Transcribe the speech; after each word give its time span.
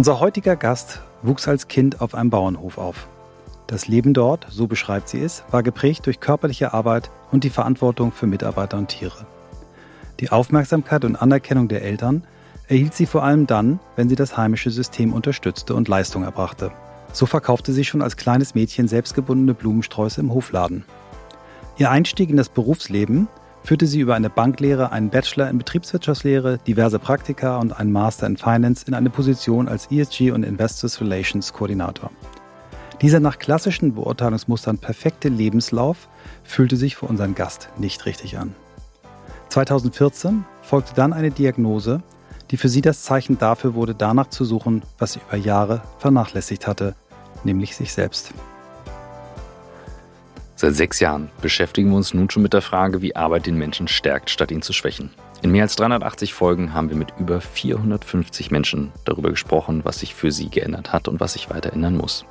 Unser 0.00 0.18
heutiger 0.18 0.56
Gast 0.56 1.02
wuchs 1.22 1.46
als 1.46 1.68
Kind 1.68 2.00
auf 2.00 2.14
einem 2.14 2.30
Bauernhof 2.30 2.78
auf. 2.78 3.06
Das 3.66 3.86
Leben 3.86 4.14
dort, 4.14 4.46
so 4.48 4.66
beschreibt 4.66 5.10
sie 5.10 5.20
es, 5.20 5.44
war 5.50 5.62
geprägt 5.62 6.06
durch 6.06 6.20
körperliche 6.20 6.72
Arbeit 6.72 7.10
und 7.30 7.44
die 7.44 7.50
Verantwortung 7.50 8.10
für 8.10 8.26
Mitarbeiter 8.26 8.78
und 8.78 8.88
Tiere. 8.88 9.26
Die 10.18 10.30
Aufmerksamkeit 10.30 11.04
und 11.04 11.16
Anerkennung 11.16 11.68
der 11.68 11.82
Eltern 11.82 12.24
erhielt 12.66 12.94
sie 12.94 13.04
vor 13.04 13.24
allem 13.24 13.46
dann, 13.46 13.78
wenn 13.94 14.08
sie 14.08 14.16
das 14.16 14.38
heimische 14.38 14.70
System 14.70 15.12
unterstützte 15.12 15.74
und 15.74 15.86
Leistung 15.86 16.22
erbrachte. 16.22 16.72
So 17.12 17.26
verkaufte 17.26 17.74
sie 17.74 17.84
schon 17.84 18.00
als 18.00 18.16
kleines 18.16 18.54
Mädchen 18.54 18.88
selbstgebundene 18.88 19.52
Blumensträuße 19.52 20.22
im 20.22 20.32
Hofladen. 20.32 20.86
Ihr 21.76 21.90
Einstieg 21.90 22.30
in 22.30 22.38
das 22.38 22.48
Berufsleben 22.48 23.28
führte 23.62 23.86
sie 23.86 24.00
über 24.00 24.14
eine 24.14 24.30
Banklehre, 24.30 24.92
einen 24.92 25.10
Bachelor 25.10 25.50
in 25.50 25.58
Betriebswirtschaftslehre, 25.58 26.58
diverse 26.66 26.98
Praktika 26.98 27.58
und 27.58 27.72
einen 27.72 27.92
Master 27.92 28.26
in 28.26 28.36
Finance 28.36 28.84
in 28.86 28.94
eine 28.94 29.10
Position 29.10 29.68
als 29.68 29.90
ESG 29.90 30.30
und 30.30 30.42
Investors 30.42 31.00
Relations 31.00 31.52
Koordinator. 31.52 32.10
Dieser 33.00 33.20
nach 33.20 33.38
klassischen 33.38 33.94
Beurteilungsmustern 33.94 34.78
perfekte 34.78 35.28
Lebenslauf 35.28 36.08
fühlte 36.44 36.76
sich 36.76 36.96
für 36.96 37.06
unseren 37.06 37.34
Gast 37.34 37.70
nicht 37.78 38.04
richtig 38.04 38.36
an. 38.36 38.54
2014 39.48 40.44
folgte 40.62 40.94
dann 40.94 41.12
eine 41.12 41.30
Diagnose, 41.30 42.02
die 42.50 42.56
für 42.56 42.68
sie 42.68 42.82
das 42.82 43.02
Zeichen 43.02 43.38
dafür 43.38 43.74
wurde, 43.74 43.94
danach 43.94 44.28
zu 44.28 44.44
suchen, 44.44 44.82
was 44.98 45.14
sie 45.14 45.20
über 45.26 45.36
Jahre 45.36 45.82
vernachlässigt 45.98 46.66
hatte, 46.66 46.94
nämlich 47.44 47.74
sich 47.76 47.92
selbst. 47.92 48.34
Seit 50.60 50.74
sechs 50.74 51.00
Jahren 51.00 51.30
beschäftigen 51.40 51.88
wir 51.88 51.96
uns 51.96 52.12
nun 52.12 52.28
schon 52.28 52.42
mit 52.42 52.52
der 52.52 52.60
Frage, 52.60 53.00
wie 53.00 53.16
Arbeit 53.16 53.46
den 53.46 53.56
Menschen 53.56 53.88
stärkt, 53.88 54.28
statt 54.28 54.50
ihn 54.50 54.60
zu 54.60 54.74
schwächen. 54.74 55.08
In 55.40 55.52
mehr 55.52 55.62
als 55.62 55.74
380 55.76 56.34
Folgen 56.34 56.74
haben 56.74 56.90
wir 56.90 56.98
mit 56.98 57.14
über 57.18 57.40
450 57.40 58.50
Menschen 58.50 58.92
darüber 59.06 59.30
gesprochen, 59.30 59.80
was 59.84 60.00
sich 60.00 60.14
für 60.14 60.30
sie 60.30 60.50
geändert 60.50 60.92
hat 60.92 61.08
und 61.08 61.18
was 61.18 61.32
sich 61.32 61.48
weiter 61.48 61.72
ändern 61.72 61.96
muss. 61.96 62.26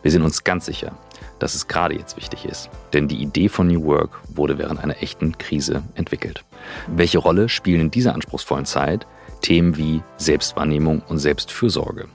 Wir 0.00 0.12
sind 0.12 0.22
uns 0.22 0.44
ganz 0.44 0.66
sicher, 0.66 0.96
dass 1.40 1.56
es 1.56 1.66
gerade 1.66 1.96
jetzt 1.96 2.16
wichtig 2.16 2.44
ist, 2.44 2.70
denn 2.92 3.08
die 3.08 3.20
Idee 3.20 3.48
von 3.48 3.66
New 3.66 3.82
Work 3.82 4.20
wurde 4.28 4.58
während 4.58 4.78
einer 4.78 5.02
echten 5.02 5.36
Krise 5.36 5.82
entwickelt. 5.96 6.44
Welche 6.86 7.18
Rolle 7.18 7.48
spielen 7.48 7.80
in 7.80 7.90
dieser 7.90 8.14
anspruchsvollen 8.14 8.64
Zeit 8.64 9.08
Themen 9.40 9.76
wie 9.76 10.04
Selbstwahrnehmung 10.18 11.02
und 11.08 11.18
Selbstfürsorge? 11.18 12.06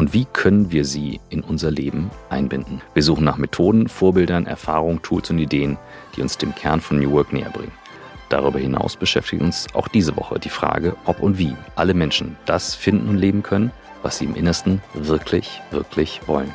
Und 0.00 0.14
wie 0.14 0.24
können 0.24 0.72
wir 0.72 0.86
sie 0.86 1.20
in 1.28 1.42
unser 1.42 1.70
Leben 1.70 2.10
einbinden? 2.30 2.80
Wir 2.94 3.02
suchen 3.02 3.22
nach 3.22 3.36
Methoden, 3.36 3.86
Vorbildern, 3.86 4.46
Erfahrungen, 4.46 5.02
Tools 5.02 5.28
und 5.28 5.38
Ideen, 5.38 5.76
die 6.16 6.22
uns 6.22 6.38
dem 6.38 6.54
Kern 6.54 6.80
von 6.80 6.98
New 6.98 7.10
Work 7.10 7.34
näher 7.34 7.50
bringen. 7.50 7.72
Darüber 8.30 8.58
hinaus 8.58 8.96
beschäftigt 8.96 9.42
uns 9.42 9.66
auch 9.74 9.88
diese 9.88 10.16
Woche 10.16 10.40
die 10.40 10.48
Frage, 10.48 10.96
ob 11.04 11.20
und 11.20 11.36
wie 11.36 11.54
alle 11.76 11.92
Menschen 11.92 12.38
das 12.46 12.74
finden 12.74 13.10
und 13.10 13.18
leben 13.18 13.42
können, 13.42 13.72
was 14.00 14.16
sie 14.16 14.24
im 14.24 14.36
Innersten 14.36 14.80
wirklich, 14.94 15.60
wirklich 15.70 16.22
wollen. 16.26 16.54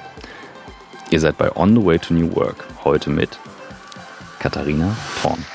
Ihr 1.11 1.19
seid 1.19 1.37
bei 1.37 1.55
On 1.55 1.69
the 1.69 1.85
Way 1.85 1.99
to 1.99 2.15
New 2.15 2.35
Work, 2.35 2.65
heute 2.83 3.11
mit 3.11 3.37
Katharina 4.39 4.97
Thorn. 5.21 5.45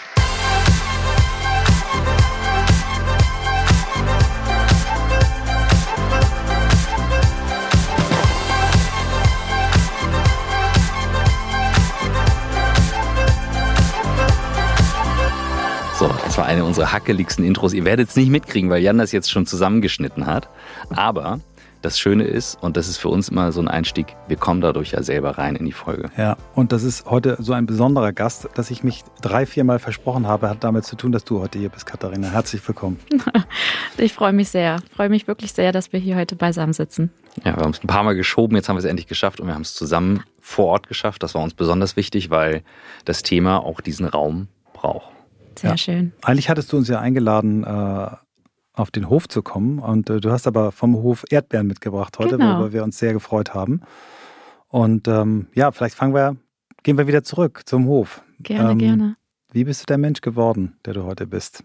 Eine 16.50 16.64
unserer 16.64 16.92
hackeligsten 16.92 17.44
Intros. 17.44 17.72
Ihr 17.72 17.84
werdet 17.84 18.08
es 18.08 18.16
nicht 18.16 18.28
mitkriegen, 18.28 18.70
weil 18.70 18.82
Jan 18.82 18.98
das 18.98 19.12
jetzt 19.12 19.30
schon 19.30 19.46
zusammengeschnitten 19.46 20.26
hat. 20.26 20.48
Aber 20.90 21.38
das 21.80 21.98
Schöne 21.98 22.24
ist, 22.24 22.60
und 22.60 22.76
das 22.76 22.88
ist 22.88 22.98
für 22.98 23.08
uns 23.08 23.28
immer 23.28 23.52
so 23.52 23.60
ein 23.60 23.68
Einstieg, 23.68 24.16
wir 24.26 24.36
kommen 24.36 24.60
dadurch 24.60 24.90
ja 24.90 25.02
selber 25.04 25.38
rein 25.38 25.54
in 25.54 25.64
die 25.64 25.72
Folge. 25.72 26.10
Ja, 26.16 26.36
und 26.56 26.72
das 26.72 26.82
ist 26.82 27.06
heute 27.06 27.36
so 27.38 27.52
ein 27.52 27.66
besonderer 27.66 28.12
Gast, 28.12 28.48
dass 28.54 28.72
ich 28.72 28.82
mich 28.82 29.04
drei, 29.22 29.46
viermal 29.46 29.78
versprochen 29.78 30.26
habe, 30.26 30.50
hat 30.50 30.64
damit 30.64 30.84
zu 30.84 30.96
tun, 30.96 31.12
dass 31.12 31.24
du 31.24 31.40
heute 31.40 31.60
hier 31.60 31.68
bist, 31.68 31.86
Katharina. 31.86 32.28
Herzlich 32.28 32.66
willkommen. 32.66 32.98
Ich 33.98 34.14
freue 34.14 34.32
mich 34.32 34.48
sehr, 34.48 34.78
freue 34.94 35.10
mich 35.10 35.26
wirklich 35.28 35.52
sehr, 35.52 35.72
dass 35.72 35.92
wir 35.92 36.00
hier 36.00 36.16
heute 36.16 36.34
beisammen 36.34 36.72
sitzen. 36.72 37.10
Ja, 37.44 37.54
wir 37.56 37.64
haben 37.64 37.72
es 37.72 37.84
ein 37.84 37.86
paar 37.86 38.02
Mal 38.02 38.14
geschoben, 38.14 38.56
jetzt 38.56 38.68
haben 38.70 38.76
wir 38.76 38.80
es 38.80 38.86
endlich 38.86 39.08
geschafft 39.08 39.40
und 39.40 39.46
wir 39.46 39.54
haben 39.54 39.60
es 39.60 39.74
zusammen 39.74 40.22
vor 40.40 40.66
Ort 40.66 40.88
geschafft. 40.88 41.22
Das 41.22 41.34
war 41.34 41.42
uns 41.42 41.52
besonders 41.52 41.96
wichtig, 41.96 42.30
weil 42.30 42.62
das 43.04 43.22
Thema 43.22 43.58
auch 43.58 43.82
diesen 43.82 44.06
Raum 44.06 44.48
braucht. 44.72 45.10
Sehr 45.58 45.70
ja. 45.70 45.76
schön. 45.76 46.12
Eigentlich 46.22 46.48
hattest 46.48 46.72
du 46.72 46.76
uns 46.76 46.88
ja 46.88 47.00
eingeladen, 47.00 47.64
äh, 47.64 48.10
auf 48.72 48.90
den 48.90 49.08
Hof 49.08 49.28
zu 49.28 49.42
kommen. 49.42 49.78
Und 49.78 50.10
äh, 50.10 50.20
du 50.20 50.30
hast 50.30 50.46
aber 50.46 50.72
vom 50.72 50.94
Hof 50.94 51.24
Erdbeeren 51.30 51.66
mitgebracht 51.66 52.18
heute, 52.18 52.38
genau. 52.38 52.58
worüber 52.58 52.72
wir 52.72 52.84
uns 52.84 52.98
sehr 52.98 53.12
gefreut 53.12 53.54
haben. 53.54 53.82
Und 54.68 55.08
ähm, 55.08 55.48
ja, 55.54 55.72
vielleicht 55.72 55.94
fangen 55.94 56.14
wir, 56.14 56.36
gehen 56.82 56.96
wir 56.96 57.06
wieder 57.06 57.22
zurück 57.22 57.62
zum 57.66 57.86
Hof. 57.86 58.22
Gerne, 58.40 58.72
ähm, 58.72 58.78
gerne. 58.78 59.16
Wie 59.52 59.64
bist 59.64 59.82
du 59.82 59.86
der 59.86 59.98
Mensch 59.98 60.20
geworden, 60.20 60.76
der 60.84 60.94
du 60.94 61.04
heute 61.04 61.26
bist? 61.26 61.64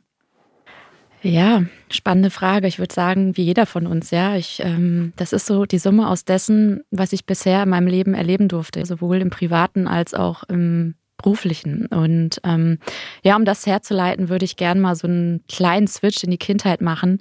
Ja, 1.21 1.63
spannende 1.89 2.29
Frage. 2.29 2.67
Ich 2.67 2.77
würde 2.77 2.93
sagen, 2.93 3.35
wie 3.37 3.43
jeder 3.43 3.65
von 3.65 3.87
uns, 3.87 4.11
ja. 4.11 4.35
Ich, 4.35 4.61
ähm, 4.63 5.13
das 5.15 5.33
ist 5.33 5.45
so 5.47 5.65
die 5.65 5.79
Summe 5.79 6.07
aus 6.07 6.25
dessen, 6.25 6.83
was 6.91 7.13
ich 7.13 7.25
bisher 7.25 7.63
in 7.63 7.69
meinem 7.69 7.87
Leben 7.87 8.13
erleben 8.13 8.47
durfte, 8.47 8.85
sowohl 8.85 9.21
im 9.21 9.29
privaten 9.29 9.87
als 9.87 10.13
auch 10.13 10.43
im 10.43 10.95
beruflichen. 11.17 11.87
Und 11.87 12.39
ähm, 12.43 12.79
ja, 13.23 13.35
um 13.35 13.45
das 13.45 13.65
herzuleiten, 13.65 14.29
würde 14.29 14.45
ich 14.45 14.57
gerne 14.57 14.79
mal 14.79 14.95
so 14.95 15.07
einen 15.07 15.43
kleinen 15.47 15.87
Switch 15.87 16.23
in 16.23 16.31
die 16.31 16.37
Kindheit 16.37 16.81
machen. 16.81 17.19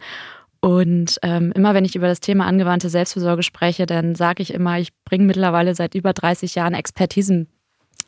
Und 0.60 1.19
ähm, 1.22 1.53
immer 1.55 1.75
wenn 1.75 1.84
ich 1.84 1.94
über 1.94 2.09
das 2.09 2.21
Thema 2.21 2.47
angewandte 2.47 2.88
Selbstversorge 2.88 3.43
spreche, 3.43 3.84
dann 3.84 4.15
sage 4.15 4.43
ich 4.43 4.55
immer, 4.55 4.78
ich 4.78 4.93
bringe 5.05 5.25
mittlerweile 5.25 5.75
seit 5.75 5.94
über 5.94 6.12
30 6.12 6.55
Jahren 6.55 6.75
Expertisen 6.75 7.49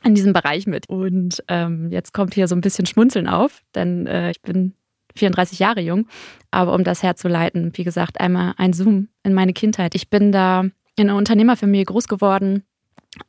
in 0.02 0.14
diesem 0.14 0.32
Bereich 0.32 0.66
mit. 0.66 0.88
Und 0.88 1.42
ähm, 1.48 1.90
jetzt 1.90 2.14
kommt 2.14 2.34
hier 2.34 2.48
so 2.48 2.54
ein 2.54 2.62
bisschen 2.62 2.86
Schmunzeln 2.86 3.28
auf, 3.28 3.62
denn 3.74 4.06
äh, 4.06 4.30
ich 4.30 4.40
bin 4.40 4.72
34 5.16 5.58
Jahre 5.58 5.80
jung. 5.80 6.06
Aber 6.50 6.74
um 6.74 6.84
das 6.84 7.02
herzuleiten, 7.02 7.72
wie 7.74 7.84
gesagt, 7.84 8.20
einmal 8.20 8.54
ein 8.56 8.72
Zoom 8.72 9.08
in 9.22 9.34
meine 9.34 9.52
Kindheit. 9.52 9.94
Ich 9.94 10.08
bin 10.08 10.32
da 10.32 10.64
in 10.96 11.10
einer 11.10 11.16
Unternehmerfamilie 11.16 11.84
groß 11.84 12.08
geworden, 12.08 12.64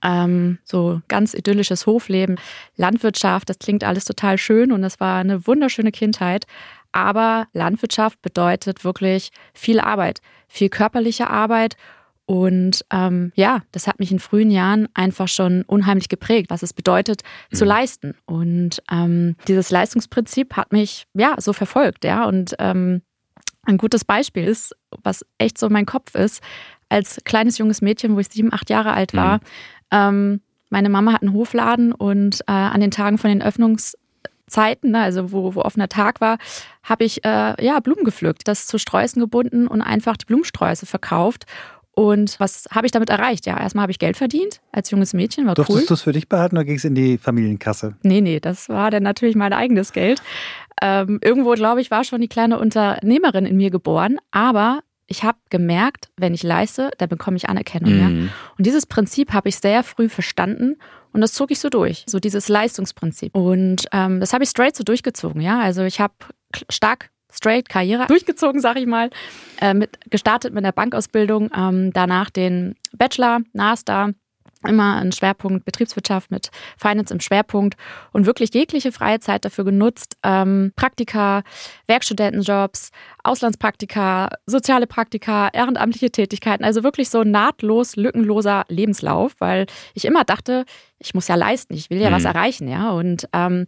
ähm, 0.03 0.59
so 0.63 1.01
ganz 1.07 1.33
idyllisches 1.33 1.85
Hofleben, 1.85 2.37
Landwirtschaft, 2.75 3.49
das 3.49 3.59
klingt 3.59 3.83
alles 3.83 4.05
total 4.05 4.37
schön 4.37 4.71
und 4.71 4.83
es 4.83 4.99
war 4.99 5.19
eine 5.19 5.47
wunderschöne 5.47 5.91
Kindheit. 5.91 6.45
Aber 6.91 7.47
Landwirtschaft 7.53 8.21
bedeutet 8.21 8.83
wirklich 8.83 9.29
viel 9.53 9.79
Arbeit, 9.79 10.21
viel 10.47 10.69
körperliche 10.69 11.29
Arbeit. 11.29 11.75
Und 12.25 12.83
ähm, 12.91 13.31
ja, 13.35 13.61
das 13.71 13.87
hat 13.87 13.99
mich 13.99 14.11
in 14.11 14.19
frühen 14.19 14.51
Jahren 14.51 14.89
einfach 14.93 15.29
schon 15.29 15.63
unheimlich 15.63 16.09
geprägt, 16.09 16.49
was 16.49 16.61
es 16.63 16.73
bedeutet, 16.73 17.21
mhm. 17.51 17.55
zu 17.55 17.65
leisten. 17.65 18.15
Und 18.25 18.81
ähm, 18.91 19.35
dieses 19.47 19.69
Leistungsprinzip 19.69 20.55
hat 20.57 20.71
mich 20.71 21.05
ja 21.13 21.35
so 21.37 21.53
verfolgt, 21.53 22.03
ja. 22.03 22.25
Und 22.25 22.55
ähm, 22.59 23.01
ein 23.63 23.77
gutes 23.77 24.03
Beispiel 24.03 24.45
ist, 24.45 24.75
was 25.03 25.25
echt 25.37 25.57
so 25.57 25.69
mein 25.69 25.85
Kopf 25.85 26.15
ist, 26.15 26.41
als 26.89 27.19
kleines 27.25 27.57
junges 27.57 27.81
Mädchen, 27.81 28.15
wo 28.15 28.19
ich 28.19 28.29
sieben, 28.29 28.53
acht 28.53 28.69
Jahre 28.69 28.93
alt 28.93 29.13
war, 29.13 29.37
mhm. 29.37 29.41
Ähm, 29.91 30.41
meine 30.69 30.89
Mama 30.89 31.13
hat 31.13 31.21
einen 31.21 31.33
Hofladen 31.33 31.91
und 31.93 32.41
äh, 32.41 32.51
an 32.51 32.81
den 32.81 32.91
Tagen 32.91 33.17
von 33.17 33.29
den 33.29 33.41
Öffnungszeiten, 33.41 34.91
ne, 34.91 35.01
also 35.01 35.31
wo, 35.31 35.55
wo 35.55 35.61
offener 35.61 35.87
Tag 35.87 36.19
war, 36.19 36.37
habe 36.83 37.05
ich 37.05 37.23
äh, 37.23 37.63
ja 37.63 37.79
Blumen 37.79 38.03
gepflückt, 38.03 38.47
das 38.47 38.67
zu 38.67 38.77
Sträußen 38.77 39.21
gebunden 39.21 39.67
und 39.67 39.81
einfach 39.81 40.17
die 40.17 40.25
Blumensträuße 40.25 40.85
verkauft. 40.85 41.45
Und 41.91 42.39
was 42.39 42.65
habe 42.69 42.85
ich 42.85 42.91
damit 42.91 43.09
erreicht? 43.09 43.47
Ja, 43.47 43.59
erstmal 43.59 43.81
habe 43.81 43.91
ich 43.91 43.97
Geld 43.97 44.17
verdient 44.17 44.61
als 44.71 44.91
junges 44.91 45.15
Mädchen, 45.15 45.47
war 45.47 45.55
Durftest 45.55 45.79
cool. 45.79 45.87
du 45.87 45.93
es 45.95 46.01
für 46.03 46.11
dich 46.11 46.29
behalten 46.29 46.55
oder 46.55 46.63
ging 46.63 46.75
es 46.75 46.85
in 46.85 46.93
die 46.93 47.17
Familienkasse? 47.17 47.95
Nee, 48.03 48.21
nee, 48.21 48.39
das 48.39 48.69
war 48.69 48.91
dann 48.91 49.01
natürlich 49.01 49.35
mein 49.35 49.51
eigenes 49.51 49.93
Geld. 49.93 50.21
Ähm, 50.79 51.17
irgendwo, 51.23 51.53
glaube 51.53 51.81
ich, 51.81 51.89
war 51.89 52.03
schon 52.03 52.21
die 52.21 52.27
kleine 52.27 52.59
Unternehmerin 52.59 53.47
in 53.47 53.57
mir 53.57 53.71
geboren, 53.71 54.19
aber 54.29 54.81
ich 55.07 55.23
habe 55.23 55.37
gemerkt, 55.49 56.09
wenn 56.17 56.33
ich 56.33 56.43
leiste, 56.43 56.91
dann 56.97 57.09
bekomme 57.09 57.37
ich 57.37 57.49
Anerkennung. 57.49 57.93
Mhm. 57.93 57.99
Ja? 57.99 58.31
Und 58.57 58.65
dieses 58.65 58.85
Prinzip 58.85 59.33
habe 59.33 59.49
ich 59.49 59.57
sehr 59.57 59.83
früh 59.83 60.09
verstanden 60.09 60.75
und 61.13 61.21
das 61.21 61.33
zog 61.33 61.51
ich 61.51 61.59
so 61.59 61.69
durch, 61.69 62.03
so 62.07 62.19
dieses 62.19 62.49
Leistungsprinzip. 62.49 63.33
Und 63.33 63.87
ähm, 63.93 64.19
das 64.19 64.33
habe 64.33 64.43
ich 64.43 64.49
straight 64.49 64.75
so 64.75 64.83
durchgezogen. 64.83 65.41
Ja, 65.41 65.59
also 65.59 65.83
ich 65.83 65.99
habe 65.99 66.13
stark 66.69 67.09
straight 67.31 67.69
Karriere 67.69 68.05
durchgezogen, 68.07 68.61
sage 68.61 68.81
ich 68.81 68.85
mal, 68.85 69.09
äh, 69.61 69.73
mit, 69.73 69.97
gestartet 70.09 70.53
mit 70.53 70.63
der 70.63 70.73
Bankausbildung, 70.73 71.49
ähm, 71.55 71.91
danach 71.93 72.29
den 72.29 72.75
Bachelor, 72.97 73.39
Master 73.53 74.13
immer 74.65 74.97
ein 74.97 75.11
Schwerpunkt 75.11 75.65
Betriebswirtschaft 75.65 76.31
mit 76.31 76.49
Finance 76.77 77.13
im 77.13 77.19
Schwerpunkt 77.19 77.75
und 78.11 78.25
wirklich 78.25 78.53
jegliche 78.53 78.91
freie 78.91 79.19
Zeit 79.19 79.45
dafür 79.45 79.65
genutzt, 79.65 80.17
ähm, 80.23 80.71
Praktika, 80.75 81.43
Werkstudentenjobs, 81.87 82.91
Auslandspraktika, 83.23 84.29
soziale 84.45 84.87
Praktika, 84.87 85.49
ehrenamtliche 85.53 86.11
Tätigkeiten, 86.11 86.63
also 86.63 86.83
wirklich 86.83 87.09
so 87.09 87.23
nahtlos, 87.23 87.95
lückenloser 87.95 88.65
Lebenslauf, 88.69 89.33
weil 89.39 89.65
ich 89.93 90.05
immer 90.05 90.23
dachte, 90.23 90.65
ich 90.99 91.13
muss 91.13 91.27
ja 91.27 91.35
leisten, 91.35 91.73
ich 91.73 91.89
will 91.89 91.99
ja 91.99 92.09
mhm. 92.09 92.15
was 92.15 92.25
erreichen, 92.25 92.67
ja 92.67 92.91
und 92.91 93.27
ähm, 93.33 93.67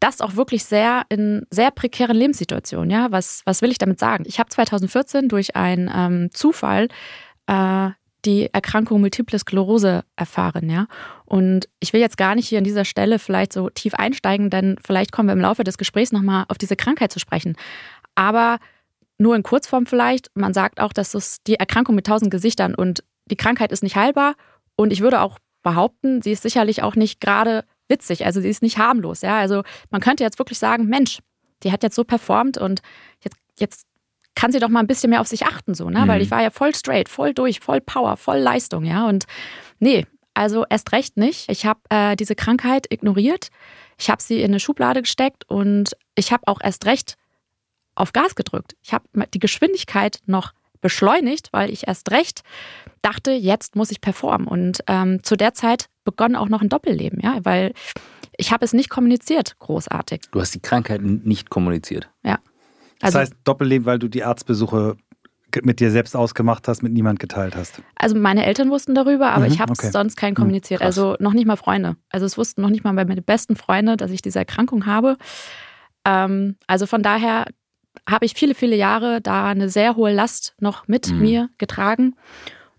das 0.00 0.22
auch 0.22 0.34
wirklich 0.34 0.64
sehr 0.64 1.02
in 1.10 1.46
sehr 1.50 1.70
prekären 1.70 2.16
Lebenssituationen. 2.16 2.90
Ja, 2.90 3.08
was, 3.10 3.42
was 3.44 3.60
will 3.60 3.70
ich 3.70 3.78
damit 3.78 4.00
sagen? 4.00 4.24
Ich 4.26 4.38
habe 4.38 4.48
2014 4.48 5.28
durch 5.28 5.56
einen 5.56 5.90
ähm, 5.94 6.30
Zufall 6.32 6.88
äh, 7.46 7.90
die 8.24 8.52
Erkrankung 8.52 9.00
Multiple 9.00 9.38
Sklerose 9.38 10.04
erfahren, 10.16 10.68
ja. 10.70 10.86
Und 11.24 11.68
ich 11.80 11.92
will 11.92 12.00
jetzt 12.00 12.16
gar 12.16 12.34
nicht 12.34 12.48
hier 12.48 12.58
an 12.58 12.64
dieser 12.64 12.84
Stelle 12.84 13.18
vielleicht 13.18 13.52
so 13.52 13.70
tief 13.70 13.94
einsteigen, 13.94 14.50
denn 14.50 14.76
vielleicht 14.84 15.12
kommen 15.12 15.28
wir 15.28 15.32
im 15.32 15.40
Laufe 15.40 15.64
des 15.64 15.78
Gesprächs 15.78 16.12
nochmal 16.12 16.44
auf 16.48 16.58
diese 16.58 16.76
Krankheit 16.76 17.12
zu 17.12 17.18
sprechen. 17.18 17.56
Aber 18.14 18.58
nur 19.18 19.36
in 19.36 19.42
Kurzform 19.42 19.86
vielleicht, 19.86 20.30
man 20.34 20.54
sagt 20.54 20.80
auch, 20.80 20.92
dass 20.92 21.14
es 21.14 21.42
die 21.46 21.54
Erkrankung 21.54 21.94
mit 21.94 22.06
tausend 22.06 22.30
Gesichtern 22.30 22.74
und 22.74 23.04
die 23.26 23.36
Krankheit 23.36 23.70
ist 23.70 23.82
nicht 23.82 23.96
heilbar. 23.96 24.34
Und 24.76 24.92
ich 24.92 25.00
würde 25.00 25.20
auch 25.20 25.38
behaupten, 25.62 26.22
sie 26.22 26.32
ist 26.32 26.42
sicherlich 26.42 26.82
auch 26.82 26.96
nicht 26.96 27.20
gerade 27.20 27.64
witzig, 27.86 28.24
also 28.24 28.40
sie 28.40 28.48
ist 28.48 28.62
nicht 28.62 28.78
harmlos, 28.78 29.20
ja. 29.20 29.38
Also 29.38 29.62
man 29.90 30.00
könnte 30.00 30.24
jetzt 30.24 30.38
wirklich 30.38 30.58
sagen, 30.58 30.86
Mensch, 30.86 31.18
die 31.62 31.72
hat 31.72 31.82
jetzt 31.82 31.96
so 31.96 32.04
performt 32.04 32.56
und 32.56 32.80
jetzt, 33.22 33.36
jetzt 33.58 33.86
kann 34.40 34.52
sie 34.52 34.58
doch 34.58 34.70
mal 34.70 34.80
ein 34.80 34.86
bisschen 34.86 35.10
mehr 35.10 35.20
auf 35.20 35.26
sich 35.26 35.44
achten, 35.44 35.74
so, 35.74 35.90
ne? 35.90 36.00
Mhm. 36.00 36.08
Weil 36.08 36.22
ich 36.22 36.30
war 36.30 36.42
ja 36.42 36.48
voll 36.48 36.74
straight, 36.74 37.10
voll 37.10 37.34
durch, 37.34 37.60
voll 37.60 37.82
Power, 37.82 38.16
voll 38.16 38.38
Leistung, 38.38 38.84
ja. 38.84 39.06
Und 39.06 39.26
nee, 39.80 40.06
also 40.32 40.64
erst 40.70 40.92
recht 40.92 41.18
nicht. 41.18 41.50
Ich 41.50 41.66
habe 41.66 41.80
äh, 41.90 42.16
diese 42.16 42.34
Krankheit 42.34 42.86
ignoriert. 42.90 43.50
Ich 43.98 44.08
habe 44.08 44.22
sie 44.22 44.40
in 44.40 44.52
eine 44.52 44.58
Schublade 44.58 45.02
gesteckt 45.02 45.44
und 45.50 45.94
ich 46.14 46.32
habe 46.32 46.44
auch 46.46 46.62
erst 46.62 46.86
recht 46.86 47.16
auf 47.94 48.14
Gas 48.14 48.34
gedrückt. 48.34 48.76
Ich 48.80 48.94
habe 48.94 49.04
die 49.34 49.40
Geschwindigkeit 49.40 50.20
noch 50.24 50.54
beschleunigt, 50.80 51.50
weil 51.52 51.68
ich 51.68 51.86
erst 51.86 52.10
recht 52.10 52.40
dachte, 53.02 53.32
jetzt 53.32 53.76
muss 53.76 53.90
ich 53.90 54.00
performen. 54.00 54.48
Und 54.48 54.78
ähm, 54.86 55.22
zu 55.22 55.36
der 55.36 55.52
Zeit 55.52 55.90
begann 56.04 56.34
auch 56.34 56.48
noch 56.48 56.62
ein 56.62 56.70
Doppelleben, 56.70 57.20
ja, 57.20 57.40
weil 57.42 57.74
ich 58.38 58.52
habe 58.52 58.64
es 58.64 58.72
nicht 58.72 58.88
kommuniziert, 58.88 59.58
großartig. 59.58 60.22
Du 60.32 60.40
hast 60.40 60.54
die 60.54 60.60
Krankheit 60.60 61.02
nicht 61.02 61.50
kommuniziert. 61.50 62.08
Ja. 62.24 62.38
Also, 63.00 63.18
das 63.18 63.30
heißt 63.30 63.34
Doppelleben, 63.44 63.86
weil 63.86 63.98
du 63.98 64.08
die 64.08 64.24
Arztbesuche 64.24 64.96
mit 65.62 65.80
dir 65.80 65.90
selbst 65.90 66.16
ausgemacht 66.16 66.68
hast, 66.68 66.82
mit 66.82 66.92
niemand 66.92 67.18
geteilt 67.18 67.56
hast? 67.56 67.82
Also 67.96 68.16
meine 68.16 68.46
Eltern 68.46 68.70
wussten 68.70 68.94
darüber, 68.94 69.32
aber 69.32 69.46
mhm, 69.46 69.52
ich 69.52 69.60
habe 69.60 69.72
es 69.72 69.80
okay. 69.80 69.90
sonst 69.90 70.16
keinen 70.16 70.32
mhm, 70.32 70.36
kommuniziert. 70.36 70.80
Mhm, 70.80 70.86
also 70.86 71.16
noch 71.18 71.32
nicht 71.32 71.46
mal 71.46 71.56
Freunde. 71.56 71.96
Also 72.10 72.26
es 72.26 72.38
wussten 72.38 72.62
noch 72.62 72.70
nicht 72.70 72.84
mal 72.84 72.92
meine 72.92 73.22
besten 73.22 73.56
Freunde, 73.56 73.96
dass 73.96 74.10
ich 74.10 74.22
diese 74.22 74.38
Erkrankung 74.38 74.86
habe. 74.86 75.16
Ähm, 76.04 76.56
also 76.66 76.86
von 76.86 77.02
daher 77.02 77.46
habe 78.08 78.24
ich 78.24 78.34
viele, 78.34 78.54
viele 78.54 78.76
Jahre 78.76 79.20
da 79.20 79.46
eine 79.46 79.68
sehr 79.68 79.96
hohe 79.96 80.12
Last 80.12 80.54
noch 80.60 80.88
mit 80.88 81.10
mhm. 81.10 81.20
mir 81.20 81.50
getragen. 81.58 82.14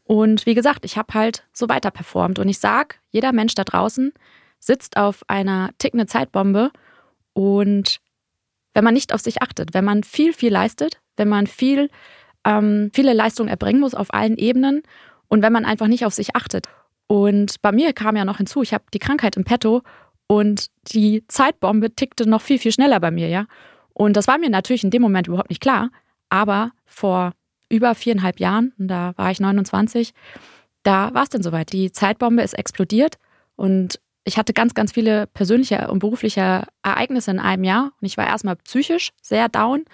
Und 0.04 0.46
wie 0.46 0.56
gesagt, 0.56 0.84
ich 0.86 0.98
habe 0.98 1.14
halt 1.14 1.44
so 1.54 1.70
weiter 1.70 1.92
performt. 1.92 2.40
Und 2.40 2.50
ich 2.50 2.60
sage, 2.60 2.96
jeder 3.12 3.32
Mensch 3.32 3.56
da 3.56 3.64
draußen 3.64 4.14
sitzt 4.60 4.98
auf 4.98 5.24
einer 5.28 5.72
tickenden 5.78 6.08
Zeitbombe 6.08 6.72
und 7.34 8.00
wenn 8.74 8.84
man 8.84 8.94
nicht 8.94 9.14
auf 9.14 9.22
sich 9.22 9.42
achtet, 9.42 9.74
wenn 9.74 9.86
man 9.86 10.04
viel, 10.04 10.34
viel 10.34 10.52
leistet, 10.52 11.02
wenn 11.18 11.30
man 11.30 11.48
viel, 11.48 11.90
ähm, 12.46 12.92
viele 12.94 13.14
Leistungen 13.14 13.50
erbringen 13.50 13.82
muss 13.82 13.94
auf 13.94 14.14
allen 14.14 14.38
Ebenen 14.38 14.84
und 15.28 15.42
wenn 15.42 15.54
man 15.54 15.66
einfach 15.66 15.88
nicht 15.88 16.06
auf 16.06 16.14
sich 16.14 16.36
achtet. 16.36 16.68
Und 17.08 17.62
bei 17.62 17.72
mir 17.72 17.94
kam 17.94 18.16
ja 18.16 18.26
noch 18.26 18.38
hinzu, 18.38 18.62
ich 18.62 18.74
habe 18.74 18.86
die 18.94 19.00
Krankheit 19.00 19.36
im 19.36 19.44
Petto 19.44 19.82
und 20.28 20.68
die 20.94 21.26
Zeitbombe 21.28 21.94
tickte 21.94 22.28
noch 22.30 22.42
viel, 22.42 22.58
viel 22.58 22.72
schneller 22.72 23.00
bei 23.00 23.12
mir, 23.12 23.28
ja. 23.28 23.46
Und 23.94 24.16
das 24.16 24.28
war 24.28 24.38
mir 24.38 24.50
natürlich 24.50 24.84
in 24.84 24.90
dem 24.90 25.02
Moment 25.02 25.28
überhaupt 25.28 25.50
nicht 25.50 25.62
klar, 25.62 25.90
aber 26.30 26.72
vor 26.86 27.34
über 27.70 27.96
viereinhalb 27.96 28.40
Jahren, 28.40 28.74
da 28.78 29.14
war 29.18 29.32
ich 29.32 29.40
29, 29.40 30.14
da 30.84 31.14
war 31.14 31.24
es 31.24 31.30
dann 31.30 31.44
soweit. 31.44 31.74
Die 31.74 31.92
Zeitbombe 31.92 32.42
ist 32.44 32.54
explodiert 32.54 33.18
und 33.56 34.00
ich 34.24 34.38
hatte 34.38 34.54
ganz, 34.54 34.74
ganz 34.74 34.92
viele 34.92 35.28
persönliche 35.28 35.90
und 35.90 36.00
berufliche 36.00 36.68
Ereignisse 36.84 37.32
in 37.32 37.40
einem 37.40 37.64
Jahr 37.64 37.92
und 38.00 38.06
ich 38.06 38.18
war 38.18 38.28
erstmal 38.28 38.56
psychisch 38.58 39.12
sehr 39.22 39.50
down. 39.50 39.86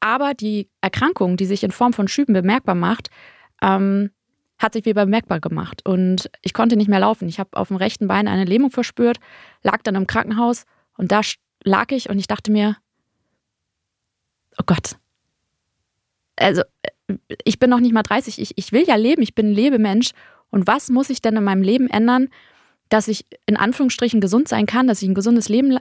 Aber 0.00 0.34
die 0.34 0.68
Erkrankung, 0.80 1.36
die 1.36 1.46
sich 1.46 1.64
in 1.64 1.72
Form 1.72 1.92
von 1.92 2.06
Schüben 2.06 2.32
bemerkbar 2.32 2.76
macht, 2.76 3.10
ähm, 3.60 4.10
hat 4.58 4.74
sich 4.74 4.84
wieder 4.84 5.04
bemerkbar 5.04 5.40
gemacht. 5.40 5.84
Und 5.84 6.30
ich 6.42 6.52
konnte 6.52 6.76
nicht 6.76 6.88
mehr 6.88 7.00
laufen. 7.00 7.28
Ich 7.28 7.40
habe 7.40 7.56
auf 7.56 7.68
dem 7.68 7.76
rechten 7.76 8.08
Bein 8.08 8.28
eine 8.28 8.44
Lähmung 8.44 8.70
verspürt, 8.70 9.18
lag 9.62 9.82
dann 9.82 9.94
im 9.96 10.06
Krankenhaus 10.06 10.64
und 10.96 11.10
da 11.10 11.20
lag 11.64 11.90
ich 11.90 12.10
und 12.10 12.18
ich 12.18 12.26
dachte 12.26 12.52
mir, 12.52 12.76
oh 14.58 14.64
Gott. 14.66 14.96
Also, 16.36 16.62
ich 17.44 17.58
bin 17.58 17.70
noch 17.70 17.80
nicht 17.80 17.92
mal 17.92 18.02
30, 18.02 18.40
ich, 18.40 18.52
ich 18.56 18.72
will 18.72 18.84
ja 18.86 18.94
leben, 18.94 19.22
ich 19.22 19.34
bin 19.34 19.50
ein 19.50 19.54
Lebemensch. 19.54 20.10
Und 20.50 20.66
was 20.66 20.90
muss 20.90 21.10
ich 21.10 21.20
denn 21.20 21.36
in 21.36 21.44
meinem 21.44 21.62
Leben 21.62 21.88
ändern, 21.88 22.28
dass 22.88 23.08
ich 23.08 23.26
in 23.46 23.56
Anführungsstrichen 23.56 24.20
gesund 24.20 24.48
sein 24.48 24.66
kann, 24.66 24.86
dass 24.86 25.02
ich 25.02 25.08
ein 25.08 25.14
gesundes 25.14 25.48
Leben 25.48 25.78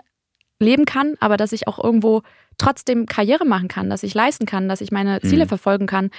leben 0.59 0.86
kann, 0.86 1.15
aber 1.19 1.38
dass 1.38 1.51
ich 1.51 1.68
auch 1.68 1.83
irgendwo 1.83 2.24
trotzdem 2.57 3.06
Karriere 3.06 3.45
machen 3.45 3.68
kann, 3.68 3.89
dass 3.89 4.04
ich 4.04 4.13
leisten 4.13 4.45
kann, 4.45 4.68
dass 4.68 4.81
ich 4.81 4.92
meine 4.92 5.21
Ziele 5.21 5.45
mhm. 5.45 5.50
verfolgen 5.50 5.86
kann, 5.86 6.09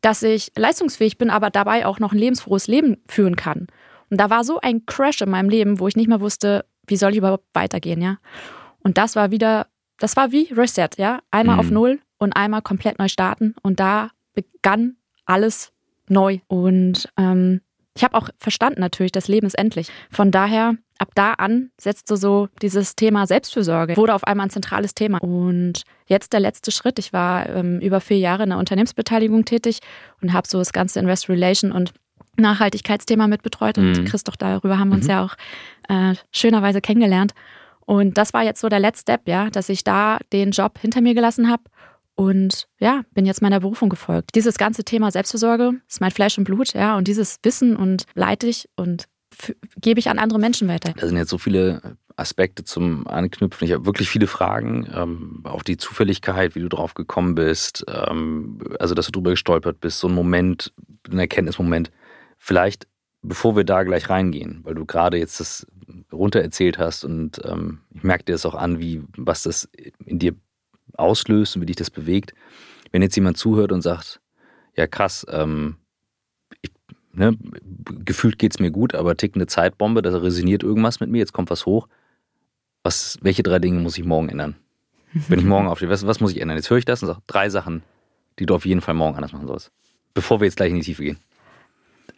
dass 0.00 0.22
ich 0.22 0.52
leistungsfähig 0.56 1.18
bin, 1.18 1.30
aber 1.30 1.50
dabei 1.50 1.86
auch 1.86 1.98
noch 1.98 2.12
ein 2.12 2.18
lebensfrohes 2.18 2.66
Leben 2.66 2.98
führen 3.08 3.36
kann. 3.36 3.68
Und 4.10 4.20
da 4.20 4.30
war 4.30 4.44
so 4.44 4.60
ein 4.60 4.86
Crash 4.86 5.20
in 5.20 5.30
meinem 5.30 5.48
Leben, 5.48 5.80
wo 5.80 5.88
ich 5.88 5.96
nicht 5.96 6.08
mehr 6.08 6.20
wusste, 6.20 6.64
wie 6.86 6.96
soll 6.96 7.12
ich 7.12 7.18
überhaupt 7.18 7.46
weitergehen, 7.52 8.00
ja. 8.00 8.18
Und 8.80 8.96
das 8.96 9.16
war 9.16 9.30
wieder, 9.30 9.66
das 9.98 10.16
war 10.16 10.32
wie 10.32 10.52
Reset, 10.52 10.88
ja. 10.96 11.20
Einmal 11.30 11.56
mhm. 11.56 11.60
auf 11.60 11.70
Null 11.70 12.00
und 12.18 12.32
einmal 12.32 12.62
komplett 12.62 12.98
neu 12.98 13.08
starten. 13.08 13.54
Und 13.62 13.80
da 13.80 14.10
begann 14.34 14.96
alles 15.26 15.72
neu. 16.08 16.38
Und 16.46 17.08
ähm, 17.16 17.60
ich 17.98 18.04
habe 18.04 18.16
auch 18.16 18.28
verstanden 18.38 18.80
natürlich, 18.80 19.10
das 19.10 19.26
Leben 19.26 19.48
ist 19.48 19.58
endlich. 19.58 19.88
Von 20.08 20.30
daher, 20.30 20.76
ab 20.98 21.08
da 21.16 21.32
an 21.32 21.70
setzte 21.80 22.16
so 22.16 22.48
dieses 22.62 22.94
Thema 22.94 23.26
Selbstfürsorge, 23.26 23.96
wurde 23.96 24.14
auf 24.14 24.22
einmal 24.22 24.46
ein 24.46 24.50
zentrales 24.50 24.94
Thema. 24.94 25.18
Und 25.18 25.82
jetzt 26.06 26.32
der 26.32 26.38
letzte 26.38 26.70
Schritt. 26.70 27.00
Ich 27.00 27.12
war 27.12 27.48
ähm, 27.48 27.80
über 27.80 28.00
vier 28.00 28.18
Jahre 28.18 28.44
in 28.44 28.50
der 28.50 28.58
Unternehmensbeteiligung 28.58 29.44
tätig 29.44 29.80
und 30.22 30.32
habe 30.32 30.46
so 30.46 30.58
das 30.58 30.72
ganze 30.72 31.00
Investor 31.00 31.34
Relation 31.34 31.72
und 31.72 31.92
Nachhaltigkeitsthema 32.36 33.26
mitbetreut. 33.26 33.78
Und 33.78 33.98
mhm. 33.98 34.04
Christoph, 34.04 34.36
darüber 34.36 34.78
haben 34.78 34.90
wir 34.90 34.94
uns 34.94 35.06
mhm. 35.06 35.10
ja 35.10 35.24
auch 35.24 35.34
äh, 35.88 36.14
schönerweise 36.30 36.80
kennengelernt. 36.80 37.34
Und 37.84 38.16
das 38.16 38.32
war 38.32 38.44
jetzt 38.44 38.60
so 38.60 38.68
der 38.68 38.78
letzte 38.78 39.12
Step, 39.12 39.26
ja, 39.26 39.50
dass 39.50 39.68
ich 39.68 39.82
da 39.82 40.18
den 40.32 40.52
Job 40.52 40.78
hinter 40.78 41.00
mir 41.00 41.14
gelassen 41.14 41.50
habe 41.50 41.64
und 42.18 42.66
ja, 42.80 43.02
bin 43.14 43.26
jetzt 43.26 43.42
meiner 43.42 43.60
Berufung 43.60 43.88
gefolgt. 43.88 44.34
Dieses 44.34 44.58
ganze 44.58 44.82
Thema 44.82 45.12
Selbstversorge 45.12 45.74
ist 45.88 46.00
mein 46.00 46.10
Fleisch 46.10 46.36
und 46.36 46.42
Blut, 46.42 46.74
ja, 46.74 46.96
und 46.96 47.06
dieses 47.06 47.38
Wissen 47.44 47.76
und 47.76 48.06
leite 48.14 48.48
ich 48.48 48.68
und 48.74 49.04
gebe 49.80 50.00
ich 50.00 50.10
an 50.10 50.18
andere 50.18 50.40
Menschen 50.40 50.66
weiter. 50.66 50.92
Da 50.96 51.06
sind 51.06 51.16
jetzt 51.16 51.30
so 51.30 51.38
viele 51.38 51.96
Aspekte 52.16 52.64
zum 52.64 53.06
Anknüpfen. 53.06 53.64
Ich 53.64 53.72
habe 53.72 53.86
wirklich 53.86 54.10
viele 54.10 54.26
Fragen, 54.26 54.88
ähm, 54.92 55.42
auch 55.44 55.62
die 55.62 55.76
Zufälligkeit, 55.76 56.56
wie 56.56 56.60
du 56.60 56.68
drauf 56.68 56.94
gekommen 56.94 57.36
bist, 57.36 57.84
ähm, 57.86 58.58
also 58.80 58.96
dass 58.96 59.06
du 59.06 59.12
drüber 59.12 59.30
gestolpert 59.30 59.80
bist, 59.80 60.00
so 60.00 60.08
ein 60.08 60.14
Moment, 60.14 60.72
ein 61.08 61.20
Erkenntnismoment. 61.20 61.92
Vielleicht, 62.36 62.88
bevor 63.22 63.54
wir 63.54 63.62
da 63.62 63.84
gleich 63.84 64.10
reingehen, 64.10 64.62
weil 64.64 64.74
du 64.74 64.84
gerade 64.86 65.18
jetzt 65.18 65.38
das 65.38 65.68
runter 66.12 66.40
erzählt 66.40 66.78
hast 66.78 67.04
und 67.04 67.40
ähm, 67.44 67.82
ich 67.94 68.02
merke 68.02 68.24
dir 68.24 68.32
das 68.32 68.44
auch 68.44 68.56
an, 68.56 68.80
wie 68.80 69.04
was 69.16 69.44
das 69.44 69.68
in 70.04 70.18
dir 70.18 70.34
auslöst 70.98 71.56
und 71.56 71.62
wie 71.62 71.66
dich 71.66 71.76
das 71.76 71.90
bewegt. 71.90 72.34
Wenn 72.92 73.02
jetzt 73.02 73.16
jemand 73.16 73.36
zuhört 73.36 73.72
und 73.72 73.82
sagt, 73.82 74.20
ja 74.76 74.86
krass, 74.86 75.26
ähm, 75.30 75.76
ich, 76.62 76.70
ne, 77.12 77.36
gefühlt 78.04 78.38
geht 78.38 78.52
es 78.54 78.60
mir 78.60 78.70
gut, 78.70 78.94
aber 78.94 79.16
tickt 79.16 79.36
eine 79.36 79.46
Zeitbombe, 79.46 80.02
da 80.02 80.16
resoniert 80.16 80.62
irgendwas 80.62 81.00
mit 81.00 81.10
mir, 81.10 81.18
jetzt 81.18 81.32
kommt 81.32 81.50
was 81.50 81.66
hoch. 81.66 81.88
Was, 82.82 83.18
welche 83.22 83.42
drei 83.42 83.58
Dinge 83.58 83.80
muss 83.80 83.98
ich 83.98 84.04
morgen 84.04 84.28
ändern? 84.28 84.56
Wenn 85.28 85.38
ich 85.38 85.44
morgen 85.44 85.66
aufstehe, 85.68 85.88
was, 85.88 86.06
was 86.06 86.20
muss 86.20 86.32
ich 86.32 86.40
ändern? 86.40 86.56
Jetzt 86.56 86.70
höre 86.70 86.78
ich 86.78 86.84
das 86.84 87.02
und 87.02 87.08
sage 87.08 87.20
drei 87.26 87.50
Sachen, 87.50 87.82
die 88.38 88.46
du 88.46 88.54
auf 88.54 88.64
jeden 88.64 88.80
Fall 88.80 88.94
morgen 88.94 89.16
anders 89.16 89.32
machen 89.32 89.48
sollst. 89.48 89.72
Bevor 90.14 90.40
wir 90.40 90.46
jetzt 90.46 90.56
gleich 90.56 90.70
in 90.70 90.76
die 90.76 90.82
Tiefe 90.82 91.02
gehen. 91.02 91.18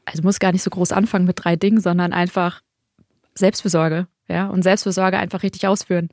Also 0.05 0.23
muss 0.23 0.39
gar 0.39 0.53
nicht 0.53 0.63
so 0.63 0.71
groß 0.71 0.93
anfangen 0.93 1.25
mit 1.25 1.43
drei 1.43 1.57
Dingen, 1.57 1.81
sondern 1.81 2.13
einfach 2.13 2.63
Selbstfürsorge, 3.35 4.07
ja, 4.29 4.49
und 4.49 4.63
Selbstfürsorge 4.63 5.19
einfach 5.19 5.43
richtig 5.43 5.67
ausführen. 5.67 6.11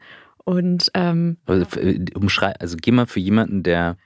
Und 0.48 0.92
ähm, 0.94 1.36
also, 1.46 1.78
äh, 1.78 2.06
umschrei 2.16 2.54
also 2.58 2.78
geh 2.80 2.92
mal 2.92 3.06
für 3.06 3.20
jemanden, 3.20 3.64
der, 3.64 3.98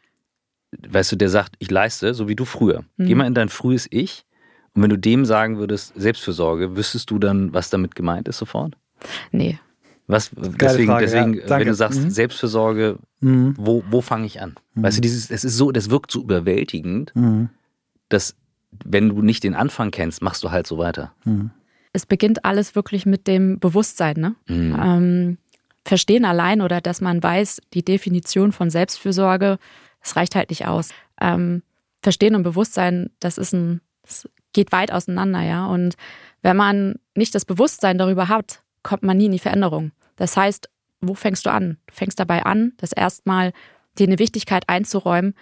weißt 0.71 1.12
du, 1.12 1.15
der 1.15 1.29
sagt, 1.29 1.53
ich 1.60 1.69
leiste, 1.69 2.15
so 2.15 2.27
wie 2.27 2.36
du 2.36 2.45
früher. 2.45 2.83
Mhm. 2.98 3.05
Geh 3.05 3.13
mal 3.13 3.27
in 3.27 3.36
dein 3.36 3.50
frühes 3.50 3.86
Ich 3.91 4.25
und 4.74 4.81
wenn 4.81 4.89
du 4.89 4.98
dem 4.98 5.24
sagen 5.24 5.60
würdest, 5.60 5.93
Selbstfürsorge, 5.95 6.75
wüsstest 6.75 7.12
du 7.12 7.19
dann, 7.19 7.53
was 7.53 7.69
damit 7.69 7.93
gemeint 7.93 8.27
ist 8.27 8.39
sofort? 8.39 8.75
Nee. 9.31 9.60
Was, 10.07 10.31
deswegen, 10.36 10.88
Frage, 10.88 11.05
deswegen 11.05 11.36
ja. 11.36 11.48
wenn 11.48 11.67
du 11.67 11.75
sagst, 11.75 12.01
mhm. 12.01 12.10
Selbstfürsorge, 12.10 12.98
mhm. 13.19 13.53
wo, 13.60 13.83
wo 13.91 14.01
fange 14.01 14.25
ich 14.25 14.41
an? 14.41 14.55
Mhm. 14.74 14.81
Weißt 14.81 14.98
du, 14.98 15.01
dieses, 15.01 15.29
es 15.29 15.43
ist 15.43 15.57
so, 15.57 15.71
das 15.71 15.91
wirkt 15.91 16.10
so 16.10 16.24
überwältigend, 16.24 17.15
mhm. 17.15 17.50
dass 18.10 18.36
wenn 18.83 19.10
du 19.10 19.21
nicht 19.21 19.43
den 19.43 19.53
Anfang 19.53 19.91
kennst, 19.91 20.24
machst 20.24 20.43
du 20.43 20.50
halt 20.50 20.65
so 20.65 20.79
weiter. 20.79 21.13
Mhm. 21.24 21.51
Es 21.93 22.07
beginnt 22.07 22.45
alles 22.45 22.74
wirklich 22.74 23.05
mit 23.05 23.27
dem 23.27 23.60
Bewusstsein, 23.60 24.15
ne? 24.17 24.36
Ähm, 24.48 25.38
Verstehen 25.91 26.24
allein 26.24 26.62
oder 26.62 26.79
dass 26.79 27.01
man 27.01 27.21
weiß, 27.21 27.60
die 27.74 27.83
Definition 27.83 28.53
von 28.53 28.69
Selbstfürsorge, 28.69 29.60
das 30.00 30.15
reicht 30.15 30.36
halt 30.36 30.50
nicht 30.50 30.65
aus. 30.65 30.91
Ähm, 31.19 31.63
Verstehen 32.01 32.33
und 32.33 32.43
Bewusstsein, 32.43 33.10
das 33.19 33.38
ist 33.38 33.51
ein, 33.51 33.81
das 34.03 34.29
geht 34.53 34.71
weit 34.71 34.93
auseinander, 34.93 35.41
ja. 35.41 35.65
Und 35.65 35.95
wenn 36.43 36.55
man 36.55 36.95
nicht 37.13 37.36
das 37.36 37.43
Bewusstsein 37.43 37.98
darüber 37.98 38.29
hat, 38.29 38.63
kommt 38.83 39.03
man 39.03 39.17
nie 39.17 39.25
in 39.25 39.33
die 39.33 39.39
Veränderung. 39.39 39.91
Das 40.15 40.38
heißt, 40.38 40.69
wo 41.01 41.13
fängst 41.13 41.45
du 41.45 41.51
an? 41.51 41.77
Du 41.88 41.93
fängst 41.93 42.21
dabei 42.21 42.45
an, 42.45 42.71
das 42.77 42.93
erstmal 42.93 43.51
dir 44.00 44.07
eine 44.07 44.17
Wichtigkeit 44.17 44.69
einzuräumen, 44.69 45.33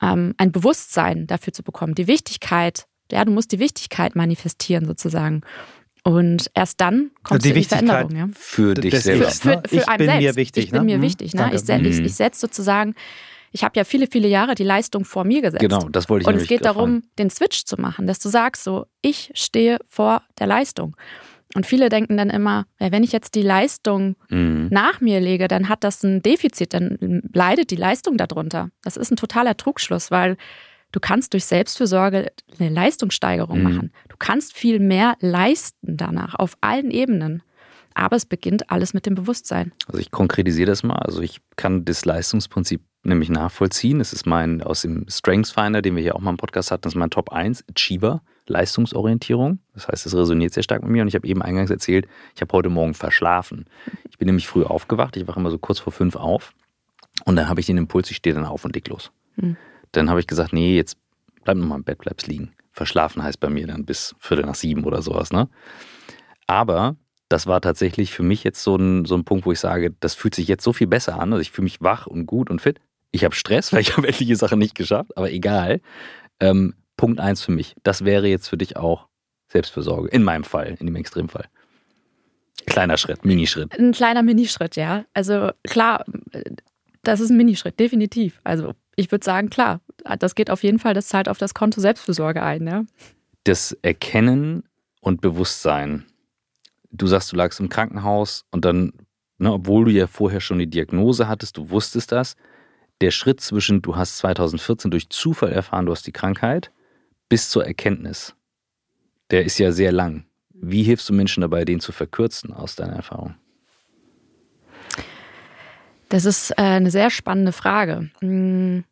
ähm, 0.00 0.32
ein 0.38 0.52
Bewusstsein 0.52 1.26
dafür 1.26 1.52
zu 1.52 1.62
bekommen, 1.62 1.94
die 1.94 2.06
Wichtigkeit 2.06 2.86
Ja, 3.12 3.26
du 3.26 3.30
musst 3.30 3.52
die 3.52 3.58
Wichtigkeit 3.58 4.16
manifestieren 4.16 4.86
sozusagen. 4.86 5.42
Und 6.08 6.50
erst 6.54 6.80
dann 6.80 7.10
kommt 7.22 7.44
die, 7.44 7.52
die 7.52 7.64
Veränderung. 7.64 8.16
Ja? 8.16 8.28
Für 8.34 8.72
dich 8.72 8.98
selber. 8.98 9.26
Für, 9.30 9.60
für, 9.62 9.62
für 9.68 9.76
ich 9.76 9.86
bin 9.98 10.06
selbst. 10.06 10.20
mir 10.20 10.36
wichtig. 10.36 10.64
Ich 10.64 10.70
bin 10.70 10.80
ne? 10.80 10.84
mir 10.86 10.94
Hm, 10.94 11.02
wichtig. 11.02 11.34
Ne? 11.34 11.50
Ich, 11.52 11.68
ich, 11.68 11.98
Mhm. 12.00 12.04
ich 12.06 12.14
setze 12.14 12.40
sozusagen, 12.40 12.94
ich 13.52 13.62
habe 13.62 13.74
ja 13.76 13.84
viele, 13.84 14.06
viele 14.10 14.26
Jahre 14.28 14.54
die 14.54 14.64
Leistung 14.64 15.04
vor 15.04 15.24
mir 15.24 15.42
gesetzt. 15.42 15.60
Genau, 15.60 15.88
das 15.90 16.08
wollte 16.08 16.22
ich 16.22 16.28
Und 16.28 16.40
es 16.40 16.48
geht 16.48 16.64
darum, 16.64 17.02
den 17.18 17.28
Switch 17.28 17.64
zu 17.64 17.78
machen, 17.78 18.06
dass 18.06 18.18
du 18.20 18.30
sagst, 18.30 18.64
so, 18.64 18.86
ich 19.02 19.30
stehe 19.34 19.78
vor 19.86 20.22
der 20.38 20.46
Leistung. 20.46 20.96
Und 21.54 21.66
viele 21.66 21.88
denken 21.90 22.16
dann 22.16 22.30
immer, 22.30 22.66
ja, 22.78 22.90
wenn 22.90 23.02
ich 23.04 23.12
jetzt 23.12 23.34
die 23.34 23.42
Leistung 23.42 24.16
fragen. 24.30 24.64
Mhm. 24.64 24.68
nach 24.70 25.00
mir 25.02 25.20
lege, 25.20 25.46
dann 25.46 25.68
hat 25.68 25.84
das 25.84 26.02
ein 26.02 26.22
Defizit, 26.22 26.72
dann 26.72 27.22
leidet 27.32 27.70
die 27.70 27.76
Leistung 27.76 28.16
darunter. 28.16 28.70
Das 28.82 28.96
ist 28.96 29.10
ein 29.10 29.16
totaler 29.16 29.56
Trugschluss, 29.58 30.10
weil 30.10 30.36
du 30.92 31.00
kannst 31.00 31.32
durch 31.32 31.44
Selbstfürsorge 31.44 32.30
eine 32.58 32.68
Leistungssteigerung 32.68 33.58
Mhm. 33.58 33.62
machen. 33.64 33.92
Du 34.08 34.16
kannst 34.18 34.54
viel 34.56 34.78
mehr 34.80 35.16
leisten 35.20 35.96
danach 35.96 36.34
auf 36.34 36.56
allen 36.60 36.90
Ebenen. 36.90 37.42
Aber 37.94 38.14
es 38.14 38.26
beginnt 38.26 38.70
alles 38.70 38.94
mit 38.94 39.06
dem 39.06 39.16
Bewusstsein. 39.16 39.72
Also 39.88 39.98
ich 39.98 40.12
konkretisiere 40.12 40.66
das 40.70 40.84
mal. 40.84 40.96
Also 41.00 41.20
ich 41.20 41.40
kann 41.56 41.84
das 41.84 42.04
Leistungsprinzip 42.04 42.80
nämlich 43.02 43.28
nachvollziehen. 43.28 44.00
Es 44.00 44.12
ist 44.12 44.24
mein 44.24 44.62
aus 44.62 44.82
dem 44.82 45.06
Strengths 45.08 45.50
Finder, 45.50 45.82
den 45.82 45.96
wir 45.96 46.02
hier 46.02 46.14
auch 46.14 46.20
mal 46.20 46.30
im 46.30 46.36
Podcast 46.36 46.70
hatten, 46.70 46.82
das 46.82 46.92
ist 46.92 46.96
mein 46.98 47.10
Top 47.10 47.30
1, 47.32 47.64
Achiever, 47.74 48.22
Leistungsorientierung. 48.46 49.58
Das 49.74 49.88
heißt, 49.88 50.06
es 50.06 50.14
resoniert 50.14 50.52
sehr 50.52 50.62
stark 50.62 50.82
mit 50.82 50.90
mir 50.92 51.02
und 51.02 51.08
ich 51.08 51.14
habe 51.14 51.26
eben 51.26 51.42
eingangs 51.42 51.70
erzählt, 51.70 52.06
ich 52.36 52.40
habe 52.40 52.52
heute 52.52 52.68
Morgen 52.68 52.94
verschlafen. 52.94 53.66
Ich 54.10 54.18
bin 54.18 54.26
nämlich 54.26 54.46
früh 54.46 54.62
aufgewacht, 54.64 55.16
ich 55.16 55.26
wache 55.26 55.40
immer 55.40 55.50
so 55.50 55.58
kurz 55.58 55.78
vor 55.80 55.92
fünf 55.92 56.14
auf 56.16 56.52
und 57.24 57.34
dann 57.36 57.48
habe 57.48 57.60
ich 57.60 57.66
den 57.66 57.78
Impuls, 57.78 58.10
ich 58.10 58.18
stehe 58.18 58.34
dann 58.34 58.44
auf 58.44 58.64
und 58.64 58.74
leg 58.74 58.86
los. 58.88 59.10
Hm. 59.40 59.56
Dann 59.92 60.10
habe 60.10 60.20
ich 60.20 60.26
gesagt, 60.26 60.52
nee, 60.52 60.76
jetzt 60.76 60.96
bleib 61.44 61.56
noch 61.56 61.66
mal 61.66 61.76
im 61.76 61.84
Bett, 61.84 61.98
bleibst 61.98 62.26
liegen. 62.26 62.52
Verschlafen 62.72 63.22
heißt 63.22 63.40
bei 63.40 63.48
mir 63.48 63.66
dann 63.66 63.84
bis 63.84 64.14
Viertel 64.18 64.46
nach 64.46 64.54
sieben 64.54 64.84
oder 64.84 65.02
sowas, 65.02 65.32
ne? 65.32 65.48
Aber 66.46 66.96
das 67.28 67.46
war 67.46 67.60
tatsächlich 67.60 68.12
für 68.12 68.22
mich 68.22 68.44
jetzt 68.44 68.62
so 68.62 68.76
ein, 68.76 69.04
so 69.04 69.14
ein 69.14 69.24
Punkt, 69.24 69.44
wo 69.46 69.52
ich 69.52 69.60
sage, 69.60 69.94
das 70.00 70.14
fühlt 70.14 70.34
sich 70.34 70.48
jetzt 70.48 70.64
so 70.64 70.72
viel 70.72 70.86
besser 70.86 71.20
an. 71.20 71.32
Also 71.32 71.42
ich 71.42 71.50
fühle 71.50 71.64
mich 71.64 71.82
wach 71.82 72.06
und 72.06 72.26
gut 72.26 72.50
und 72.50 72.60
fit. 72.60 72.80
Ich 73.10 73.24
habe 73.24 73.34
Stress, 73.34 73.72
weil 73.72 73.80
ich 73.80 73.92
habe 73.96 74.08
etliche 74.08 74.36
Sachen 74.36 74.58
nicht 74.58 74.74
geschafft, 74.74 75.16
aber 75.16 75.30
egal. 75.30 75.80
Ähm, 76.40 76.74
Punkt 76.96 77.20
eins 77.20 77.42
für 77.42 77.52
mich. 77.52 77.74
Das 77.82 78.04
wäre 78.04 78.26
jetzt 78.28 78.48
für 78.48 78.56
dich 78.56 78.76
auch 78.76 79.08
Selbstfürsorge. 79.48 80.08
In 80.08 80.22
meinem 80.22 80.44
Fall, 80.44 80.76
in 80.78 80.86
dem 80.86 80.96
Extremfall. 80.96 81.46
Kleiner 82.66 82.96
Schritt, 82.96 83.24
Minischritt. 83.24 83.78
Ein 83.78 83.92
kleiner 83.92 84.22
Minischritt, 84.22 84.76
ja. 84.76 85.04
Also 85.14 85.50
klar, 85.64 86.04
das 87.02 87.20
ist 87.20 87.30
ein 87.30 87.36
Minischritt, 87.36 87.78
definitiv. 87.78 88.40
Also 88.44 88.74
ich 88.98 89.12
würde 89.12 89.24
sagen, 89.24 89.48
klar, 89.48 89.80
das 90.18 90.34
geht 90.34 90.50
auf 90.50 90.64
jeden 90.64 90.80
Fall, 90.80 90.92
das 90.92 91.06
zahlt 91.06 91.28
auf 91.28 91.38
das 91.38 91.54
Konto 91.54 91.80
Selbstfürsorge 91.80 92.42
ein, 92.42 92.66
ja. 92.66 92.84
Das 93.44 93.72
Erkennen 93.82 94.64
und 95.00 95.20
Bewusstsein. 95.20 96.04
Du 96.90 97.06
sagst, 97.06 97.30
du 97.30 97.36
lagst 97.36 97.60
im 97.60 97.68
Krankenhaus 97.68 98.44
und 98.50 98.64
dann, 98.64 98.92
ne, 99.38 99.52
obwohl 99.52 99.84
du 99.84 99.92
ja 99.92 100.08
vorher 100.08 100.40
schon 100.40 100.58
die 100.58 100.68
Diagnose 100.68 101.28
hattest, 101.28 101.56
du 101.58 101.70
wusstest 101.70 102.10
das, 102.10 102.34
der 103.00 103.12
Schritt 103.12 103.40
zwischen, 103.40 103.82
du 103.82 103.94
hast 103.94 104.18
2014 104.18 104.90
durch 104.90 105.08
Zufall 105.10 105.52
erfahren, 105.52 105.86
du 105.86 105.92
hast 105.92 106.06
die 106.08 106.12
Krankheit, 106.12 106.72
bis 107.28 107.50
zur 107.50 107.64
Erkenntnis, 107.64 108.34
der 109.30 109.44
ist 109.44 109.58
ja 109.58 109.70
sehr 109.70 109.92
lang. 109.92 110.24
Wie 110.50 110.82
hilfst 110.82 111.08
du 111.08 111.12
Menschen 111.12 111.42
dabei, 111.42 111.64
den 111.64 111.78
zu 111.78 111.92
verkürzen 111.92 112.52
aus 112.52 112.74
deiner 112.74 112.96
Erfahrung? 112.96 113.36
Das 116.08 116.24
ist 116.24 116.50
äh, 116.52 116.62
eine 116.62 116.90
sehr 116.90 117.10
spannende 117.10 117.52
Frage. 117.52 118.10
Hm. 118.20 118.84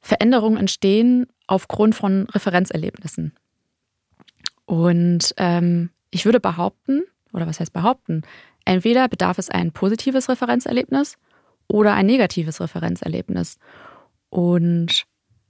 Veränderungen 0.00 0.56
entstehen 0.56 1.26
aufgrund 1.46 1.94
von 1.94 2.26
Referenzerlebnissen. 2.30 3.34
Und 4.64 5.34
ähm, 5.36 5.90
ich 6.10 6.24
würde 6.24 6.40
behaupten, 6.40 7.02
oder 7.32 7.46
was 7.46 7.60
heißt 7.60 7.72
behaupten, 7.72 8.22
entweder 8.64 9.08
bedarf 9.08 9.38
es 9.38 9.50
ein 9.50 9.72
positives 9.72 10.28
Referenzerlebnis 10.28 11.18
oder 11.66 11.94
ein 11.94 12.06
negatives 12.06 12.60
Referenzerlebnis. 12.60 13.58
Und 14.30 15.04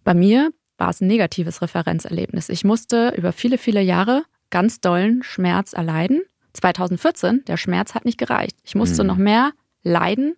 bei 0.05 0.14
mir 0.14 0.50
war 0.79 0.90
es 0.90 1.00
ein 1.00 1.07
negatives 1.07 1.62
Referenzerlebnis. 1.62 2.49
Ich 2.49 2.64
musste 2.64 3.11
über 3.17 3.33
viele, 3.33 3.59
viele 3.59 3.83
Jahre 3.83 4.25
ganz 4.49 4.81
dollen 4.81 5.23
Schmerz 5.23 5.75
erleiden. 5.75 6.23
2014, 6.52 7.45
der 7.47 7.57
Schmerz 7.57 7.95
hat 7.95 8.04
nicht 8.04 8.19
gereicht. 8.19 8.57
Ich 8.64 8.75
musste 8.75 9.02
Mhm. 9.02 9.07
noch 9.09 9.16
mehr 9.16 9.52
leiden 9.83 10.37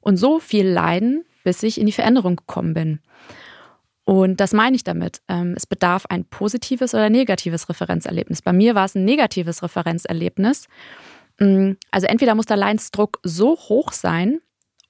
und 0.00 0.16
so 0.16 0.38
viel 0.40 0.66
leiden, 0.68 1.24
bis 1.44 1.62
ich 1.62 1.78
in 1.80 1.86
die 1.86 1.92
Veränderung 1.92 2.36
gekommen 2.36 2.74
bin. 2.74 3.00
Und 4.04 4.40
das 4.40 4.52
meine 4.52 4.74
ich 4.76 4.84
damit. 4.84 5.20
Ähm, 5.28 5.54
Es 5.56 5.66
bedarf 5.66 6.06
ein 6.06 6.24
positives 6.24 6.94
oder 6.94 7.10
negatives 7.10 7.68
Referenzerlebnis. 7.68 8.42
Bei 8.42 8.52
mir 8.52 8.74
war 8.74 8.84
es 8.86 8.94
ein 8.94 9.04
negatives 9.04 9.62
Referenzerlebnis. 9.62 10.66
Mm, 11.38 11.72
Also 11.90 12.06
entweder 12.06 12.34
muss 12.34 12.46
der 12.46 12.56
Leidensdruck 12.56 13.20
so 13.22 13.56
hoch 13.56 13.92
sein 13.92 14.40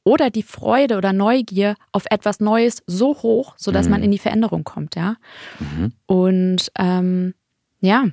oder 0.04 0.30
die 0.30 0.42
Freude 0.42 0.96
oder 0.96 1.12
Neugier 1.12 1.74
auf 1.92 2.04
etwas 2.10 2.40
Neues 2.40 2.82
so 2.86 3.14
hoch, 3.22 3.54
sodass 3.58 3.86
Mhm. 3.86 3.90
man 3.92 4.02
in 4.02 4.10
die 4.10 4.18
Veränderung 4.18 4.64
kommt, 4.64 4.96
ja. 4.96 5.16
Mhm. 5.58 5.92
Und 6.06 6.72
ähm, 6.78 7.34
ja, 7.80 8.06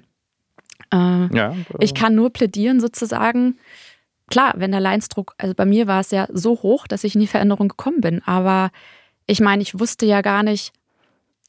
äh, 0.94 1.28
Ja. 1.36 1.56
ich 1.80 1.94
kann 1.94 2.16
nur 2.16 2.32
plädieren 2.32 2.80
sozusagen, 2.80 3.58
klar, 4.30 4.54
wenn 4.58 4.72
der 4.72 4.80
Leidensdruck, 4.82 5.34
also 5.38 5.54
bei 5.54 5.66
mir 5.66 5.88
war 5.88 6.00
es 6.02 6.12
ja 6.12 6.28
so 6.32 6.62
hoch, 6.62 6.88
dass 6.88 7.04
ich 7.04 7.16
in 7.16 7.22
die 7.22 7.28
Veränderung 7.28 7.68
gekommen 7.70 8.02
bin, 8.02 8.22
aber 8.26 8.72
ich 9.26 9.40
meine, 9.42 9.62
ich 9.62 9.80
wusste 9.80 10.06
ja 10.06 10.22
gar 10.22 10.44
nicht, 10.44 10.74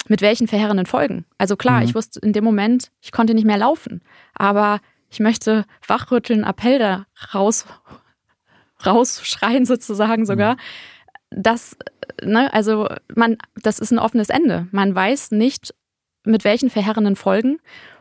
mit 0.09 0.23
welchen 0.23 0.47
verheerenden 0.49 0.87
Folgen. 0.87 1.25
Also 1.39 1.57
klar, 1.57 1.81
Mhm. 1.81 1.85
ich 1.87 1.95
wusste 1.95 2.21
in 2.21 2.33
dem 2.33 2.45
Moment, 2.45 2.91
ich 3.01 3.13
konnte 3.13 3.35
nicht 3.35 3.45
mehr 3.47 3.59
laufen, 3.59 4.01
aber 4.35 4.81
ich 5.11 5.21
möchte 5.21 5.65
wachrütteln, 5.87 6.45
Appell 6.45 6.79
da 6.79 7.07
raus, 7.35 7.67
rausschreien 8.85 9.67
sozusagen 9.67 10.25
sogar. 10.27 10.57
Das, 11.31 11.77
ne, 12.23 12.53
also 12.53 12.89
man, 13.15 13.37
das 13.63 13.79
ist 13.79 13.91
ein 13.91 13.99
offenes 13.99 14.29
Ende. 14.31 14.67
Man 14.71 14.95
weiß 14.95 15.33
nicht, 15.33 15.75
mit 16.25 16.45
welchen 16.45 16.71
verheerenden 16.71 17.17
Folgen. 17.17 17.59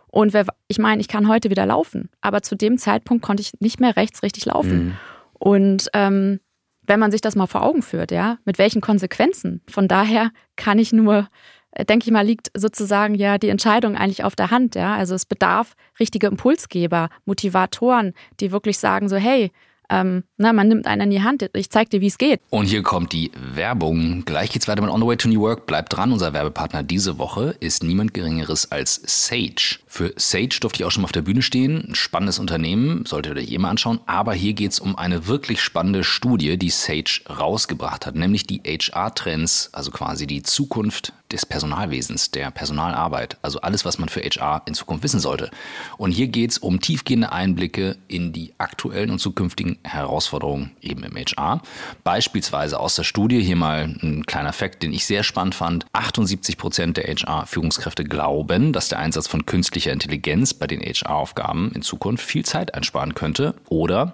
Und 0.09 0.33
wer, 0.33 0.45
ich 0.67 0.79
meine, 0.79 1.01
ich 1.01 1.07
kann 1.07 1.27
heute 1.27 1.49
wieder 1.49 1.65
laufen, 1.65 2.09
aber 2.21 2.41
zu 2.41 2.55
dem 2.55 2.77
Zeitpunkt 2.77 3.23
konnte 3.23 3.41
ich 3.41 3.51
nicht 3.59 3.79
mehr 3.79 3.95
rechts 3.95 4.23
richtig 4.23 4.45
laufen. 4.45 4.85
Mhm. 4.85 4.93
Und 5.33 5.89
ähm, 5.93 6.39
wenn 6.87 6.99
man 6.99 7.11
sich 7.11 7.21
das 7.21 7.35
mal 7.35 7.47
vor 7.47 7.63
Augen 7.63 7.81
führt, 7.81 8.11
ja, 8.11 8.37
mit 8.45 8.57
welchen 8.57 8.81
Konsequenzen. 8.81 9.61
Von 9.69 9.87
daher 9.87 10.31
kann 10.55 10.79
ich 10.79 10.93
nur, 10.93 11.27
äh, 11.71 11.85
denke 11.85 12.05
ich 12.05 12.11
mal, 12.11 12.25
liegt 12.25 12.49
sozusagen 12.55 13.13
ja 13.13 13.37
die 13.37 13.49
Entscheidung 13.49 13.95
eigentlich 13.95 14.23
auf 14.23 14.35
der 14.35 14.49
Hand, 14.49 14.75
ja. 14.75 14.95
Also 14.95 15.13
es 15.13 15.25
bedarf 15.25 15.75
richtige 15.99 16.27
Impulsgeber, 16.27 17.09
Motivatoren, 17.25 18.13
die 18.39 18.51
wirklich 18.51 18.79
sagen 18.79 19.09
so, 19.09 19.17
hey, 19.17 19.51
ähm, 19.89 20.23
na, 20.37 20.51
man 20.51 20.67
nimmt 20.67 20.85
einen 20.85 21.03
in 21.03 21.09
die 21.11 21.23
Hand, 21.23 21.49
ich 21.53 21.69
zeig 21.69 21.89
dir, 21.89 22.01
wie 22.01 22.07
es 22.07 22.17
geht. 22.17 22.41
Und 22.49 22.65
hier 22.65 22.83
kommt 22.83 23.13
die 23.13 23.31
Werbung. 23.53 24.25
Gleich 24.25 24.51
geht's 24.51 24.67
weiter 24.67 24.81
mit 24.81 24.91
On 24.91 24.99
the 24.99 25.07
Way 25.07 25.17
to 25.17 25.29
New 25.29 25.39
Work. 25.41 25.65
Bleibt 25.65 25.95
dran. 25.95 26.11
Unser 26.11 26.33
Werbepartner 26.33 26.83
diese 26.83 27.17
Woche 27.17 27.55
ist 27.59 27.83
niemand 27.83 28.13
Geringeres 28.13 28.69
als 28.71 29.01
Sage. 29.05 29.79
Für 29.97 30.13
Sage 30.15 30.59
durfte 30.59 30.83
ich 30.83 30.85
auch 30.85 30.91
schon 30.91 31.01
mal 31.01 31.07
auf 31.07 31.11
der 31.11 31.23
Bühne 31.23 31.41
stehen. 31.41 31.83
Ein 31.87 31.95
spannendes 31.95 32.37
Unternehmen, 32.37 33.03
solltet 33.07 33.35
ihr 33.35 33.41
euch 33.41 33.51
eh 33.51 33.57
mal 33.57 33.71
anschauen. 33.71 33.99
Aber 34.05 34.35
hier 34.35 34.53
geht's 34.53 34.79
um 34.79 34.95
eine 34.95 35.25
wirklich 35.25 35.59
spannende 35.59 36.03
Studie, 36.03 36.55
die 36.59 36.69
Sage 36.69 37.21
rausgebracht 37.27 38.05
hat, 38.05 38.13
nämlich 38.13 38.45
die 38.45 38.61
HR-Trends, 38.63 39.71
also 39.73 39.89
quasi 39.89 40.27
die 40.27 40.43
Zukunft 40.43 41.13
des 41.31 41.45
Personalwesens, 41.45 42.31
der 42.31 42.51
Personalarbeit. 42.51 43.37
Also 43.41 43.59
alles, 43.61 43.85
was 43.85 43.97
man 43.97 44.09
für 44.09 44.21
HR 44.21 44.61
in 44.65 44.73
Zukunft 44.73 45.03
wissen 45.03 45.19
sollte. 45.19 45.49
Und 45.97 46.11
hier 46.11 46.27
geht's 46.27 46.57
um 46.57 46.79
tiefgehende 46.79 47.31
Einblicke 47.31 47.97
in 48.07 48.31
die 48.31 48.53
aktuellen 48.57 49.09
und 49.09 49.19
zukünftigen 49.19 49.77
Herausforderungen 49.83 50.71
eben 50.81 51.03
im 51.03 51.15
HR. 51.15 51.61
Beispielsweise 52.03 52.79
aus 52.79 52.95
der 52.95 53.03
Studie, 53.03 53.41
hier 53.41 53.55
mal 53.55 53.95
ein 54.01 54.25
kleiner 54.25 54.53
Fakt, 54.53 54.83
den 54.83 54.93
ich 54.93 55.05
sehr 55.05 55.23
spannend 55.23 55.55
fand. 55.55 55.85
78 55.93 56.57
Prozent 56.57 56.97
der 56.97 57.05
HR-Führungskräfte 57.05 58.03
glauben, 58.03 58.73
dass 58.73 58.89
der 58.89 58.99
Einsatz 58.99 59.27
von 59.27 59.45
künstlicher 59.45 59.86
Intelligenz 59.93 60.53
bei 60.53 60.67
den 60.67 60.81
HR-Aufgaben 60.81 61.71
in 61.73 61.81
Zukunft 61.81 62.25
viel 62.25 62.45
Zeit 62.45 62.73
einsparen 62.73 63.13
könnte. 63.13 63.55
Oder 63.69 64.13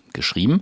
geschrieben. 0.13 0.61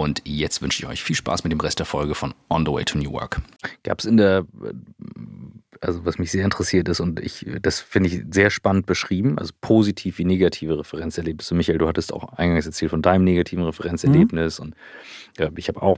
jetzt 0.25 0.61
wünsche 0.61 0.83
ich 0.83 0.89
euch 0.89 1.03
viel 1.03 1.15
Spaß 1.15 1.43
mit 1.43 1.51
dem 1.51 1.59
Rest 1.59 1.79
der 1.79 1.85
Folge 1.85 2.15
von 2.15 2.33
On 2.49 2.65
the 2.65 2.71
Way 2.71 2.85
to 2.85 2.97
New 2.97 3.11
Work. 3.11 3.41
Gab 3.83 3.99
es 3.99 4.05
in 4.05 4.17
der, 4.17 4.45
also 5.81 6.05
was 6.05 6.17
mich 6.17 6.31
sehr 6.31 6.43
interessiert 6.43 6.89
ist 6.89 6.99
und 6.99 7.19
ich, 7.19 7.45
das 7.61 7.79
finde 7.79 8.09
ich 8.09 8.23
sehr 8.31 8.49
spannend 8.49 8.85
beschrieben, 8.85 9.37
also 9.37 9.53
positiv 9.61 10.17
wie 10.17 10.25
negative 10.25 10.79
Referenzerlebnisse. 10.79 11.55
Michael, 11.55 11.79
du 11.79 11.87
hattest 11.87 12.13
auch 12.13 12.33
eingangs 12.33 12.65
erzählt 12.65 12.91
von 12.91 13.01
deinem 13.01 13.23
negativen 13.23 13.63
Referenzerlebnis 13.63 14.59
mhm. 14.59 14.65
und 14.65 14.75
ja, 15.37 15.49
ich 15.55 15.67
habe 15.67 15.81
auch 15.81 15.97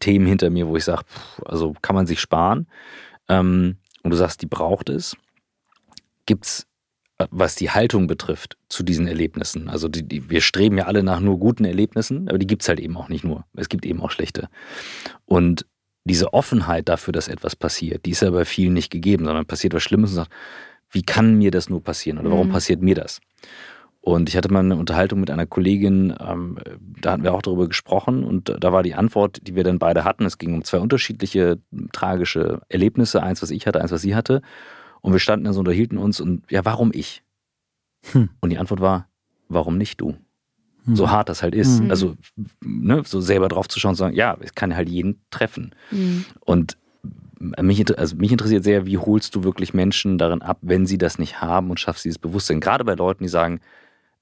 Themen 0.00 0.26
hinter 0.26 0.50
mir, 0.50 0.66
wo 0.66 0.76
ich 0.76 0.84
sage, 0.84 1.04
also 1.44 1.74
kann 1.82 1.94
man 1.94 2.06
sich 2.06 2.20
sparen. 2.20 2.66
Ähm, 3.28 3.76
und 4.02 4.10
du 4.10 4.16
sagst, 4.16 4.42
die 4.42 4.46
braucht 4.46 4.88
es. 4.88 5.16
Gibt 6.26 6.46
es 6.46 6.66
was 7.30 7.54
die 7.54 7.70
Haltung 7.70 8.06
betrifft 8.06 8.56
zu 8.68 8.82
diesen 8.82 9.06
Erlebnissen. 9.06 9.68
Also 9.68 9.88
die, 9.88 10.02
die, 10.02 10.30
wir 10.30 10.40
streben 10.40 10.78
ja 10.78 10.86
alle 10.86 11.02
nach 11.02 11.20
nur 11.20 11.38
guten 11.38 11.64
Erlebnissen, 11.64 12.28
aber 12.28 12.38
die 12.38 12.46
gibt 12.46 12.62
es 12.62 12.68
halt 12.68 12.80
eben 12.80 12.96
auch 12.96 13.08
nicht 13.08 13.24
nur. 13.24 13.44
Es 13.54 13.68
gibt 13.68 13.86
eben 13.86 14.00
auch 14.00 14.10
schlechte. 14.10 14.48
Und 15.24 15.66
diese 16.04 16.32
Offenheit 16.32 16.88
dafür, 16.88 17.12
dass 17.12 17.28
etwas 17.28 17.54
passiert, 17.56 18.06
die 18.06 18.10
ist 18.10 18.22
ja 18.22 18.30
bei 18.30 18.44
vielen 18.44 18.72
nicht 18.72 18.90
gegeben, 18.90 19.24
sondern 19.24 19.46
passiert 19.46 19.74
was 19.74 19.82
Schlimmes 19.82 20.10
und 20.10 20.16
sagt, 20.16 20.32
wie 20.90 21.02
kann 21.02 21.36
mir 21.36 21.50
das 21.50 21.70
nur 21.70 21.82
passieren 21.82 22.18
oder 22.18 22.30
warum 22.30 22.48
mhm. 22.48 22.52
passiert 22.52 22.82
mir 22.82 22.94
das? 22.94 23.20
Und 24.00 24.28
ich 24.28 24.36
hatte 24.36 24.52
mal 24.52 24.58
eine 24.60 24.76
Unterhaltung 24.76 25.20
mit 25.20 25.30
einer 25.30 25.46
Kollegin, 25.46 26.12
ähm, 26.20 26.58
da 27.00 27.12
hatten 27.12 27.22
wir 27.22 27.32
auch 27.32 27.42
darüber 27.42 27.68
gesprochen 27.68 28.24
und 28.24 28.52
da 28.58 28.72
war 28.72 28.82
die 28.82 28.94
Antwort, 28.94 29.38
die 29.46 29.54
wir 29.54 29.62
dann 29.62 29.78
beide 29.78 30.02
hatten, 30.02 30.24
es 30.24 30.38
ging 30.38 30.54
um 30.54 30.64
zwei 30.64 30.80
unterschiedliche 30.80 31.58
tragische 31.92 32.62
Erlebnisse, 32.68 33.22
eins, 33.22 33.42
was 33.42 33.52
ich 33.52 33.64
hatte, 33.68 33.80
eins, 33.80 33.92
was 33.92 34.02
sie 34.02 34.16
hatte. 34.16 34.42
Und 35.02 35.12
wir 35.12 35.20
standen 35.20 35.44
dann 35.44 35.52
so, 35.52 35.60
unterhielten 35.60 35.98
uns 35.98 36.20
und 36.20 36.50
ja, 36.50 36.64
warum 36.64 36.90
ich? 36.94 37.22
Hm. 38.12 38.30
Und 38.40 38.50
die 38.50 38.58
Antwort 38.58 38.80
war, 38.80 39.08
warum 39.48 39.76
nicht 39.76 40.00
du? 40.00 40.16
Hm. 40.84 40.96
So 40.96 41.10
hart 41.10 41.28
das 41.28 41.42
halt 41.42 41.54
ist. 41.54 41.80
Hm. 41.80 41.90
Also, 41.90 42.16
ne, 42.60 43.02
so 43.04 43.20
selber 43.20 43.48
drauf 43.48 43.68
zu 43.68 43.78
schauen 43.78 43.90
und 43.90 43.96
zu 43.96 44.04
sagen, 44.04 44.16
ja, 44.16 44.36
es 44.40 44.54
kann 44.54 44.74
halt 44.74 44.88
jeden 44.88 45.20
treffen. 45.30 45.74
Hm. 45.90 46.24
Und 46.40 46.78
mich, 47.60 47.98
also 47.98 48.16
mich 48.16 48.32
interessiert 48.32 48.64
sehr, 48.64 48.86
wie 48.86 48.98
holst 48.98 49.34
du 49.34 49.44
wirklich 49.44 49.74
Menschen 49.74 50.18
darin 50.18 50.42
ab, 50.42 50.58
wenn 50.62 50.86
sie 50.86 50.98
das 50.98 51.18
nicht 51.18 51.40
haben 51.40 51.70
und 51.70 51.80
schaffst 51.80 52.04
dieses 52.04 52.18
Bewusstsein? 52.18 52.60
Gerade 52.60 52.84
bei 52.84 52.94
Leuten, 52.94 53.24
die 53.24 53.28
sagen, 53.28 53.60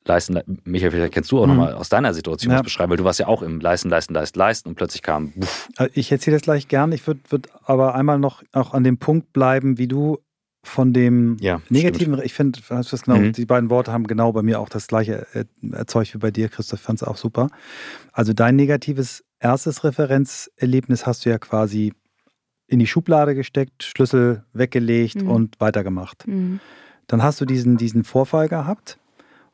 leisten, 0.05 0.41
Michael, 0.65 0.91
vielleicht 0.91 1.13
kennst 1.13 1.31
du 1.31 1.39
auch 1.39 1.47
mhm. 1.47 1.57
nochmal 1.57 1.75
aus 1.75 1.89
deiner 1.89 2.15
Situation 2.15 2.51
ja. 2.51 2.59
was 2.59 2.65
beschreiben, 2.65 2.91
weil 2.91 2.97
du 2.97 3.05
warst 3.05 3.19
ja 3.19 3.27
auch 3.27 3.43
im 3.43 3.61
Leisten, 3.61 3.91
Leisten, 3.91 4.15
Leisten, 4.15 4.39
Leisten 4.39 4.69
und 4.71 4.75
plötzlich 4.75 5.03
kam. 5.03 5.33
Buff. 5.33 5.69
Äh, 5.79 5.89
ich 5.93 6.11
erzähle 6.11 6.37
das 6.37 6.43
gleich 6.43 6.69
gern. 6.69 6.93
Ich 6.93 7.07
würde 7.07 7.21
würd 7.29 7.49
aber 7.65 7.95
einmal 7.95 8.19
noch 8.19 8.43
auch 8.53 8.73
an 8.73 8.85
dem 8.85 8.99
Punkt 8.99 9.33
bleiben, 9.33 9.79
wie 9.79 9.89
du 9.89 10.19
von 10.63 10.93
dem 10.93 11.37
ja, 11.41 11.63
negativen, 11.71 12.15
stimmt. 12.15 12.27
ich 12.27 12.35
finde, 12.35 12.61
genau, 12.69 13.17
mhm. 13.17 13.33
die 13.33 13.47
beiden 13.47 13.71
Worte 13.71 13.93
haben 13.93 14.07
genau 14.07 14.33
bei 14.33 14.43
mir 14.43 14.61
auch 14.61 14.69
das 14.69 14.89
gleiche 14.89 15.27
äh, 15.33 15.45
erzeugt 15.73 16.15
wie 16.15 16.19
bei 16.19 16.31
dir, 16.31 16.49
Christoph, 16.49 16.81
fand 16.81 17.01
es 17.01 17.09
auch 17.09 17.17
super. 17.17 17.49
Also 18.13 18.33
dein 18.33 18.57
negatives 18.57 19.25
erstes 19.39 19.85
Referenzerlebnis 19.85 21.07
hast 21.07 21.25
du 21.25 21.31
ja 21.31 21.39
quasi 21.39 21.95
in 22.67 22.79
die 22.79 22.87
Schublade 22.87 23.35
gesteckt, 23.35 23.83
Schlüssel 23.83 24.45
weggelegt 24.53 25.23
mhm. 25.23 25.31
und 25.31 25.61
weitergemacht. 25.61 26.27
Mhm. 26.27 26.61
Dann 27.07 27.23
hast 27.23 27.41
du 27.41 27.45
diesen, 27.47 27.77
diesen 27.77 28.05
Vorfall 28.05 28.49
gehabt. 28.49 28.99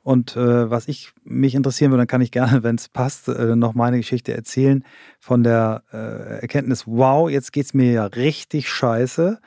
Und 0.03 0.37
äh, 0.37 0.71
was 0.71 0.87
ich 0.87 1.13
mich 1.25 1.57
interessieren 1.57 1.91
würde, 1.91 2.03
dann 2.03 2.09
kann 2.09 2.21
ich 2.21 2.31
gerne, 2.31 2.63
wenn 2.63 2.77
es 2.77 2.89
passt, 2.89 3.29
äh, 3.29 3.57
noch 3.57 3.75
meine 3.75 3.97
Geschichte 3.97 4.35
erzählen 4.35 4.85
von 5.21 5.43
der 5.43 5.83
äh, 5.93 6.41
Erkenntnis, 6.43 6.87
wow, 6.87 7.31
jetzt 7.31 7.53
geht 7.53 7.67
es 7.67 7.75
mir 7.75 7.93
ja 7.93 8.07
richtig 8.07 8.69
scheiße 8.69 9.41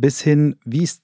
bis 0.00 0.20
hin, 0.20 0.56
wie 0.64 0.82
ist, 0.82 1.02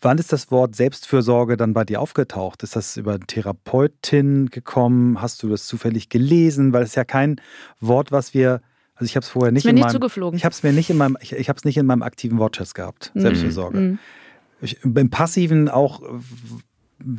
wann 0.00 0.18
ist 0.18 0.32
das 0.32 0.50
Wort 0.50 0.76
Selbstfürsorge 0.76 1.56
dann 1.56 1.74
bei 1.74 1.84
dir 1.84 2.00
aufgetaucht? 2.00 2.62
Ist 2.62 2.76
das 2.76 2.96
über 2.96 3.14
eine 3.14 3.26
Therapeutin 3.26 4.46
gekommen? 4.46 5.20
Hast 5.20 5.42
du 5.42 5.48
das 5.48 5.66
zufällig 5.66 6.08
gelesen? 6.08 6.72
Weil 6.72 6.84
es 6.84 6.94
ja 6.94 7.04
kein 7.04 7.40
Wort, 7.80 8.12
was 8.12 8.34
wir 8.34 8.60
also 8.94 9.10
ich 9.10 9.16
habe 9.16 9.24
es 9.24 9.30
vorher 9.30 9.50
nicht, 9.50 9.66
in 9.66 9.74
nicht 9.74 9.84
meinem, 9.84 9.92
zugeflogen. 9.92 10.36
Ich 10.36 10.44
habe 10.44 10.52
es 10.52 10.62
mir 10.62 10.72
nicht 10.72 10.88
in 10.88 10.96
meinem, 10.96 11.16
ich, 11.20 11.32
ich 11.32 11.48
habe 11.48 11.56
es 11.56 11.64
nicht 11.64 11.76
in 11.76 11.86
meinem 11.86 12.02
aktiven 12.02 12.38
Wortschatz 12.38 12.72
gehabt. 12.72 13.10
Mhm. 13.14 13.20
Selbstfürsorge. 13.20 13.78
Mhm. 13.78 13.98
Ich, 14.60 14.84
Im 14.84 15.10
passiven 15.10 15.68
auch 15.68 16.02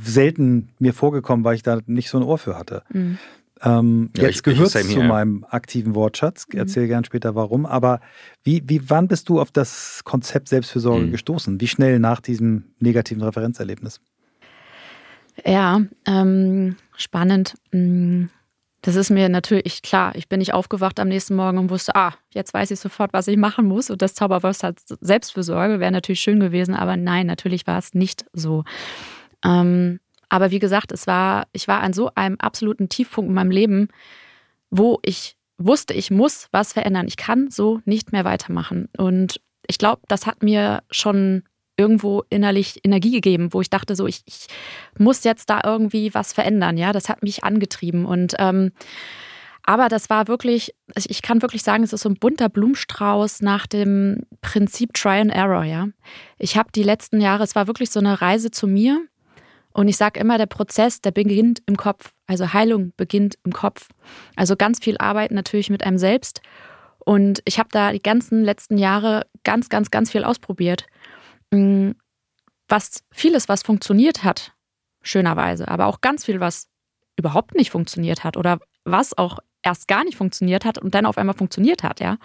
selten 0.01 0.69
mir 0.79 0.93
vorgekommen, 0.93 1.43
weil 1.43 1.55
ich 1.55 1.63
da 1.63 1.79
nicht 1.85 2.09
so 2.09 2.17
ein 2.17 2.23
Ohr 2.23 2.37
für 2.37 2.57
hatte. 2.57 2.83
Mhm. 2.93 3.17
Ähm, 3.63 4.09
ja, 4.17 4.23
jetzt 4.23 4.43
gehört 4.43 4.75
es 4.75 4.89
zu 4.89 4.99
meinem 4.99 5.45
aktiven 5.49 5.95
Wortschatz. 5.95 6.47
Mhm. 6.51 6.59
Erzähle 6.59 6.87
gern 6.87 7.05
später 7.05 7.33
warum. 7.35 7.65
Aber 7.65 8.01
wie, 8.43 8.61
wie, 8.65 8.89
wann 8.89 9.07
bist 9.07 9.29
du 9.29 9.39
auf 9.39 9.51
das 9.51 10.01
Konzept 10.03 10.49
Selbstfürsorge 10.49 11.05
mhm. 11.05 11.11
gestoßen? 11.11 11.61
Wie 11.61 11.67
schnell 11.67 11.99
nach 11.99 12.19
diesem 12.19 12.65
negativen 12.79 13.23
Referenzerlebnis? 13.23 14.01
Ja, 15.45 15.81
ähm, 16.05 16.75
spannend. 16.95 17.55
Mm, 17.71 18.25
das 18.81 18.95
ist 18.97 19.09
mir 19.09 19.29
natürlich 19.29 19.81
klar. 19.81 20.13
Ich 20.15 20.27
bin 20.27 20.39
nicht 20.39 20.53
aufgewacht 20.53 20.99
am 20.99 21.07
nächsten 21.07 21.35
Morgen 21.35 21.57
und 21.57 21.69
wusste, 21.69 21.95
ah, 21.95 22.13
jetzt 22.33 22.53
weiß 22.53 22.69
ich 22.71 22.79
sofort, 22.81 23.13
was 23.13 23.29
ich 23.29 23.37
machen 23.37 23.65
muss. 23.65 23.89
Und 23.89 24.01
das 24.01 24.13
Zauberwort 24.13 24.61
hat 24.61 24.79
Selbstfürsorge, 24.85 25.79
wäre 25.79 25.91
natürlich 25.91 26.19
schön 26.19 26.41
gewesen. 26.41 26.75
Aber 26.75 26.97
nein, 26.97 27.27
natürlich 27.27 27.65
war 27.65 27.77
es 27.77 27.93
nicht 27.93 28.25
so. 28.33 28.65
Ähm, 29.45 29.99
aber 30.29 30.51
wie 30.51 30.59
gesagt, 30.59 30.91
es 30.91 31.07
war, 31.07 31.47
ich 31.51 31.67
war 31.67 31.81
an 31.81 31.93
so 31.93 32.11
einem 32.15 32.37
absoluten 32.39 32.89
Tiefpunkt 32.89 33.29
in 33.29 33.35
meinem 33.35 33.51
Leben, 33.51 33.87
wo 34.69 34.99
ich 35.03 35.35
wusste, 35.57 35.93
ich 35.93 36.11
muss 36.11 36.47
was 36.51 36.73
verändern. 36.73 37.07
Ich 37.07 37.17
kann 37.17 37.49
so 37.49 37.81
nicht 37.85 38.11
mehr 38.11 38.25
weitermachen. 38.25 38.89
Und 38.97 39.39
ich 39.67 39.77
glaube, 39.77 40.01
das 40.07 40.25
hat 40.25 40.43
mir 40.43 40.83
schon 40.89 41.43
irgendwo 41.77 42.23
innerlich 42.29 42.79
Energie 42.83 43.11
gegeben, 43.11 43.53
wo 43.53 43.61
ich 43.61 43.69
dachte, 43.69 43.95
so, 43.95 44.05
ich, 44.07 44.21
ich 44.25 44.47
muss 44.97 45.23
jetzt 45.23 45.49
da 45.49 45.61
irgendwie 45.63 46.13
was 46.13 46.33
verändern. 46.33 46.77
Ja, 46.77 46.91
das 46.91 47.09
hat 47.09 47.23
mich 47.23 47.43
angetrieben. 47.43 48.05
Und 48.05 48.35
ähm, 48.39 48.71
aber 49.65 49.87
das 49.87 50.09
war 50.09 50.27
wirklich, 50.27 50.75
ich 50.93 51.21
kann 51.21 51.41
wirklich 51.41 51.63
sagen, 51.63 51.83
es 51.83 51.93
ist 51.93 52.01
so 52.01 52.09
ein 52.09 52.17
bunter 52.17 52.49
Blumenstrauß 52.49 53.41
nach 53.41 53.65
dem 53.65 54.23
Prinzip 54.41 54.93
Try 54.93 55.21
and 55.21 55.31
Error, 55.31 55.63
ja. 55.63 55.87
Ich 56.37 56.57
habe 56.57 56.69
die 56.75 56.83
letzten 56.83 57.21
Jahre, 57.21 57.43
es 57.43 57.55
war 57.55 57.67
wirklich 57.67 57.89
so 57.89 57.99
eine 57.99 58.21
Reise 58.21 58.51
zu 58.51 58.67
mir. 58.67 59.07
Und 59.73 59.87
ich 59.87 59.97
sage 59.97 60.19
immer, 60.19 60.37
der 60.37 60.45
Prozess, 60.45 61.01
der 61.01 61.11
beginnt 61.11 61.61
im 61.65 61.77
Kopf. 61.77 62.13
Also 62.27 62.53
Heilung 62.53 62.93
beginnt 62.95 63.37
im 63.43 63.53
Kopf. 63.53 63.89
Also 64.35 64.55
ganz 64.55 64.79
viel 64.79 64.97
Arbeit 64.97 65.31
natürlich 65.31 65.69
mit 65.69 65.83
einem 65.83 65.97
selbst. 65.97 66.41
Und 66.99 67.41
ich 67.45 67.59
habe 67.59 67.69
da 67.71 67.91
die 67.91 68.01
ganzen 68.01 68.43
letzten 68.43 68.77
Jahre 68.77 69.25
ganz, 69.43 69.69
ganz, 69.69 69.91
ganz 69.91 70.11
viel 70.11 70.23
ausprobiert. 70.23 70.85
Mm, 71.51 71.91
was 72.69 73.03
vieles, 73.11 73.49
was 73.49 73.61
funktioniert 73.63 74.23
hat, 74.23 74.53
schönerweise, 75.01 75.67
aber 75.67 75.87
auch 75.87 76.01
ganz 76.01 76.25
viel, 76.25 76.39
was 76.39 76.69
überhaupt 77.17 77.55
nicht 77.55 77.71
funktioniert 77.71 78.23
hat 78.23 78.37
oder 78.37 78.59
was 78.85 79.17
auch 79.17 79.39
erst 79.61 79.87
gar 79.87 80.03
nicht 80.03 80.17
funktioniert 80.17 80.65
hat 80.65 80.77
und 80.77 80.95
dann 80.95 81.05
auf 81.05 81.17
einmal 81.17 81.35
funktioniert 81.35 81.83
hat, 81.83 81.99
ja. 81.99 82.17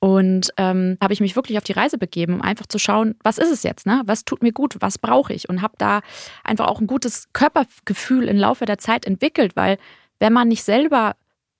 Und 0.00 0.50
ähm, 0.56 0.96
habe 1.02 1.12
ich 1.12 1.20
mich 1.20 1.34
wirklich 1.34 1.58
auf 1.58 1.64
die 1.64 1.72
Reise 1.72 1.98
begeben, 1.98 2.34
um 2.34 2.42
einfach 2.42 2.66
zu 2.66 2.78
schauen, 2.78 3.16
was 3.24 3.38
ist 3.38 3.50
es 3.50 3.64
jetzt, 3.64 3.84
ne? 3.84 4.02
Was 4.06 4.24
tut 4.24 4.42
mir 4.42 4.52
gut, 4.52 4.76
was 4.80 4.96
brauche 4.98 5.32
ich? 5.32 5.48
Und 5.48 5.60
habe 5.60 5.74
da 5.78 6.02
einfach 6.44 6.68
auch 6.68 6.80
ein 6.80 6.86
gutes 6.86 7.32
Körpergefühl 7.32 8.28
im 8.28 8.36
Laufe 8.36 8.64
der 8.64 8.78
Zeit 8.78 9.04
entwickelt, 9.04 9.56
weil 9.56 9.76
wenn 10.20 10.32
man 10.32 10.46
nicht 10.48 10.62
selber 10.62 11.16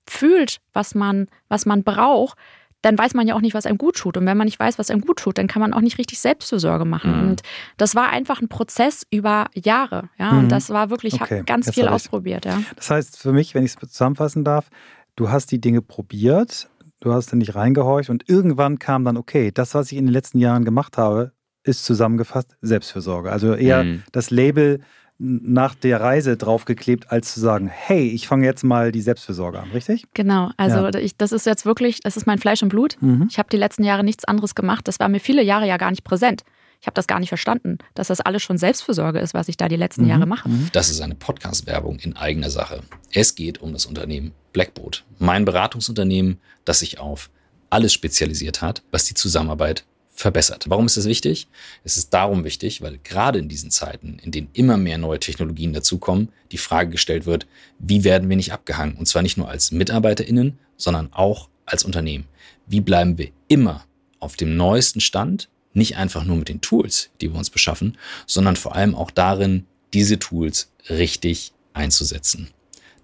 fühlt, 0.07 0.61
was 0.73 0.95
man, 0.95 1.27
was 1.49 1.65
man 1.65 1.83
braucht, 1.83 2.37
dann 2.81 2.97
weiß 2.97 3.13
man 3.13 3.27
ja 3.27 3.35
auch 3.35 3.41
nicht, 3.41 3.53
was 3.53 3.65
einem 3.65 3.77
gut 3.77 3.97
tut. 3.97 4.15
Und 4.15 4.25
wenn 4.25 4.37
man 4.37 4.45
nicht 4.45 4.59
weiß, 4.59 4.79
was 4.79 4.89
einem 4.89 5.01
gut 5.01 5.19
tut, 5.19 5.37
dann 5.37 5.47
kann 5.47 5.61
man 5.61 5.73
auch 5.73 5.81
nicht 5.81 5.97
richtig 5.97 6.19
Selbstfürsorge 6.19 6.85
machen. 6.85 7.11
Mhm. 7.11 7.29
Und 7.29 7.41
das 7.77 7.93
war 7.93 8.09
einfach 8.09 8.41
ein 8.41 8.47
Prozess 8.47 9.05
über 9.09 9.47
Jahre. 9.53 10.09
Ja, 10.17 10.31
mhm. 10.31 10.39
und 10.39 10.49
das 10.49 10.69
war 10.69 10.89
wirklich, 10.89 11.15
ich 11.15 11.21
okay. 11.21 11.35
habe 11.35 11.43
ganz 11.43 11.73
viel 11.73 11.87
ausprobiert. 11.87 12.45
Ja. 12.45 12.61
Das 12.77 12.89
heißt 12.89 13.17
für 13.17 13.33
mich, 13.33 13.53
wenn 13.53 13.65
ich 13.65 13.75
es 13.75 13.89
zusammenfassen 13.89 14.45
darf, 14.45 14.69
du 15.17 15.29
hast 15.29 15.51
die 15.51 15.59
Dinge 15.59 15.81
probiert, 15.81 16.69
du 16.99 17.13
hast 17.13 17.31
dann 17.31 17.39
nicht 17.39 17.55
reingehorcht 17.55 18.09
und 18.09 18.29
irgendwann 18.29 18.79
kam 18.79 19.05
dann, 19.05 19.17
okay, 19.17 19.51
das, 19.51 19.73
was 19.73 19.91
ich 19.91 19.97
in 19.97 20.05
den 20.05 20.13
letzten 20.13 20.39
Jahren 20.39 20.65
gemacht 20.65 20.97
habe, 20.97 21.31
ist 21.63 21.85
zusammengefasst 21.85 22.57
Selbstfürsorge. 22.61 23.31
Also 23.31 23.53
eher 23.53 23.83
mhm. 23.83 24.03
das 24.11 24.31
Label 24.31 24.79
nach 25.19 25.75
der 25.75 25.99
Reise 25.99 26.37
draufgeklebt, 26.37 27.11
als 27.11 27.33
zu 27.33 27.41
sagen, 27.41 27.67
hey, 27.67 28.07
ich 28.07 28.25
fange 28.25 28.45
jetzt 28.45 28.63
mal 28.63 28.93
die 28.93 29.01
Selbstfürsorge 29.01 29.59
an, 29.59 29.69
richtig? 29.71 30.05
Genau, 30.13 30.51
also 30.55 30.87
ja. 30.87 30.95
ich, 30.95 31.17
das 31.17 31.33
ist 31.33 31.45
jetzt 31.45 31.65
wirklich, 31.65 31.99
das 31.99 32.15
ist 32.15 32.25
mein 32.25 32.39
Fleisch 32.39 32.63
und 32.63 32.69
Blut. 32.69 32.95
Mhm. 33.01 33.27
Ich 33.29 33.37
habe 33.37 33.49
die 33.49 33.57
letzten 33.57 33.83
Jahre 33.83 34.05
nichts 34.05 34.23
anderes 34.23 34.55
gemacht. 34.55 34.87
Das 34.87 34.99
war 35.01 35.09
mir 35.09 35.19
viele 35.19 35.43
Jahre 35.43 35.67
ja 35.67 35.75
gar 35.75 35.89
nicht 35.89 36.05
präsent. 36.05 36.43
Ich 36.81 36.87
habe 36.87 36.95
das 36.95 37.07
gar 37.07 37.19
nicht 37.19 37.29
verstanden, 37.29 37.77
dass 37.93 38.07
das 38.07 38.21
alles 38.21 38.41
schon 38.41 38.57
Selbstfürsorge 38.57 39.19
ist, 39.19 39.33
was 39.33 39.49
ich 39.49 39.57
da 39.57 39.67
die 39.67 39.75
letzten 39.75 40.03
mhm. 40.03 40.09
Jahre 40.09 40.25
mache. 40.25 40.47
Mhm. 40.47 40.69
Das 40.71 40.89
ist 40.89 41.01
eine 41.01 41.15
Podcast-Werbung 41.15 41.99
in 41.99 42.15
eigener 42.15 42.49
Sache. 42.49 42.83
Es 43.11 43.35
geht 43.35 43.61
um 43.61 43.73
das 43.73 43.85
Unternehmen 43.85 44.31
Blackboat, 44.53 45.03
mein 45.19 45.45
Beratungsunternehmen, 45.45 46.39
das 46.65 46.79
sich 46.79 46.99
auf 46.99 47.29
alles 47.69 47.93
spezialisiert 47.93 48.61
hat, 48.61 48.81
was 48.91 49.05
die 49.05 49.13
Zusammenarbeit 49.13 49.85
verbessert. 50.11 50.65
Warum 50.67 50.85
ist 50.85 50.97
das 50.97 51.05
wichtig? 51.05 51.47
Es 51.83 51.97
ist 51.97 52.13
darum 52.13 52.43
wichtig, 52.43 52.81
weil 52.81 52.97
gerade 53.03 53.39
in 53.39 53.47
diesen 53.47 53.71
Zeiten, 53.71 54.19
in 54.19 54.31
denen 54.31 54.49
immer 54.53 54.77
mehr 54.77 54.97
neue 54.97 55.19
Technologien 55.19 55.73
dazukommen, 55.73 56.29
die 56.51 56.57
Frage 56.57 56.89
gestellt 56.89 57.25
wird, 57.25 57.47
wie 57.77 58.03
werden 58.03 58.29
wir 58.29 58.35
nicht 58.35 58.51
abgehangen? 58.51 58.95
Und 58.95 59.07
zwar 59.07 59.21
nicht 59.21 59.37
nur 59.37 59.49
als 59.49 59.71
MitarbeiterInnen, 59.71 60.59
sondern 60.77 61.13
auch 61.13 61.49
als 61.65 61.83
Unternehmen. 61.83 62.25
Wie 62.67 62.81
bleiben 62.81 63.17
wir 63.17 63.29
immer 63.47 63.85
auf 64.19 64.35
dem 64.35 64.57
neuesten 64.57 64.99
Stand? 64.99 65.49
Nicht 65.73 65.97
einfach 65.97 66.23
nur 66.23 66.37
mit 66.37 66.49
den 66.49 66.61
Tools, 66.61 67.09
die 67.21 67.31
wir 67.31 67.37
uns 67.37 67.49
beschaffen, 67.49 67.97
sondern 68.25 68.55
vor 68.55 68.75
allem 68.75 68.95
auch 68.95 69.11
darin, 69.11 69.65
diese 69.93 70.19
Tools 70.19 70.71
richtig 70.89 71.53
einzusetzen. 71.73 72.49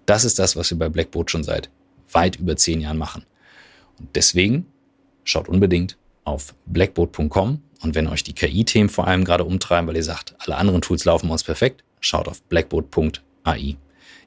Das 0.04 0.24
ist 0.24 0.38
das, 0.38 0.56
was 0.56 0.70
wir 0.70 0.78
bei 0.78 0.88
Blackboard 0.88 1.30
schon 1.30 1.44
seit 1.44 1.70
weit 2.12 2.36
über 2.36 2.56
zehn 2.56 2.80
Jahren 2.80 2.98
machen. 2.98 3.24
Und 3.98 4.14
deswegen 4.14 4.66
schaut 5.24 5.48
unbedingt 5.48 5.96
auf 6.24 6.54
blackboard.com 6.66 7.62
und 7.82 7.94
wenn 7.94 8.08
euch 8.08 8.24
die 8.24 8.32
KI-Themen 8.32 8.88
vor 8.88 9.06
allem 9.06 9.24
gerade 9.24 9.44
umtreiben, 9.44 9.86
weil 9.88 9.96
ihr 9.96 10.04
sagt, 10.04 10.34
alle 10.38 10.56
anderen 10.56 10.80
Tools 10.80 11.04
laufen 11.04 11.30
uns 11.30 11.44
perfekt, 11.44 11.84
schaut 12.00 12.28
auf 12.28 12.42
blackboard.ai. 12.42 13.76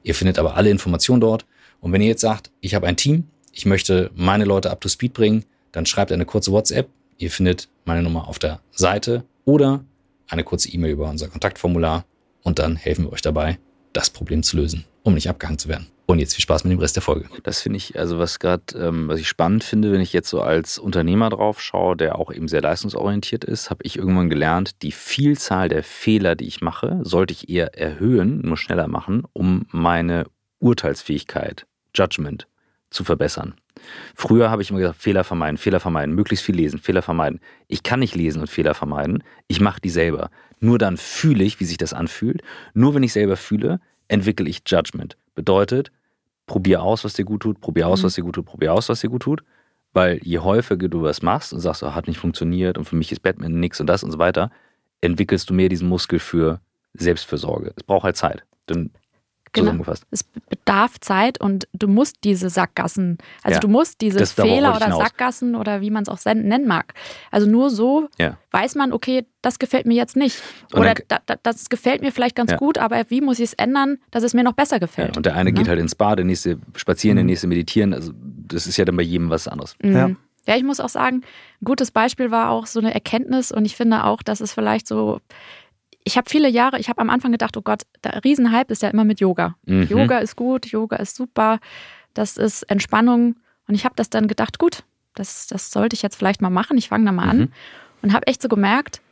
Ihr 0.02 0.14
findet 0.14 0.38
aber 0.38 0.56
alle 0.56 0.70
Informationen 0.70 1.20
dort 1.20 1.46
und 1.80 1.92
wenn 1.92 2.00
ihr 2.00 2.08
jetzt 2.08 2.20
sagt, 2.20 2.50
ich 2.60 2.74
habe 2.74 2.86
ein 2.86 2.96
Team, 2.96 3.28
ich 3.52 3.66
möchte 3.66 4.10
meine 4.14 4.44
Leute 4.44 4.70
up 4.70 4.80
to 4.80 4.88
speed 4.88 5.12
bringen, 5.12 5.44
dann 5.72 5.86
schreibt 5.86 6.12
eine 6.12 6.26
kurze 6.26 6.52
WhatsApp. 6.52 6.88
Ihr 7.20 7.30
findet 7.30 7.68
meine 7.84 8.02
Nummer 8.02 8.28
auf 8.28 8.38
der 8.38 8.60
Seite 8.70 9.24
oder 9.44 9.84
eine 10.28 10.42
kurze 10.42 10.70
E-Mail 10.70 10.92
über 10.92 11.10
unser 11.10 11.28
Kontaktformular 11.28 12.06
und 12.42 12.58
dann 12.58 12.76
helfen 12.76 13.04
wir 13.04 13.12
euch 13.12 13.20
dabei, 13.20 13.58
das 13.92 14.08
Problem 14.08 14.42
zu 14.42 14.56
lösen, 14.56 14.86
um 15.02 15.12
nicht 15.12 15.28
abgehangen 15.28 15.58
zu 15.58 15.68
werden. 15.68 15.88
Und 16.06 16.18
jetzt 16.18 16.34
viel 16.34 16.42
Spaß 16.42 16.64
mit 16.64 16.72
dem 16.72 16.78
Rest 16.78 16.96
der 16.96 17.02
Folge. 17.02 17.28
Das 17.42 17.60
finde 17.60 17.76
ich, 17.76 17.98
also 17.98 18.18
was 18.18 18.38
gerade, 18.38 18.62
ähm, 18.74 19.06
was 19.08 19.20
ich 19.20 19.28
spannend 19.28 19.64
finde, 19.64 19.92
wenn 19.92 20.00
ich 20.00 20.14
jetzt 20.14 20.30
so 20.30 20.40
als 20.40 20.78
Unternehmer 20.78 21.28
drauf 21.28 21.60
schaue, 21.60 21.94
der 21.94 22.18
auch 22.18 22.32
eben 22.32 22.48
sehr 22.48 22.62
leistungsorientiert 22.62 23.44
ist, 23.44 23.68
habe 23.68 23.84
ich 23.84 23.98
irgendwann 23.98 24.30
gelernt, 24.30 24.80
die 24.80 24.90
Vielzahl 24.90 25.68
der 25.68 25.82
Fehler, 25.82 26.36
die 26.36 26.46
ich 26.46 26.62
mache, 26.62 27.00
sollte 27.02 27.34
ich 27.34 27.50
eher 27.50 27.78
erhöhen, 27.78 28.40
nur 28.40 28.56
schneller 28.56 28.88
machen, 28.88 29.24
um 29.34 29.66
meine 29.72 30.24
Urteilsfähigkeit, 30.58 31.66
Judgment 31.94 32.48
zu 32.88 33.04
verbessern. 33.04 33.56
Früher 34.14 34.50
habe 34.50 34.62
ich 34.62 34.70
immer 34.70 34.80
gesagt, 34.80 35.00
Fehler 35.00 35.24
vermeiden, 35.24 35.56
Fehler 35.56 35.80
vermeiden, 35.80 36.14
möglichst 36.14 36.44
viel 36.44 36.56
lesen, 36.56 36.78
Fehler 36.78 37.02
vermeiden. 37.02 37.40
Ich 37.68 37.82
kann 37.82 38.00
nicht 38.00 38.14
lesen 38.14 38.40
und 38.40 38.48
Fehler 38.48 38.74
vermeiden. 38.74 39.22
Ich 39.48 39.60
mache 39.60 39.80
die 39.80 39.90
selber. 39.90 40.30
Nur 40.60 40.78
dann 40.78 40.96
fühle 40.96 41.44
ich, 41.44 41.60
wie 41.60 41.64
sich 41.64 41.78
das 41.78 41.92
anfühlt. 41.92 42.42
Nur 42.74 42.94
wenn 42.94 43.02
ich 43.02 43.12
selber 43.12 43.36
fühle, 43.36 43.80
entwickle 44.08 44.48
ich 44.48 44.62
Judgment. 44.66 45.16
Bedeutet, 45.34 45.90
probier 46.46 46.82
aus, 46.82 47.04
was 47.04 47.14
dir 47.14 47.24
gut 47.24 47.42
tut, 47.42 47.60
probier 47.60 47.88
aus, 47.88 48.00
mhm. 48.00 48.06
was 48.06 48.14
dir 48.14 48.24
gut 48.24 48.34
tut, 48.34 48.46
probier 48.46 48.74
aus, 48.74 48.88
was 48.88 49.00
dir 49.00 49.08
gut 49.08 49.22
tut. 49.22 49.42
Weil 49.92 50.20
je 50.22 50.38
häufiger 50.38 50.88
du 50.88 51.02
was 51.02 51.22
machst 51.22 51.52
und 51.52 51.60
sagst, 51.60 51.82
oh, 51.82 51.94
hat 51.94 52.06
nicht 52.06 52.18
funktioniert 52.18 52.78
und 52.78 52.84
für 52.84 52.96
mich 52.96 53.10
ist 53.10 53.20
Batman 53.20 53.58
nix 53.58 53.80
und 53.80 53.86
das 53.86 54.04
und 54.04 54.12
so 54.12 54.18
weiter, 54.18 54.50
entwickelst 55.00 55.50
du 55.50 55.54
mehr 55.54 55.68
diesen 55.68 55.88
Muskel 55.88 56.18
für 56.18 56.60
Selbstfürsorge. 56.94 57.72
Es 57.76 57.82
braucht 57.82 58.04
halt 58.04 58.16
Zeit. 58.16 58.44
Denn 58.68 58.90
Genau. 59.52 59.66
zusammengefasst. 59.66 60.06
Es 60.12 60.22
bedarf 60.48 61.00
Zeit 61.00 61.40
und 61.40 61.66
du 61.72 61.88
musst 61.88 62.18
diese 62.22 62.50
Sackgassen, 62.50 63.18
also 63.42 63.56
ja, 63.56 63.60
du 63.60 63.66
musst 63.66 64.00
diese 64.00 64.24
Fehler 64.24 64.76
oder 64.76 64.92
Sackgassen 64.92 65.56
oder 65.56 65.80
wie 65.80 65.90
man 65.90 66.04
es 66.04 66.08
auch 66.08 66.24
nennen 66.24 66.68
mag. 66.68 66.94
Also 67.32 67.48
nur 67.48 67.70
so 67.70 68.08
ja. 68.18 68.36
weiß 68.52 68.76
man, 68.76 68.92
okay, 68.92 69.26
das 69.42 69.58
gefällt 69.58 69.86
mir 69.86 69.94
jetzt 69.94 70.16
nicht. 70.16 70.40
Oder 70.72 70.94
dann, 71.08 71.20
da, 71.26 71.34
das 71.42 71.68
gefällt 71.68 72.00
mir 72.00 72.12
vielleicht 72.12 72.36
ganz 72.36 72.52
ja. 72.52 72.58
gut, 72.58 72.78
aber 72.78 73.02
wie 73.08 73.20
muss 73.20 73.40
ich 73.40 73.46
es 73.46 73.54
ändern, 73.54 73.98
dass 74.12 74.22
es 74.22 74.34
mir 74.34 74.44
noch 74.44 74.52
besser 74.52 74.78
gefällt? 74.78 75.16
und 75.16 75.26
der 75.26 75.34
eine 75.34 75.52
geht 75.52 75.68
halt 75.68 75.80
ins 75.80 75.94
Bad, 75.96 76.18
der 76.18 76.26
nächste 76.26 76.58
spazieren, 76.76 77.16
der 77.16 77.24
mhm. 77.24 77.30
nächste 77.30 77.46
meditieren. 77.48 77.92
Also 77.92 78.12
das 78.14 78.68
ist 78.68 78.76
ja 78.76 78.84
dann 78.84 78.96
bei 78.96 79.02
jedem 79.02 79.30
was 79.30 79.48
anderes. 79.48 79.76
Mhm. 79.82 79.96
Ja. 79.96 80.10
Ja, 80.46 80.56
ich 80.56 80.64
muss 80.64 80.80
auch 80.80 80.88
sagen, 80.88 81.22
ein 81.60 81.64
gutes 81.64 81.90
Beispiel 81.90 82.30
war 82.30 82.50
auch 82.50 82.66
so 82.66 82.80
eine 82.80 82.94
Erkenntnis 82.94 83.52
und 83.52 83.66
ich 83.66 83.76
finde 83.76 84.04
auch, 84.04 84.22
dass 84.22 84.40
es 84.40 84.52
vielleicht 84.52 84.86
so 84.86 85.20
ich 86.04 86.16
habe 86.16 86.28
viele 86.28 86.48
Jahre, 86.48 86.78
ich 86.78 86.88
habe 86.88 87.00
am 87.00 87.10
Anfang 87.10 87.32
gedacht, 87.32 87.56
oh 87.56 87.62
Gott, 87.62 87.82
der 88.04 88.24
Riesenhype 88.24 88.72
ist 88.72 88.82
ja 88.82 88.88
immer 88.88 89.04
mit 89.04 89.20
Yoga. 89.20 89.56
Mhm. 89.66 89.84
Yoga 89.84 90.18
ist 90.18 90.36
gut, 90.36 90.66
Yoga 90.66 90.96
ist 90.96 91.16
super, 91.16 91.58
das 92.14 92.36
ist 92.36 92.62
Entspannung. 92.64 93.36
Und 93.68 93.74
ich 93.74 93.84
habe 93.84 93.94
das 93.96 94.10
dann 94.10 94.26
gedacht, 94.26 94.58
gut, 94.58 94.82
das, 95.14 95.46
das 95.46 95.70
sollte 95.70 95.94
ich 95.94 96.02
jetzt 96.02 96.16
vielleicht 96.16 96.40
mal 96.40 96.50
machen. 96.50 96.78
Ich 96.78 96.88
fange 96.88 97.04
da 97.04 97.12
mal 97.12 97.28
an. 97.28 97.38
Mhm. 97.38 97.52
Und 98.02 98.12
habe 98.12 98.26
echt 98.26 98.40
so 98.40 98.48
gemerkt, 98.48 99.02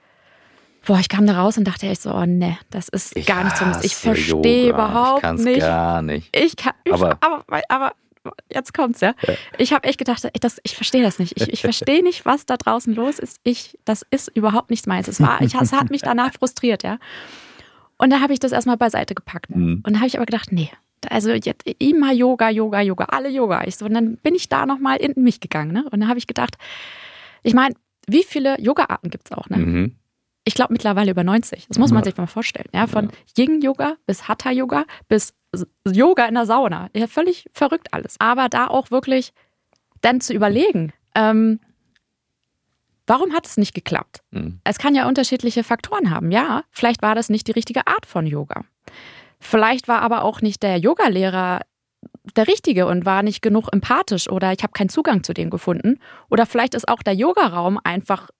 boah, 0.86 0.98
ich 0.98 1.08
kam 1.08 1.26
da 1.26 1.38
raus 1.38 1.58
und 1.58 1.64
dachte 1.64 1.86
echt 1.86 2.02
so, 2.02 2.14
oh 2.14 2.24
ne, 2.24 2.58
das 2.70 2.88
ist 2.88 3.14
ich 3.16 3.26
gar 3.26 3.44
nicht 3.44 3.56
so. 3.56 3.64
Ich 3.82 3.94
verstehe 3.94 4.70
überhaupt 4.70 5.24
ich 5.24 5.44
nicht. 5.44 5.60
gar 5.60 6.00
nicht. 6.00 6.34
Ich 6.34 6.56
kann, 6.56 6.72
ich, 6.84 6.92
aber, 6.92 7.18
aber, 7.20 7.44
aber 7.68 7.92
jetzt 8.52 8.74
kommt's 8.74 9.00
ja. 9.00 9.14
ja. 9.26 9.34
Ich 9.58 9.72
habe 9.72 9.86
echt 9.88 9.98
gedacht, 9.98 10.28
das, 10.40 10.60
ich 10.62 10.74
verstehe 10.74 11.02
das 11.02 11.18
nicht. 11.18 11.40
Ich, 11.40 11.52
ich 11.52 11.60
verstehe 11.60 12.02
nicht, 12.02 12.24
was 12.24 12.46
da 12.46 12.56
draußen 12.56 12.94
los 12.94 13.18
ist. 13.18 13.40
Ich, 13.44 13.78
das 13.84 14.04
ist 14.10 14.28
überhaupt 14.28 14.70
nichts 14.70 14.86
meins. 14.86 15.08
Es 15.08 15.20
war, 15.20 15.40
ich, 15.42 15.54
es 15.54 15.72
hat 15.72 15.90
mich 15.90 16.02
danach 16.02 16.32
frustriert, 16.32 16.82
ja. 16.82 16.98
Und 17.96 18.10
da 18.10 18.20
habe 18.20 18.32
ich 18.32 18.40
das 18.40 18.52
erstmal 18.52 18.76
beiseite 18.76 19.14
gepackt. 19.14 19.54
Mhm. 19.54 19.82
Und 19.84 19.92
da 19.92 19.98
habe 19.98 20.06
ich 20.06 20.16
aber 20.16 20.26
gedacht, 20.26 20.52
nee, 20.52 20.70
also 21.08 21.30
jetzt 21.30 21.68
immer 21.78 22.12
Yoga, 22.12 22.50
Yoga, 22.50 22.80
Yoga, 22.80 23.04
alle 23.06 23.28
Yoga. 23.28 23.64
Ich 23.66 23.76
so, 23.76 23.86
und 23.86 23.94
dann 23.94 24.16
bin 24.16 24.34
ich 24.34 24.48
da 24.48 24.66
nochmal 24.66 24.98
in 24.98 25.22
mich 25.22 25.40
gegangen. 25.40 25.72
Ne? 25.72 25.84
Und 25.84 26.00
dann 26.00 26.08
habe 26.08 26.18
ich 26.18 26.26
gedacht, 26.26 26.56
ich 27.42 27.54
meine, 27.54 27.74
wie 28.06 28.24
viele 28.24 28.60
Yoga-Arten 28.60 29.10
gibt 29.10 29.26
es 29.30 29.36
auch? 29.36 29.48
Ne? 29.48 29.56
Mhm 29.58 29.94
ich 30.48 30.54
glaube 30.54 30.72
mittlerweile 30.72 31.10
über 31.10 31.24
90. 31.24 31.66
Das 31.68 31.78
muss 31.78 31.92
man 31.92 32.02
sich 32.02 32.16
mal 32.16 32.26
vorstellen. 32.26 32.70
Ja, 32.72 32.86
von 32.86 33.10
Yin-Yoga 33.36 33.96
bis 34.06 34.28
Hatha-Yoga 34.28 34.84
bis 35.06 35.34
Yoga 35.86 36.24
in 36.24 36.34
der 36.34 36.46
Sauna. 36.46 36.88
Ja, 36.96 37.06
völlig 37.06 37.50
verrückt 37.52 37.92
alles. 37.92 38.16
Aber 38.18 38.48
da 38.48 38.66
auch 38.66 38.90
wirklich 38.90 39.34
dann 40.00 40.22
zu 40.22 40.32
überlegen, 40.32 40.94
ähm, 41.14 41.60
warum 43.06 43.34
hat 43.34 43.46
es 43.46 43.58
nicht 43.58 43.74
geklappt? 43.74 44.22
Mhm. 44.30 44.60
Es 44.64 44.78
kann 44.78 44.94
ja 44.94 45.06
unterschiedliche 45.06 45.64
Faktoren 45.64 46.10
haben. 46.10 46.30
Ja, 46.30 46.64
vielleicht 46.70 47.02
war 47.02 47.14
das 47.14 47.28
nicht 47.28 47.46
die 47.46 47.52
richtige 47.52 47.86
Art 47.86 48.06
von 48.06 48.26
Yoga. 48.26 48.64
Vielleicht 49.40 49.86
war 49.86 50.00
aber 50.00 50.22
auch 50.24 50.40
nicht 50.40 50.62
der 50.62 50.78
Yogalehrer 50.78 51.60
der 52.36 52.48
Richtige 52.48 52.86
und 52.86 53.04
war 53.04 53.22
nicht 53.22 53.42
genug 53.42 53.68
empathisch 53.70 54.30
oder 54.30 54.52
ich 54.54 54.62
habe 54.62 54.72
keinen 54.72 54.88
Zugang 54.88 55.24
zu 55.24 55.34
dem 55.34 55.50
gefunden. 55.50 56.00
Oder 56.30 56.46
vielleicht 56.46 56.74
ist 56.74 56.88
auch 56.88 57.02
der 57.02 57.14
Yogaraum 57.14 57.78
einfach 57.84 58.30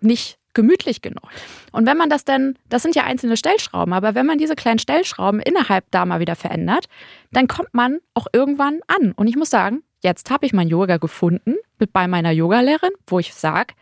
nicht 0.00 0.37
gemütlich 0.58 1.02
genug. 1.02 1.22
Und 1.70 1.86
wenn 1.86 1.96
man 1.96 2.10
das 2.10 2.24
denn, 2.24 2.58
das 2.68 2.82
sind 2.82 2.96
ja 2.96 3.04
einzelne 3.04 3.36
Stellschrauben, 3.36 3.92
aber 3.92 4.16
wenn 4.16 4.26
man 4.26 4.38
diese 4.38 4.56
kleinen 4.56 4.80
Stellschrauben 4.80 5.40
innerhalb 5.40 5.88
da 5.92 6.04
mal 6.04 6.18
wieder 6.18 6.34
verändert, 6.34 6.86
dann 7.30 7.46
kommt 7.46 7.72
man 7.74 8.00
auch 8.14 8.26
irgendwann 8.32 8.80
an. 8.88 9.12
Und 9.12 9.28
ich 9.28 9.36
muss 9.36 9.50
sagen, 9.50 9.84
jetzt 10.02 10.32
habe 10.32 10.46
ich 10.46 10.52
mein 10.52 10.66
Yoga 10.66 10.96
gefunden 10.96 11.54
mit 11.78 11.92
bei 11.92 12.08
meiner 12.08 12.32
Yogalehrerin, 12.32 12.90
wo 13.06 13.20
ich 13.20 13.34
sage, 13.34 13.74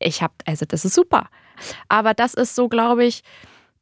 ich 0.00 0.20
habe, 0.20 0.34
also 0.46 0.66
das 0.66 0.84
ist 0.84 0.94
super. 0.94 1.28
Aber 1.88 2.12
das 2.12 2.34
ist 2.34 2.56
so, 2.56 2.68
glaube 2.68 3.04
ich, 3.04 3.22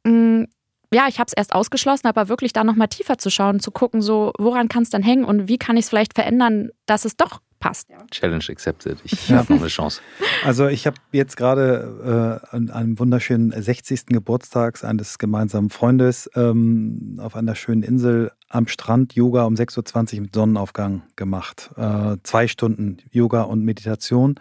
mh, 0.03 0.11
mm, 0.11 0.47
ja, 0.93 1.07
ich 1.07 1.19
habe 1.19 1.27
es 1.27 1.33
erst 1.33 1.53
ausgeschlossen, 1.53 2.07
aber 2.07 2.29
wirklich 2.29 2.53
da 2.53 2.63
nochmal 2.63 2.89
tiefer 2.89 3.17
zu 3.17 3.31
schauen, 3.31 3.59
zu 3.59 3.71
gucken, 3.71 4.01
so, 4.03 4.33
woran 4.37 4.69
kann 4.69 4.83
es 4.83 4.91
dann 4.91 5.03
hängen 5.03 5.23
und 5.23 5.47
wie 5.47 5.57
kann 5.57 5.77
ich 5.77 5.85
es 5.85 5.89
vielleicht 5.89 6.13
verändern, 6.13 6.69
dass 6.85 7.05
es 7.05 7.15
doch 7.15 7.41
passt. 7.59 7.89
Challenge 8.11 8.43
accepted. 8.49 8.99
Ich 9.03 9.31
habe 9.31 9.53
noch 9.53 9.59
eine 9.61 9.69
Chance. 9.69 10.01
Also 10.43 10.67
ich 10.67 10.87
habe 10.87 10.97
jetzt 11.11 11.37
gerade 11.37 12.41
äh, 12.51 12.55
an 12.55 12.69
einem 12.69 12.99
wunderschönen 12.99 13.51
60. 13.51 14.07
Geburtstag 14.07 14.83
eines 14.83 15.17
gemeinsamen 15.17 15.69
Freundes 15.69 16.29
ähm, 16.35 17.19
auf 17.21 17.35
einer 17.35 17.55
schönen 17.55 17.83
Insel 17.83 18.31
am 18.47 18.67
Strand 18.67 19.13
Yoga 19.13 19.43
um 19.43 19.55
6.20 19.55 20.15
Uhr 20.15 20.21
mit 20.21 20.35
Sonnenaufgang 20.35 21.03
gemacht. 21.15 21.71
Äh, 21.75 22.17
zwei 22.23 22.47
Stunden 22.47 22.97
Yoga 23.11 23.43
und 23.43 23.63
Meditation 23.63 24.39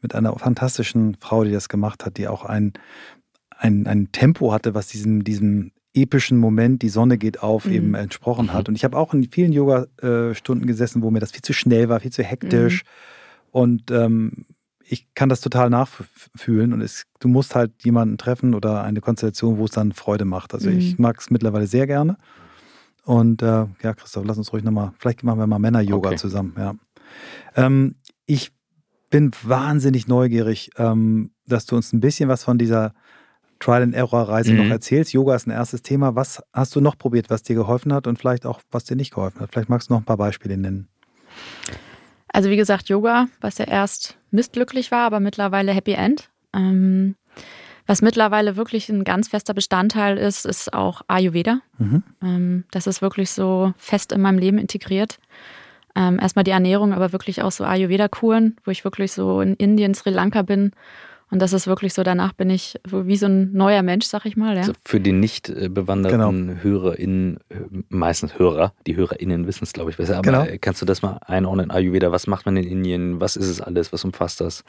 mit 0.00 0.14
einer 0.14 0.36
fantastischen 0.38 1.16
Frau, 1.20 1.44
die 1.44 1.52
das 1.52 1.68
gemacht 1.68 2.04
hat, 2.04 2.16
die 2.16 2.28
auch 2.28 2.44
ein, 2.44 2.72
ein, 3.50 3.86
ein 3.86 4.12
Tempo 4.12 4.52
hatte, 4.52 4.74
was 4.74 4.88
diesem, 4.88 5.24
diesem 5.24 5.72
epischen 5.96 6.38
Moment, 6.38 6.82
die 6.82 6.88
Sonne 6.88 7.18
geht 7.18 7.42
auf, 7.42 7.66
mhm. 7.66 7.72
eben 7.72 7.94
entsprochen 7.94 8.52
hat. 8.52 8.66
Mhm. 8.66 8.72
Und 8.72 8.76
ich 8.76 8.84
habe 8.84 8.96
auch 8.96 9.14
in 9.14 9.24
vielen 9.30 9.52
Yoga-Stunden 9.52 10.66
gesessen, 10.66 11.02
wo 11.02 11.10
mir 11.10 11.20
das 11.20 11.32
viel 11.32 11.42
zu 11.42 11.52
schnell 11.52 11.88
war, 11.88 12.00
viel 12.00 12.12
zu 12.12 12.22
hektisch. 12.22 12.84
Mhm. 12.84 12.88
Und 13.50 13.90
ähm, 13.90 14.46
ich 14.88 15.12
kann 15.14 15.28
das 15.28 15.40
total 15.40 15.70
nachfühlen. 15.70 16.72
Und 16.72 16.80
es, 16.80 17.04
du 17.20 17.28
musst 17.28 17.54
halt 17.54 17.72
jemanden 17.82 18.18
treffen 18.18 18.54
oder 18.54 18.82
eine 18.82 19.00
Konstellation, 19.00 19.58
wo 19.58 19.64
es 19.64 19.72
dann 19.72 19.92
Freude 19.92 20.24
macht. 20.24 20.54
Also 20.54 20.70
mhm. 20.70 20.78
ich 20.78 20.98
mag 20.98 21.18
es 21.18 21.30
mittlerweile 21.30 21.66
sehr 21.66 21.86
gerne. 21.86 22.16
Und 23.04 23.42
äh, 23.42 23.66
ja, 23.82 23.94
Christoph, 23.94 24.24
lass 24.26 24.36
uns 24.36 24.52
ruhig 24.52 24.64
nochmal, 24.64 24.92
vielleicht 24.98 25.22
machen 25.22 25.38
wir 25.38 25.46
mal 25.46 25.60
Männer-Yoga 25.60 26.10
okay. 26.10 26.18
zusammen. 26.18 26.54
Ja. 26.58 26.74
Ähm, 27.54 27.94
ich 28.26 28.52
bin 29.10 29.30
wahnsinnig 29.44 30.08
neugierig, 30.08 30.70
ähm, 30.76 31.30
dass 31.46 31.66
du 31.66 31.76
uns 31.76 31.92
ein 31.92 32.00
bisschen 32.00 32.28
was 32.28 32.42
von 32.42 32.58
dieser 32.58 32.92
Trial-and-Error-Reise 33.60 34.52
mhm. 34.52 34.58
noch 34.58 34.70
erzählst. 34.70 35.12
Yoga 35.12 35.34
ist 35.34 35.46
ein 35.46 35.52
erstes 35.52 35.82
Thema. 35.82 36.14
Was 36.14 36.42
hast 36.52 36.74
du 36.76 36.80
noch 36.80 36.98
probiert, 36.98 37.30
was 37.30 37.42
dir 37.42 37.54
geholfen 37.54 37.92
hat 37.92 38.06
und 38.06 38.18
vielleicht 38.18 38.46
auch, 38.46 38.60
was 38.70 38.84
dir 38.84 38.96
nicht 38.96 39.14
geholfen 39.14 39.40
hat? 39.40 39.50
Vielleicht 39.52 39.68
magst 39.68 39.88
du 39.88 39.94
noch 39.94 40.00
ein 40.00 40.04
paar 40.04 40.16
Beispiele 40.16 40.56
nennen. 40.56 40.88
Also 42.28 42.50
wie 42.50 42.56
gesagt, 42.56 42.88
Yoga, 42.88 43.28
was 43.40 43.58
ja 43.58 43.66
erst 43.66 44.18
missglücklich 44.30 44.90
war, 44.90 45.06
aber 45.06 45.20
mittlerweile 45.20 45.72
Happy 45.72 45.92
End. 45.92 46.28
Ähm, 46.54 47.14
Was 47.88 48.02
mittlerweile 48.02 48.56
wirklich 48.56 48.88
ein 48.88 49.04
ganz 49.04 49.28
fester 49.28 49.54
Bestandteil 49.54 50.18
ist, 50.18 50.44
ist 50.44 50.74
auch 50.74 51.02
Ayurveda. 51.06 51.60
Mhm. 51.78 52.02
Ähm, 52.20 52.64
das 52.72 52.88
ist 52.88 53.00
wirklich 53.00 53.30
so 53.30 53.72
fest 53.76 54.10
in 54.12 54.20
meinem 54.20 54.38
Leben 54.38 54.58
integriert. 54.58 55.18
Ähm, 55.94 56.18
erstmal 56.20 56.42
die 56.42 56.50
Ernährung, 56.50 56.92
aber 56.92 57.12
wirklich 57.12 57.42
auch 57.42 57.52
so 57.52 57.64
Ayurveda-Kuren, 57.64 58.56
wo 58.64 58.70
ich 58.72 58.84
wirklich 58.84 59.12
so 59.12 59.40
in 59.40 59.54
Indien, 59.54 59.94
Sri 59.94 60.10
Lanka 60.10 60.42
bin 60.42 60.72
und 61.30 61.42
das 61.42 61.52
ist 61.52 61.66
wirklich 61.66 61.92
so, 61.92 62.04
danach 62.04 62.32
bin 62.32 62.50
ich 62.50 62.78
wie 62.88 63.16
so 63.16 63.26
ein 63.26 63.52
neuer 63.52 63.82
Mensch, 63.82 64.06
sag 64.06 64.26
ich 64.26 64.36
mal. 64.36 64.54
Ja. 64.54 64.60
Also 64.60 64.72
für 64.84 65.00
die 65.00 65.12
nicht 65.12 65.48
äh, 65.48 65.68
bewanderten 65.68 66.48
genau. 66.48 66.62
HörerInnen, 66.62 67.38
äh, 67.48 67.54
meistens 67.88 68.38
Hörer, 68.38 68.72
die 68.86 68.96
HörerInnen 68.96 69.46
wissen 69.46 69.64
es, 69.64 69.72
glaube 69.72 69.90
ich, 69.90 69.96
besser. 69.96 70.18
Aber 70.18 70.44
genau. 70.44 70.58
kannst 70.60 70.80
du 70.82 70.86
das 70.86 71.02
mal 71.02 71.18
einordnen, 71.26 71.70
Ayurveda? 71.70 72.12
Was 72.12 72.28
macht 72.28 72.46
man 72.46 72.56
in 72.56 72.64
Indien? 72.64 73.20
Was 73.20 73.36
ist 73.36 73.48
es 73.48 73.60
alles? 73.60 73.92
Was 73.92 74.04
umfasst 74.04 74.40
das? 74.40 74.62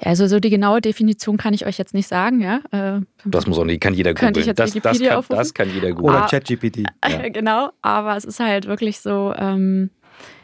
Ja, 0.00 0.08
also 0.08 0.26
so 0.26 0.40
die 0.40 0.50
genaue 0.50 0.80
Definition 0.80 1.36
kann 1.36 1.54
ich 1.54 1.66
euch 1.66 1.78
jetzt 1.78 1.94
nicht 1.94 2.08
sagen, 2.08 2.40
ja. 2.40 2.60
Äh, 2.70 3.00
das 3.24 3.46
muss 3.46 3.58
auch 3.58 3.64
nicht, 3.64 3.80
kann 3.80 3.94
jeder 3.94 4.14
googeln. 4.14 4.34
Das, 4.34 4.46
das, 4.46 4.72
kann, 4.72 5.24
das 5.28 5.54
kann 5.54 5.72
jeder 5.72 5.92
googeln. 5.92 6.16
Oder 6.16 6.26
ChatGPT. 6.26 6.78
Ja. 7.08 7.28
genau, 7.28 7.70
aber 7.82 8.16
es 8.16 8.24
ist 8.24 8.40
halt 8.40 8.66
wirklich 8.66 9.00
so, 9.00 9.32
ähm, 9.36 9.90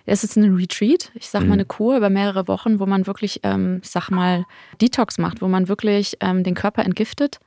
es 0.06 0.24
ist 0.24 0.36
ein 0.36 0.54
Retreat, 0.54 1.10
ich 1.14 1.28
sag 1.28 1.40
mal 1.40 1.46
mhm. 1.46 1.52
eine 1.52 1.64
Kur 1.64 1.96
über 1.96 2.10
mehrere 2.10 2.46
Wochen, 2.48 2.78
wo 2.78 2.86
man 2.86 3.06
wirklich, 3.06 3.40
ähm, 3.42 3.80
ich 3.82 3.90
sag 3.90 4.10
mal, 4.10 4.44
Detox 4.80 5.18
macht, 5.18 5.40
wo 5.40 5.48
man 5.48 5.68
wirklich 5.68 6.16
ähm, 6.20 6.44
den 6.44 6.54
Körper 6.54 6.84
entgiftet. 6.84 7.40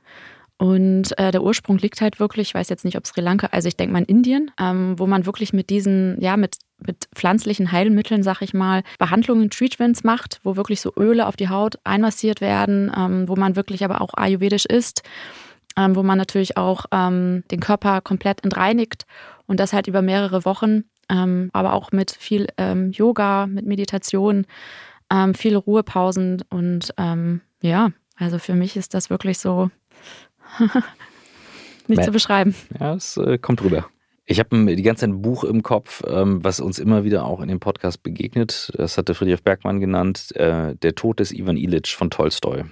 Und 0.60 1.16
äh, 1.20 1.30
der 1.30 1.44
Ursprung 1.44 1.78
liegt 1.78 2.00
halt 2.00 2.18
wirklich, 2.18 2.48
ich 2.48 2.54
weiß 2.54 2.68
jetzt 2.68 2.84
nicht, 2.84 2.96
ob 2.96 3.06
Sri 3.06 3.20
Lanka, 3.20 3.46
also 3.52 3.68
ich 3.68 3.76
denke 3.76 3.92
mal 3.92 4.00
in 4.00 4.06
Indien, 4.06 4.50
ähm, 4.58 4.98
wo 4.98 5.06
man 5.06 5.24
wirklich 5.24 5.52
mit 5.52 5.70
diesen, 5.70 6.20
ja, 6.20 6.36
mit, 6.36 6.56
mit 6.84 7.08
pflanzlichen 7.14 7.70
Heilmitteln, 7.70 8.24
sag 8.24 8.42
ich 8.42 8.54
mal, 8.54 8.82
Behandlungen, 8.98 9.50
Treatments 9.50 10.02
macht, 10.02 10.40
wo 10.42 10.56
wirklich 10.56 10.80
so 10.80 10.92
Öle 10.96 11.28
auf 11.28 11.36
die 11.36 11.48
Haut 11.48 11.76
einmassiert 11.84 12.40
werden, 12.40 12.90
ähm, 12.96 13.28
wo 13.28 13.36
man 13.36 13.54
wirklich 13.54 13.84
aber 13.84 14.00
auch 14.00 14.14
ayurvedisch 14.14 14.66
isst, 14.66 15.02
ähm, 15.76 15.94
wo 15.94 16.02
man 16.02 16.18
natürlich 16.18 16.56
auch 16.56 16.86
ähm, 16.90 17.44
den 17.52 17.60
Körper 17.60 18.00
komplett 18.00 18.42
entreinigt 18.42 19.06
und 19.46 19.60
das 19.60 19.72
halt 19.72 19.86
über 19.86 20.02
mehrere 20.02 20.44
Wochen 20.44 20.82
ähm, 21.08 21.50
aber 21.52 21.72
auch 21.72 21.92
mit 21.92 22.10
viel 22.10 22.46
ähm, 22.56 22.90
Yoga, 22.92 23.46
mit 23.46 23.66
Meditation, 23.66 24.46
ähm, 25.10 25.34
viele 25.34 25.58
Ruhepausen 25.58 26.42
und 26.50 26.92
ähm, 26.96 27.40
ja, 27.60 27.90
also 28.16 28.38
für 28.38 28.54
mich 28.54 28.76
ist 28.76 28.94
das 28.94 29.10
wirklich 29.10 29.38
so 29.38 29.70
nicht 31.88 32.04
zu 32.04 32.10
beschreiben. 32.10 32.54
Ja, 32.78 32.94
es 32.94 33.16
äh, 33.16 33.38
kommt 33.38 33.62
rüber. 33.62 33.86
Ich 34.30 34.38
habe 34.40 34.76
die 34.76 34.82
ganze 34.82 35.00
Zeit 35.00 35.10
ein 35.10 35.22
Buch 35.22 35.42
im 35.42 35.62
Kopf, 35.62 36.02
ähm, 36.06 36.44
was 36.44 36.60
uns 36.60 36.78
immer 36.78 37.02
wieder 37.02 37.24
auch 37.24 37.40
in 37.40 37.48
dem 37.48 37.60
Podcast 37.60 38.02
begegnet. 38.02 38.70
Das 38.76 38.98
hatte 38.98 39.14
Friedrich 39.14 39.42
Bergmann 39.42 39.80
genannt, 39.80 40.36
äh, 40.36 40.74
Der 40.76 40.94
Tod 40.94 41.20
des 41.20 41.32
Ivan 41.32 41.56
Illich 41.56 41.96
von 41.96 42.10
Tolstoi. 42.10 42.64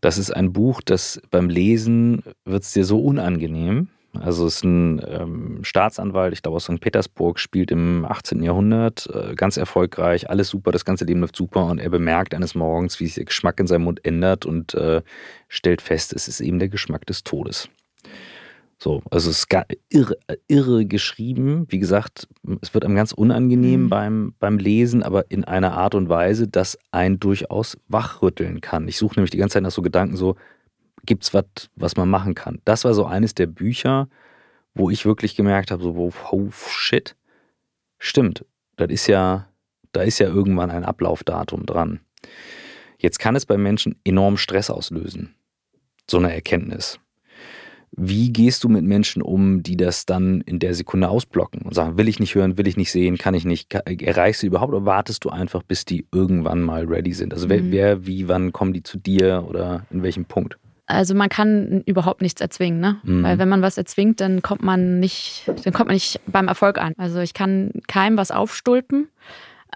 Das 0.00 0.16
ist 0.16 0.30
ein 0.30 0.54
Buch, 0.54 0.80
das 0.82 1.20
beim 1.30 1.50
Lesen 1.50 2.22
wird 2.46 2.62
es 2.62 2.72
dir 2.72 2.86
so 2.86 3.00
unangenehm, 3.00 3.88
also 4.22 4.46
es 4.46 4.56
ist 4.56 4.64
ein 4.64 5.00
ähm, 5.06 5.58
Staatsanwalt, 5.62 6.32
ich 6.32 6.42
glaube 6.42 6.56
aus 6.56 6.64
St. 6.64 6.80
Petersburg, 6.80 7.38
spielt 7.38 7.70
im 7.70 8.04
18. 8.04 8.42
Jahrhundert, 8.42 9.08
äh, 9.12 9.34
ganz 9.34 9.56
erfolgreich, 9.56 10.30
alles 10.30 10.48
super, 10.48 10.72
das 10.72 10.84
ganze 10.84 11.04
Leben 11.04 11.20
läuft 11.20 11.36
super 11.36 11.66
und 11.66 11.78
er 11.78 11.90
bemerkt 11.90 12.34
eines 12.34 12.54
Morgens, 12.54 13.00
wie 13.00 13.06
sich 13.06 13.14
der 13.14 13.24
Geschmack 13.24 13.60
in 13.60 13.66
seinem 13.66 13.84
Mund 13.84 14.04
ändert 14.04 14.46
und 14.46 14.74
äh, 14.74 15.02
stellt 15.48 15.82
fest, 15.82 16.12
es 16.12 16.28
ist 16.28 16.40
eben 16.40 16.58
der 16.58 16.68
Geschmack 16.68 17.06
des 17.06 17.24
Todes. 17.24 17.68
So, 18.78 19.02
also 19.10 19.30
es 19.30 19.38
ist 19.38 19.56
irre, 19.88 20.18
irre 20.48 20.84
geschrieben. 20.84 21.64
Wie 21.68 21.78
gesagt, 21.78 22.28
es 22.60 22.74
wird 22.74 22.84
einem 22.84 22.94
ganz 22.94 23.12
unangenehm 23.12 23.84
mhm. 23.84 23.88
beim, 23.88 24.34
beim 24.38 24.58
Lesen, 24.58 25.02
aber 25.02 25.30
in 25.30 25.44
einer 25.44 25.72
Art 25.72 25.94
und 25.94 26.10
Weise, 26.10 26.46
dass 26.46 26.78
ein 26.90 27.18
durchaus 27.18 27.78
wachrütteln 27.88 28.60
kann. 28.60 28.86
Ich 28.86 28.98
suche 28.98 29.16
nämlich 29.16 29.30
die 29.30 29.38
ganze 29.38 29.54
Zeit 29.54 29.62
nach 29.62 29.70
so 29.70 29.80
Gedanken 29.80 30.16
so, 30.16 30.36
gibt 31.06 31.24
es 31.24 31.34
was, 31.34 31.44
was 31.76 31.96
man 31.96 32.08
machen 32.08 32.34
kann. 32.34 32.60
Das 32.64 32.84
war 32.84 32.94
so 32.94 33.04
eines 33.06 33.34
der 33.34 33.46
Bücher, 33.46 34.08
wo 34.74 34.90
ich 34.90 35.06
wirklich 35.06 35.36
gemerkt 35.36 35.70
habe, 35.70 35.82
so, 35.82 36.12
oh 36.30 36.50
shit, 36.50 37.16
stimmt, 37.98 38.44
das 38.76 38.90
ist 38.90 39.06
ja, 39.06 39.48
da 39.92 40.02
ist 40.02 40.18
ja 40.18 40.28
irgendwann 40.28 40.70
ein 40.70 40.84
Ablaufdatum 40.84 41.64
dran. 41.64 42.00
Jetzt 42.98 43.18
kann 43.18 43.36
es 43.36 43.46
bei 43.46 43.56
Menschen 43.56 43.96
enorm 44.04 44.36
Stress 44.36 44.70
auslösen, 44.70 45.34
so 46.08 46.18
eine 46.18 46.32
Erkenntnis. 46.34 46.98
Wie 47.98 48.30
gehst 48.30 48.64
du 48.64 48.68
mit 48.68 48.84
Menschen 48.84 49.22
um, 49.22 49.62
die 49.62 49.76
das 49.76 50.04
dann 50.04 50.42
in 50.42 50.58
der 50.58 50.74
Sekunde 50.74 51.08
ausblocken 51.08 51.62
und 51.62 51.74
sagen, 51.74 51.96
will 51.96 52.08
ich 52.08 52.20
nicht 52.20 52.34
hören, 52.34 52.58
will 52.58 52.66
ich 52.66 52.76
nicht 52.76 52.92
sehen, 52.92 53.16
kann 53.16 53.32
ich 53.32 53.46
nicht, 53.46 53.72
erreichst 53.72 54.42
du 54.42 54.48
überhaupt 54.48 54.74
oder 54.74 54.84
wartest 54.84 55.24
du 55.24 55.30
einfach, 55.30 55.62
bis 55.62 55.86
die 55.86 56.06
irgendwann 56.12 56.60
mal 56.60 56.84
ready 56.84 57.14
sind? 57.14 57.32
Also 57.32 57.48
wer, 57.48 57.62
mhm. 57.62 57.72
wer 57.72 58.06
wie, 58.06 58.28
wann 58.28 58.52
kommen 58.52 58.74
die 58.74 58.82
zu 58.82 58.98
dir 58.98 59.46
oder 59.48 59.86
in 59.90 60.02
welchem 60.02 60.26
Punkt? 60.26 60.58
Also 60.86 61.14
man 61.14 61.28
kann 61.28 61.82
überhaupt 61.84 62.22
nichts 62.22 62.40
erzwingen, 62.40 62.80
ne? 62.80 63.00
Mhm. 63.02 63.22
Weil 63.24 63.38
wenn 63.38 63.48
man 63.48 63.62
was 63.62 63.76
erzwingt, 63.76 64.20
dann 64.20 64.40
kommt 64.42 64.62
man 64.62 65.00
nicht, 65.00 65.50
dann 65.64 65.72
kommt 65.72 65.88
man 65.88 65.94
nicht 65.94 66.20
beim 66.26 66.46
Erfolg 66.48 66.78
an. 66.78 66.94
Also 66.96 67.18
ich 67.18 67.34
kann 67.34 67.72
keinem 67.88 68.16
was 68.16 68.30
aufstulpen. 68.30 69.08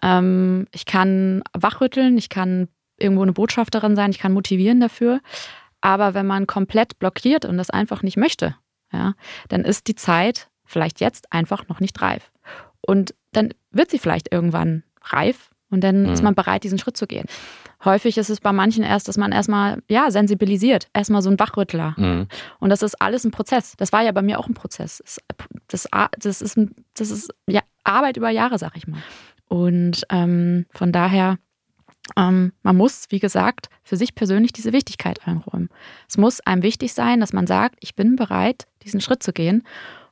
Ähm, 0.02 0.66
ich 0.70 0.86
kann 0.86 1.42
wachrütteln, 1.52 2.16
ich 2.16 2.28
kann 2.28 2.68
irgendwo 2.96 3.22
eine 3.22 3.32
Botschafterin 3.32 3.96
sein, 3.96 4.10
ich 4.10 4.18
kann 4.18 4.32
motivieren 4.32 4.80
dafür. 4.80 5.20
Aber 5.80 6.14
wenn 6.14 6.26
man 6.26 6.46
komplett 6.46 6.98
blockiert 6.98 7.44
und 7.44 7.56
das 7.56 7.70
einfach 7.70 8.02
nicht 8.02 8.16
möchte, 8.16 8.54
ja, 8.92 9.14
dann 9.48 9.62
ist 9.62 9.88
die 9.88 9.94
Zeit 9.94 10.48
vielleicht 10.64 11.00
jetzt 11.00 11.32
einfach 11.32 11.66
noch 11.68 11.80
nicht 11.80 12.00
reif. 12.00 12.30
Und 12.80 13.14
dann 13.32 13.52
wird 13.72 13.90
sie 13.90 13.98
vielleicht 13.98 14.32
irgendwann 14.32 14.84
reif 15.02 15.50
und 15.70 15.82
dann 15.82 16.04
mhm. 16.04 16.12
ist 16.12 16.22
man 16.22 16.34
bereit, 16.34 16.64
diesen 16.64 16.78
Schritt 16.78 16.96
zu 16.96 17.06
gehen. 17.06 17.26
Häufig 17.84 18.18
ist 18.18 18.28
es 18.28 18.40
bei 18.40 18.52
manchen 18.52 18.84
erst, 18.84 19.08
dass 19.08 19.16
man 19.16 19.32
erstmal, 19.32 19.82
ja, 19.88 20.10
sensibilisiert, 20.10 20.88
erstmal 20.92 21.22
so 21.22 21.30
ein 21.30 21.38
Wachrüttler. 21.38 21.94
Mhm. 21.96 22.28
Und 22.58 22.70
das 22.70 22.82
ist 22.82 23.00
alles 23.00 23.24
ein 23.24 23.30
Prozess. 23.30 23.74
Das 23.78 23.92
war 23.92 24.02
ja 24.02 24.12
bei 24.12 24.22
mir 24.22 24.38
auch 24.38 24.48
ein 24.48 24.54
Prozess. 24.54 25.02
Das, 25.68 25.88
das, 26.18 26.42
ist, 26.42 26.58
das 26.94 27.10
ist 27.10 27.30
ja, 27.46 27.62
Arbeit 27.84 28.16
über 28.18 28.28
Jahre, 28.28 28.58
sag 28.58 28.76
ich 28.76 28.86
mal. 28.86 29.00
Und 29.48 30.04
ähm, 30.10 30.66
von 30.70 30.92
daher, 30.92 31.38
ähm, 32.16 32.52
man 32.62 32.76
muss, 32.76 33.06
wie 33.08 33.18
gesagt, 33.18 33.68
für 33.82 33.96
sich 33.96 34.14
persönlich 34.14 34.52
diese 34.52 34.72
Wichtigkeit 34.72 35.26
einräumen. 35.26 35.70
Es 36.08 36.18
muss 36.18 36.40
einem 36.40 36.62
wichtig 36.62 36.92
sein, 36.92 37.20
dass 37.20 37.32
man 37.32 37.46
sagt, 37.46 37.76
ich 37.80 37.94
bin 37.94 38.16
bereit, 38.16 38.66
diesen 38.82 39.00
Schritt 39.00 39.22
zu 39.22 39.32
gehen. 39.32 39.64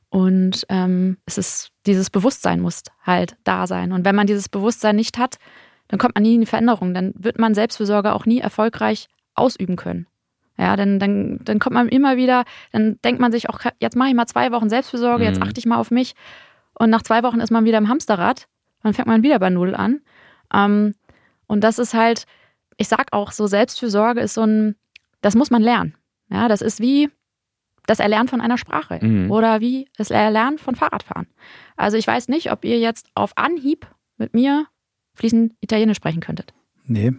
Und 0.09 0.65
ähm, 0.69 1.17
es 1.25 1.37
ist 1.37 1.71
dieses 1.85 2.09
Bewusstsein 2.09 2.61
muss 2.61 2.81
halt 3.05 3.35
da 3.43 3.67
sein. 3.67 3.91
Und 3.91 4.05
wenn 4.05 4.15
man 4.15 4.27
dieses 4.27 4.49
Bewusstsein 4.49 4.95
nicht 4.95 5.17
hat, 5.19 5.37
dann 5.89 5.99
kommt 5.99 6.15
man 6.15 6.23
nie 6.23 6.35
in 6.35 6.41
die 6.41 6.47
Veränderung. 6.47 6.93
Dann 6.93 7.13
wird 7.17 7.37
man 7.37 7.53
Selbstfürsorge 7.53 8.13
auch 8.13 8.25
nie 8.25 8.39
erfolgreich 8.39 9.07
ausüben 9.35 9.75
können. 9.75 10.07
Ja, 10.57 10.75
dann, 10.75 10.99
dann, 10.99 11.39
dann 11.43 11.59
kommt 11.59 11.73
man 11.73 11.89
immer 11.89 12.17
wieder, 12.17 12.43
dann 12.71 12.99
denkt 13.03 13.19
man 13.21 13.31
sich 13.31 13.49
auch, 13.49 13.59
jetzt 13.79 13.95
mache 13.95 14.09
ich 14.09 14.15
mal 14.15 14.27
zwei 14.27 14.51
Wochen 14.51 14.69
Selbstfürsorge, 14.69 15.23
jetzt 15.23 15.37
mhm. 15.37 15.43
achte 15.43 15.59
ich 15.59 15.65
mal 15.65 15.77
auf 15.77 15.89
mich. 15.89 16.13
Und 16.73 16.89
nach 16.89 17.01
zwei 17.01 17.23
Wochen 17.23 17.39
ist 17.39 17.49
man 17.49 17.65
wieder 17.65 17.77
im 17.77 17.89
Hamsterrad. 17.89 18.47
Dann 18.83 18.93
fängt 18.93 19.07
man 19.07 19.23
wieder 19.23 19.39
bei 19.39 19.49
Null 19.49 19.75
an. 19.75 20.01
Ähm, 20.53 20.95
und 21.47 21.63
das 21.63 21.79
ist 21.79 21.93
halt, 21.93 22.25
ich 22.77 22.87
sag 22.87 23.11
auch 23.11 23.31
so, 23.31 23.47
Selbstfürsorge 23.47 24.21
ist 24.21 24.35
so 24.35 24.43
ein, 24.43 24.75
das 25.21 25.35
muss 25.35 25.49
man 25.49 25.61
lernen. 25.61 25.95
Ja, 26.29 26.47
das 26.47 26.61
ist 26.61 26.79
wie 26.79 27.09
das 27.87 27.99
Erlernen 27.99 28.27
von 28.27 28.39
einer 28.39 28.57
Sprache 28.57 28.99
mhm. 29.01 29.31
oder 29.31 29.61
wie 29.61 29.87
das 29.97 30.11
Erlernen 30.11 30.59
von 30.59 30.75
Fahrradfahren. 30.75 31.27
Also 31.75 31.97
ich 31.97 32.05
weiß 32.05 32.27
nicht, 32.27 32.51
ob 32.51 32.63
ihr 32.63 32.77
jetzt 32.77 33.09
auf 33.15 33.35
Anhieb 33.35 33.87
mit 34.17 34.33
mir 34.33 34.67
fließend 35.19 35.53
Italienisch 35.59 35.97
sprechen 35.97 36.21
könntet. 36.21 36.53
Nee. 36.85 37.13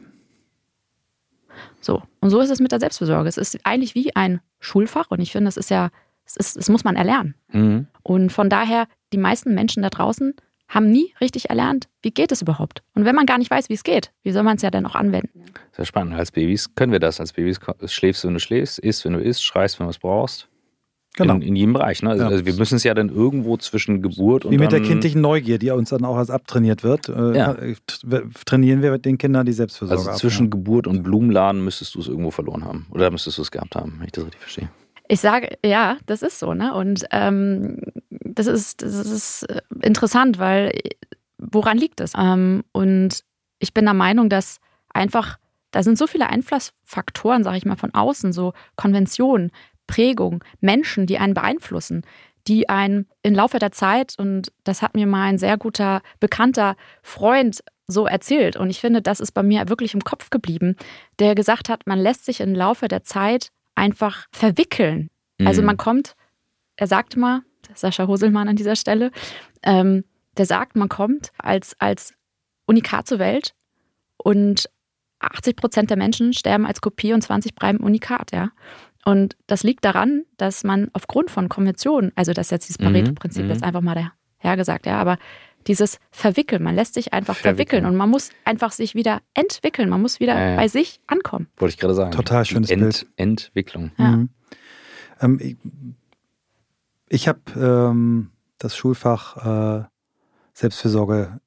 So, 1.80 2.02
und 2.20 2.30
so 2.30 2.40
ist 2.40 2.50
es 2.50 2.60
mit 2.60 2.72
der 2.72 2.80
Selbstversorge. 2.80 3.28
Es 3.28 3.36
ist 3.36 3.58
eigentlich 3.64 3.94
wie 3.94 4.14
ein 4.16 4.40
Schulfach 4.58 5.10
und 5.10 5.20
ich 5.20 5.32
finde, 5.32 5.46
das 5.46 5.56
ist 5.56 5.70
ja, 5.70 5.90
es, 6.24 6.36
ist, 6.36 6.56
es 6.56 6.68
muss 6.68 6.84
man 6.84 6.96
erlernen. 6.96 7.34
Mhm. 7.52 7.86
Und 8.02 8.32
von 8.32 8.48
daher, 8.48 8.86
die 9.12 9.18
meisten 9.18 9.54
Menschen 9.54 9.82
da 9.82 9.90
draußen 9.90 10.34
haben 10.68 10.90
nie 10.90 11.12
richtig 11.20 11.50
erlernt, 11.50 11.88
wie 12.00 12.12
geht 12.12 12.32
es 12.32 12.42
überhaupt. 12.42 12.82
Und 12.94 13.04
wenn 13.04 13.14
man 13.14 13.26
gar 13.26 13.38
nicht 13.38 13.50
weiß, 13.50 13.68
wie 13.68 13.74
es 13.74 13.82
geht, 13.82 14.12
wie 14.22 14.30
soll 14.30 14.44
man 14.44 14.56
es 14.56 14.62
ja 14.62 14.70
dann 14.70 14.86
auch 14.86 14.94
anwenden? 14.94 15.44
Sehr 15.72 15.84
spannend. 15.84 16.14
Als 16.14 16.30
Babys 16.30 16.74
können 16.74 16.92
wir 16.92 17.00
das. 17.00 17.20
Als 17.20 17.32
Babys 17.32 17.58
schläfst 17.86 18.24
du, 18.24 18.28
wenn 18.28 18.34
du 18.34 18.40
schläfst, 18.40 18.78
isst, 18.78 19.04
wenn 19.04 19.14
du 19.14 19.20
isst, 19.20 19.44
schreist, 19.44 19.80
wenn 19.80 19.86
du 19.86 19.90
es 19.90 19.98
brauchst. 19.98 20.48
Genau. 21.16 21.34
In, 21.34 21.42
in, 21.42 21.56
jedem 21.56 21.72
Bereich. 21.72 22.02
Ne? 22.02 22.10
Also, 22.10 22.24
ja. 22.24 22.30
also 22.30 22.46
wir 22.46 22.54
müssen 22.54 22.76
es 22.76 22.84
ja 22.84 22.94
dann 22.94 23.08
irgendwo 23.08 23.56
zwischen 23.56 24.00
Geburt 24.00 24.44
und. 24.44 24.52
Wie 24.52 24.58
mit 24.58 24.70
der 24.70 24.80
kindlichen 24.80 25.20
Neugier, 25.20 25.58
die 25.58 25.70
uns 25.70 25.90
dann 25.90 26.04
auch 26.04 26.16
als 26.16 26.30
abtrainiert 26.30 26.84
wird, 26.84 27.08
äh, 27.08 27.36
ja. 27.36 27.56
trainieren 28.46 28.80
wir 28.82 28.92
mit 28.92 29.04
den 29.04 29.18
Kindern 29.18 29.44
die 29.44 29.52
Selbstversorgung. 29.52 30.06
Also 30.06 30.18
zwischen 30.18 30.46
ab, 30.46 30.52
Geburt 30.52 30.86
und 30.86 31.02
Blumenladen 31.02 31.64
müsstest 31.64 31.96
du 31.96 32.00
es 32.00 32.06
irgendwo 32.06 32.30
verloren 32.30 32.64
haben. 32.64 32.86
Oder 32.90 33.10
müsstest 33.10 33.38
du 33.38 33.42
es 33.42 33.50
gehabt 33.50 33.74
haben, 33.74 33.96
wenn 33.98 34.06
ich 34.06 34.12
das 34.12 34.24
richtig 34.24 34.40
verstehe. 34.40 34.68
Ich 35.08 35.20
sage, 35.20 35.58
ja, 35.64 35.96
das 36.06 36.22
ist 36.22 36.38
so, 36.38 36.54
ne? 36.54 36.72
Und 36.72 37.04
ähm, 37.10 37.80
das 38.10 38.46
ist, 38.46 38.82
das 38.82 38.94
ist 38.94 39.42
äh, 39.44 39.60
interessant, 39.82 40.38
weil 40.38 40.70
woran 41.38 41.76
liegt 41.76 42.00
es? 42.00 42.12
Ähm, 42.16 42.62
und 42.70 43.24
ich 43.58 43.74
bin 43.74 43.84
der 43.84 43.94
Meinung, 43.94 44.28
dass 44.28 44.60
einfach 44.94 45.38
da 45.70 45.82
sind 45.82 45.98
so 45.98 46.06
viele 46.06 46.28
Einflussfaktoren, 46.28 47.44
sage 47.44 47.56
ich 47.58 47.64
mal, 47.64 47.76
von 47.76 47.94
außen, 47.94 48.32
so 48.32 48.52
Konventionen, 48.76 49.52
Prägung, 49.90 50.44
Menschen, 50.60 51.06
die 51.06 51.18
einen 51.18 51.34
beeinflussen, 51.34 52.02
die 52.46 52.68
einen 52.68 53.08
im 53.22 53.34
Laufe 53.34 53.58
der 53.58 53.72
Zeit, 53.72 54.14
und 54.18 54.52
das 54.64 54.82
hat 54.82 54.94
mir 54.94 55.06
mal 55.06 55.24
ein 55.24 55.38
sehr 55.38 55.58
guter, 55.58 56.00
bekannter 56.20 56.76
Freund 57.02 57.60
so 57.88 58.06
erzählt, 58.06 58.56
und 58.56 58.70
ich 58.70 58.80
finde, 58.80 59.02
das 59.02 59.18
ist 59.18 59.32
bei 59.32 59.42
mir 59.42 59.68
wirklich 59.68 59.94
im 59.94 60.04
Kopf 60.04 60.30
geblieben, 60.30 60.76
der 61.18 61.34
gesagt 61.34 61.68
hat, 61.68 61.86
man 61.86 61.98
lässt 61.98 62.24
sich 62.24 62.40
im 62.40 62.54
Laufe 62.54 62.86
der 62.86 63.02
Zeit 63.02 63.50
einfach 63.74 64.26
verwickeln. 64.32 65.10
Also 65.38 65.42
mhm. 65.42 65.46
Also 65.48 65.62
man 65.62 65.76
kommt, 65.76 66.14
er 66.76 66.86
sagt 66.86 67.16
mal, 67.16 67.42
Sascha 67.74 68.06
Hoselmann 68.06 68.48
an 68.48 68.56
dieser 68.56 68.76
Stelle, 68.76 69.10
ähm, 69.62 70.04
der 70.36 70.46
sagt, 70.46 70.76
man 70.76 70.88
kommt 70.88 71.32
als, 71.38 71.74
als 71.80 72.14
Unikat 72.66 73.08
zur 73.08 73.18
Welt 73.18 73.54
und 74.16 74.70
80 75.20 75.56
Prozent 75.56 75.90
der 75.90 75.96
Menschen 75.96 76.32
sterben 76.32 76.66
als 76.66 76.80
Kopie 76.80 77.12
und 77.12 77.22
20 77.22 77.54
bleiben 77.54 77.78
Unikat, 77.78 78.32
ja. 78.32 78.50
Und 79.04 79.36
das 79.46 79.62
liegt 79.62 79.84
daran, 79.84 80.24
dass 80.36 80.64
man 80.64 80.90
aufgrund 80.92 81.30
von 81.30 81.48
Konventionen, 81.48 82.12
also 82.16 82.32
das 82.32 82.48
ist 82.48 82.50
jetzt 82.50 82.68
dieses 82.68 82.78
mhm, 82.80 82.84
Pareto-Prinzip, 82.84 83.44
mhm. 83.44 83.50
ist 83.50 83.62
einfach 83.62 83.80
mal 83.80 83.94
der 83.94 84.12
Herr 84.38 84.56
gesagt, 84.56 84.86
ja, 84.86 84.98
aber 84.98 85.18
dieses 85.66 85.98
Verwickeln, 86.10 86.62
man 86.62 86.74
lässt 86.74 86.94
sich 86.94 87.12
einfach 87.12 87.36
verwickeln. 87.36 87.82
verwickeln 87.82 87.86
und 87.86 87.96
man 87.96 88.08
muss 88.08 88.30
einfach 88.44 88.72
sich 88.72 88.94
wieder 88.94 89.20
entwickeln, 89.34 89.90
man 89.90 90.00
muss 90.00 90.20
wieder 90.20 90.34
ja, 90.34 90.50
ja. 90.50 90.56
bei 90.56 90.68
sich 90.68 91.00
ankommen. 91.06 91.48
Wollte 91.58 91.74
ich 91.74 91.78
gerade 91.78 91.94
sagen. 91.94 92.12
Total 92.12 92.44
schönes 92.44 92.70
Ent, 92.70 92.80
Bild. 92.80 93.06
Entwicklung. 93.16 93.92
Ja. 93.98 94.16
Mhm. 94.16 94.28
Ähm, 95.20 95.38
ich 95.40 95.56
ich 97.12 97.28
habe 97.28 97.40
ähm, 97.56 98.30
das 98.58 98.76
Schulfach 98.76 99.80
äh, 99.82 99.84
Selbstfürsorge 100.54 101.40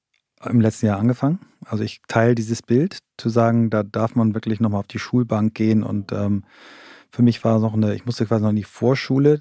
im 0.46 0.60
letzten 0.60 0.88
Jahr 0.88 1.00
angefangen. 1.00 1.40
Also 1.66 1.84
ich 1.86 2.02
teile 2.08 2.36
dieses 2.36 2.62
Bild, 2.62 3.00
zu 3.18 3.30
sagen, 3.30 3.70
da 3.70 3.84
darf 3.84 4.16
man 4.16 4.34
wirklich 4.34 4.60
nochmal 4.60 4.82
auf 4.82 4.88
die 4.88 5.00
Schulbank 5.00 5.54
gehen 5.54 5.82
und 5.84 6.12
ähm, 6.12 6.44
für 7.14 7.22
mich 7.22 7.44
war 7.44 7.60
noch 7.60 7.76
eine, 7.76 7.94
ich 7.94 8.06
musste 8.08 8.26
quasi 8.26 8.42
noch 8.42 8.50
in 8.50 8.56
die 8.56 8.64
Vorschule. 8.64 9.40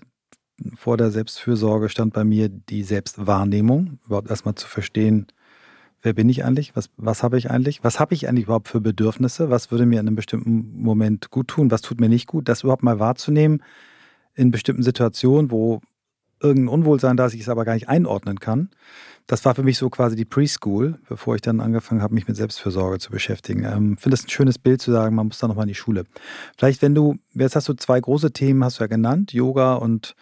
Vor 0.77 0.99
der 0.99 1.11
Selbstfürsorge 1.11 1.89
stand 1.89 2.13
bei 2.13 2.23
mir 2.23 2.51
die 2.51 2.83
Selbstwahrnehmung, 2.83 3.99
überhaupt 4.05 4.29
erstmal 4.29 4.55
zu 4.55 4.69
verstehen, 4.69 5.27
wer 6.03 6.13
bin 6.13 6.29
ich 6.29 6.45
eigentlich, 6.45 6.77
was, 6.77 6.91
was 6.99 7.23
habe 7.23 7.39
ich 7.39 7.51
eigentlich, 7.51 7.83
was 7.83 7.99
habe 7.99 8.13
ich 8.13 8.29
eigentlich 8.29 8.45
überhaupt 8.45 8.69
für 8.69 8.83
Bedürfnisse, 8.83 9.49
was 9.49 9.71
würde 9.71 9.87
mir 9.87 10.01
in 10.01 10.07
einem 10.07 10.17
bestimmten 10.17 10.83
Moment 10.83 11.31
gut 11.31 11.49
tun, 11.49 11.71
was 11.71 11.81
tut 11.81 11.99
mir 11.99 12.11
nicht 12.11 12.27
gut, 12.27 12.47
das 12.47 12.63
überhaupt 12.63 12.83
mal 12.83 12.99
wahrzunehmen 12.99 13.63
in 14.35 14.51
bestimmten 14.51 14.83
Situationen, 14.83 15.51
wo 15.51 15.81
irgendein 16.43 16.69
Unwohlsein 16.69 17.17
da 17.17 17.27
ist, 17.27 17.35
ich 17.35 17.43
es 17.43 17.49
aber 17.49 17.65
gar 17.65 17.75
nicht 17.75 17.89
einordnen 17.89 18.41
kann 18.41 18.71
das 19.27 19.45
war 19.45 19.55
für 19.55 19.63
mich 19.63 19.79
so 19.79 19.89
quasi 19.89 20.17
die 20.17 20.25
Preschool, 20.25 20.99
bevor 21.09 21.35
ich 21.35 21.41
dann 21.41 21.61
angefangen 21.61 22.03
habe, 22.03 22.15
mich 22.15 22.27
mit 22.27 22.37
Selbstfürsorge 22.37 22.99
zu 22.99 23.11
beschäftigen. 23.11 23.65
Ähm, 23.65 23.97
finde 23.97 24.15
es 24.15 24.25
ein 24.25 24.29
schönes 24.29 24.59
Bild 24.59 24.83
zu 24.83 24.91
sagen, 24.91 25.15
man 25.15 25.29
muss 25.29 25.39
da 25.39 25.49
nochmal 25.49 25.65
in 25.65 25.69
die 25.69 25.75
Schule. 25.75 26.05
Vielleicht, 26.59 26.83
wenn 26.83 26.95
du, 26.95 27.17
jetzt 27.33 27.57
hast 27.57 27.69
du 27.69 27.75
zwei 27.75 28.01
große 28.01 28.33
Themen, 28.33 28.65
hast 28.65 28.79
du 28.79 28.85
ja 28.85 28.89
genannt, 28.89 29.33
Yoga 29.33 29.75
und 29.75 30.15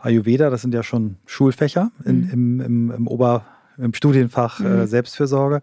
Ayurveda, 0.00 0.50
das 0.50 0.62
sind 0.62 0.74
ja 0.74 0.82
schon 0.82 1.16
Schulfächer 1.26 1.92
in, 2.04 2.26
mhm. 2.26 2.30
im, 2.30 2.60
im, 2.60 2.90
im, 2.90 3.06
Ober, 3.06 3.46
im 3.78 3.94
Studienfach 3.94 4.60
äh, 4.60 4.64
mhm. 4.64 4.80
äh, 4.80 4.86
Selbstfürsorge. 4.86 5.62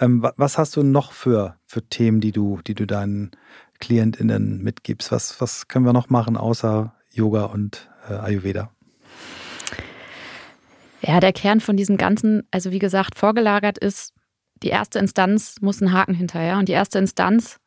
Ähm, 0.00 0.26
was 0.36 0.58
hast 0.58 0.76
du 0.76 0.82
noch 0.82 1.12
für, 1.12 1.56
für 1.64 1.82
Themen, 1.82 2.20
die 2.20 2.32
du, 2.32 2.60
die 2.66 2.74
du 2.74 2.86
deinen 2.86 3.30
KlientInnen 3.78 4.62
mitgibst? 4.62 5.12
Was, 5.12 5.40
was 5.40 5.68
können 5.68 5.84
wir 5.84 5.92
noch 5.92 6.10
machen 6.10 6.36
außer 6.36 6.92
Yoga 7.12 7.44
und 7.44 7.88
äh, 8.08 8.14
Ayurveda? 8.14 8.70
Ja, 11.02 11.18
der 11.20 11.32
Kern 11.32 11.60
von 11.60 11.76
diesem 11.76 11.96
Ganzen, 11.96 12.46
also 12.50 12.70
wie 12.70 12.78
gesagt, 12.78 13.18
vorgelagert 13.18 13.76
ist, 13.78 14.14
die 14.62 14.68
erste 14.68 15.00
Instanz 15.00 15.56
muss 15.60 15.82
einen 15.82 15.92
Haken 15.92 16.14
hinterher. 16.14 16.58
Und 16.58 16.68
die 16.68 16.72
erste 16.72 16.98
Instanz 16.98 17.58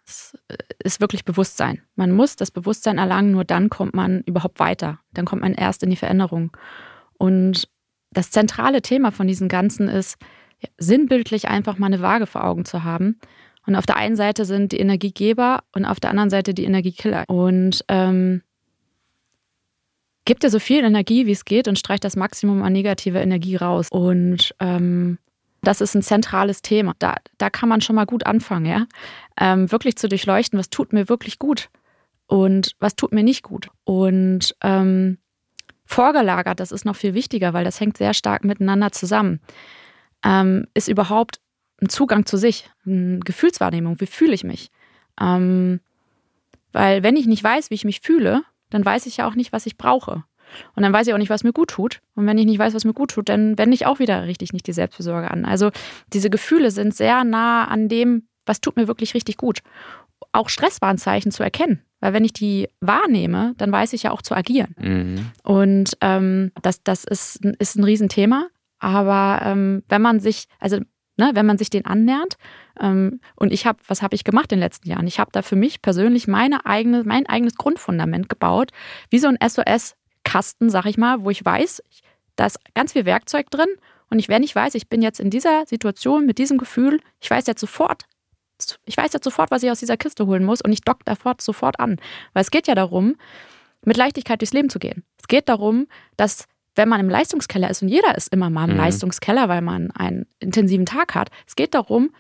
ist 0.80 1.02
wirklich 1.02 1.26
Bewusstsein. 1.26 1.82
Man 1.96 2.12
muss 2.12 2.38
das 2.38 2.52
Bewusstsein 2.52 2.98
erlangen, 2.98 3.32
nur 3.32 3.44
dann 3.44 3.70
kommt 3.70 3.94
man 3.94 4.22
überhaupt 4.22 4.60
weiter. 4.60 5.00
Dann 5.12 5.26
kommt 5.26 5.42
man 5.42 5.54
erst 5.54 5.84
in 5.84 5.90
die 5.90 5.98
Veränderung. 5.98 6.56
Und 7.18 7.68
das 8.12 8.32
zentrale 8.32 8.82
Thema 8.82 9.12
von 9.12 9.28
diesem 9.28 9.50
Ganzen 9.50 9.90
ist, 9.90 10.18
sinnbildlich 10.78 11.50
einfach 11.50 11.78
mal 11.78 11.88
eine 11.88 12.02
Waage 12.02 12.28
vor 12.28 12.46
Augen 12.46 12.64
zu 12.64 12.84
haben. 12.84 13.20
Und 13.68 13.76
auf 13.76 13.86
der 13.86 13.98
einen 13.98 14.16
Seite 14.16 14.46
sind 14.46 14.72
die 14.72 14.80
Energiegeber 14.80 15.64
und 15.74 15.86
auf 15.86 16.00
der 16.00 16.12
anderen 16.12 16.30
Seite 16.30 16.54
die 16.54 16.64
Energiekiller. 16.64 17.26
Und 17.28 17.84
ähm, 17.90 18.42
Gib 20.26 20.40
dir 20.40 20.50
so 20.50 20.60
viel 20.60 20.84
Energie, 20.84 21.28
wie 21.28 21.32
es 21.32 21.46
geht 21.46 21.68
und 21.68 21.78
streich 21.78 22.00
das 22.00 22.16
Maximum 22.16 22.64
an 22.64 22.74
negativer 22.74 23.22
Energie 23.22 23.56
raus. 23.56 23.88
Und 23.92 24.56
ähm, 24.60 25.20
das 25.62 25.82
ist 25.82 25.96
ein 25.96 26.02
zentrales 26.02 26.62
Thema. 26.62 26.94
Da, 27.00 27.16
da 27.38 27.50
kann 27.50 27.70
man 27.70 27.82
schon 27.82 27.96
mal 27.96 28.06
gut 28.06 28.26
anfangen, 28.26 28.66
ja. 28.66 28.88
Ähm, 29.40 29.72
wirklich 29.72 29.98
zu 29.98 30.10
durchleuchten, 30.10 30.58
was 30.58 30.70
tut 30.70 30.94
mir 30.94 31.10
wirklich 31.10 31.38
gut 31.38 31.70
und 32.28 32.72
was 32.80 32.96
tut 32.96 33.14
mir 33.14 33.24
nicht 33.24 33.44
gut. 33.44 33.70
Und 33.84 34.56
ähm, 34.62 35.20
vorgelagert, 35.86 36.60
das 36.60 36.72
ist 36.72 36.86
noch 36.86 36.96
viel 36.96 37.14
wichtiger, 37.14 37.54
weil 37.54 37.66
das 37.66 37.80
hängt 37.80 37.98
sehr 37.98 38.14
stark 38.14 38.44
miteinander 38.44 38.92
zusammen, 38.92 39.40
ähm, 40.24 40.68
ist 40.74 40.88
überhaupt 40.88 41.40
ein 41.82 41.90
Zugang 41.90 42.26
zu 42.26 42.38
sich, 42.38 42.70
eine 42.86 43.20
Gefühlswahrnehmung. 43.20 44.00
Wie 44.00 44.08
fühle 44.08 44.34
ich 44.34 44.44
mich? 44.44 44.72
Ähm, 45.20 45.82
weil 46.72 47.04
wenn 47.04 47.16
ich 47.16 47.28
nicht 47.28 47.44
weiß, 47.44 47.70
wie 47.70 47.76
ich 47.76 47.86
mich 47.86 48.02
fühle, 48.02 48.44
dann 48.76 48.84
weiß 48.84 49.06
ich 49.06 49.18
ja 49.18 49.28
auch 49.28 49.36
nicht, 49.36 49.54
was 49.54 49.66
ich 49.66 49.78
brauche. 49.78 50.26
Und 50.76 50.84
dann 50.84 50.92
weiß 50.92 51.08
ich 51.08 51.14
auch 51.14 51.18
nicht, 51.18 51.30
was 51.30 51.46
mir 51.46 51.54
gut 51.54 51.70
tut. 51.70 52.02
Und 52.14 52.28
wenn 52.28 52.38
ich 52.38 52.46
nicht 52.46 52.60
weiß, 52.60 52.74
was 52.74 52.84
mir 52.84 52.94
gut 52.94 53.12
tut, 53.12 53.30
dann 53.30 53.58
wende 53.58 53.74
ich 53.74 53.86
auch 53.86 54.00
wieder 54.00 54.26
richtig 54.26 54.52
nicht 54.52 54.68
die 54.68 54.74
Selbstversorge 54.74 55.32
an. 55.32 55.46
Also 55.46 55.72
diese 56.12 56.30
Gefühle 56.30 56.72
sind 56.72 56.94
sehr 56.94 57.24
nah 57.24 57.66
an 57.66 57.88
dem, 57.88 58.28
was 58.46 58.60
tut 58.60 58.76
mir 58.76 58.90
wirklich 58.90 59.14
richtig 59.14 59.38
gut. 59.38 59.62
Auch 60.34 60.50
Stresswarnzeichen 60.50 61.32
zu 61.32 61.42
erkennen. 61.42 61.82
Weil 62.02 62.12
wenn 62.12 62.26
ich 62.26 62.34
die 62.34 62.68
wahrnehme, 62.82 63.54
dann 63.58 63.72
weiß 63.72 63.94
ich 63.94 64.04
ja 64.04 64.12
auch 64.12 64.22
zu 64.22 64.36
agieren. 64.36 64.76
Mhm. 64.78 65.32
Und 65.44 65.98
ähm, 66.02 66.52
das, 66.62 66.84
das 66.84 67.06
ist, 67.06 67.44
ist 67.58 67.78
ein 67.78 67.86
Riesenthema. 67.86 68.50
Aber 68.80 69.40
ähm, 69.42 69.84
wenn 69.88 70.02
man 70.02 70.20
sich, 70.20 70.48
also 70.60 70.80
ne, 71.18 71.32
wenn 71.34 71.46
man 71.46 71.58
sich 71.58 71.70
den 71.70 71.86
annähert. 71.86 72.38
Ähm, 72.80 73.20
und 73.36 73.52
ich 73.52 73.66
habe, 73.66 73.80
was 73.88 74.02
habe 74.02 74.16
ich 74.16 74.24
gemacht 74.24 74.52
in 74.52 74.58
den 74.58 74.64
letzten 74.64 74.90
Jahren? 74.90 75.08
Ich 75.08 75.20
habe 75.20 75.32
da 75.32 75.42
für 75.42 75.56
mich 75.56 75.82
persönlich 75.82 76.28
meine 76.28 76.66
eigene, 76.66 77.04
mein 77.04 77.26
eigenes 77.28 77.56
Grundfundament 77.56 78.30
gebaut, 78.30 78.72
wie 79.10 79.20
so 79.20 79.28
ein 79.28 79.38
SOS-Kasten, 79.42 80.70
sag 80.70 80.86
ich 80.86 80.98
mal, 80.98 81.24
wo 81.24 81.30
ich 81.30 81.44
weiß, 81.44 81.82
da 82.36 82.46
ist 82.46 82.60
ganz 82.74 82.94
viel 82.94 83.06
Werkzeug 83.06 83.50
drin. 83.50 83.70
Und 84.10 84.20
ich, 84.20 84.30
wenn 84.30 84.44
ich 84.44 84.56
weiß, 84.56 84.76
ich 84.76 84.88
bin 84.88 85.02
jetzt 85.02 85.20
in 85.20 85.30
dieser 85.30 85.66
Situation 85.66 86.26
mit 86.26 86.38
diesem 86.38 86.58
Gefühl, 86.58 87.00
ich 87.20 87.30
weiß 87.30 87.48
jetzt 87.48 87.62
sofort, 87.62 88.04
ich 88.86 88.96
weiß 88.96 89.14
jetzt 89.14 89.24
sofort, 89.24 89.52
was 89.52 89.64
ich 89.64 89.72
aus 89.72 89.80
dieser 89.80 89.98
Kiste 89.98 90.28
holen 90.28 90.46
muss 90.46 90.62
und 90.62 90.72
ich 90.72 90.82
dock 90.82 91.04
da 91.06 91.16
sofort 91.40 91.80
an. 91.80 91.98
Weil 92.34 92.42
es 92.42 92.52
geht 92.52 92.68
ja 92.68 92.76
darum, 92.76 93.16
mit 93.84 93.98
Leichtigkeit 93.98 94.42
durchs 94.42 94.54
Leben 94.54 94.70
zu 94.70 94.80
gehen. 94.80 95.04
Es 95.20 95.28
geht 95.28 95.50
darum, 95.50 95.88
dass 96.18 96.48
wenn 96.76 96.90
man 96.90 97.00
im 97.00 97.10
Leistungskeller 97.10 97.70
ist, 97.70 97.82
und 97.82 97.90
jeder 97.90 98.16
ist 98.16 98.32
immer 98.34 98.50
mal 98.50 98.66
im 98.66 98.76
mhm. 98.76 98.82
Leistungskeller, 98.82 99.50
weil 99.50 99.62
man 99.62 99.92
einen 99.92 100.26
intensiven 100.40 100.86
Tag 100.86 101.16
hat, 101.16 101.30
es 101.48 101.56
geht 101.56 101.74
darum, 101.74 102.12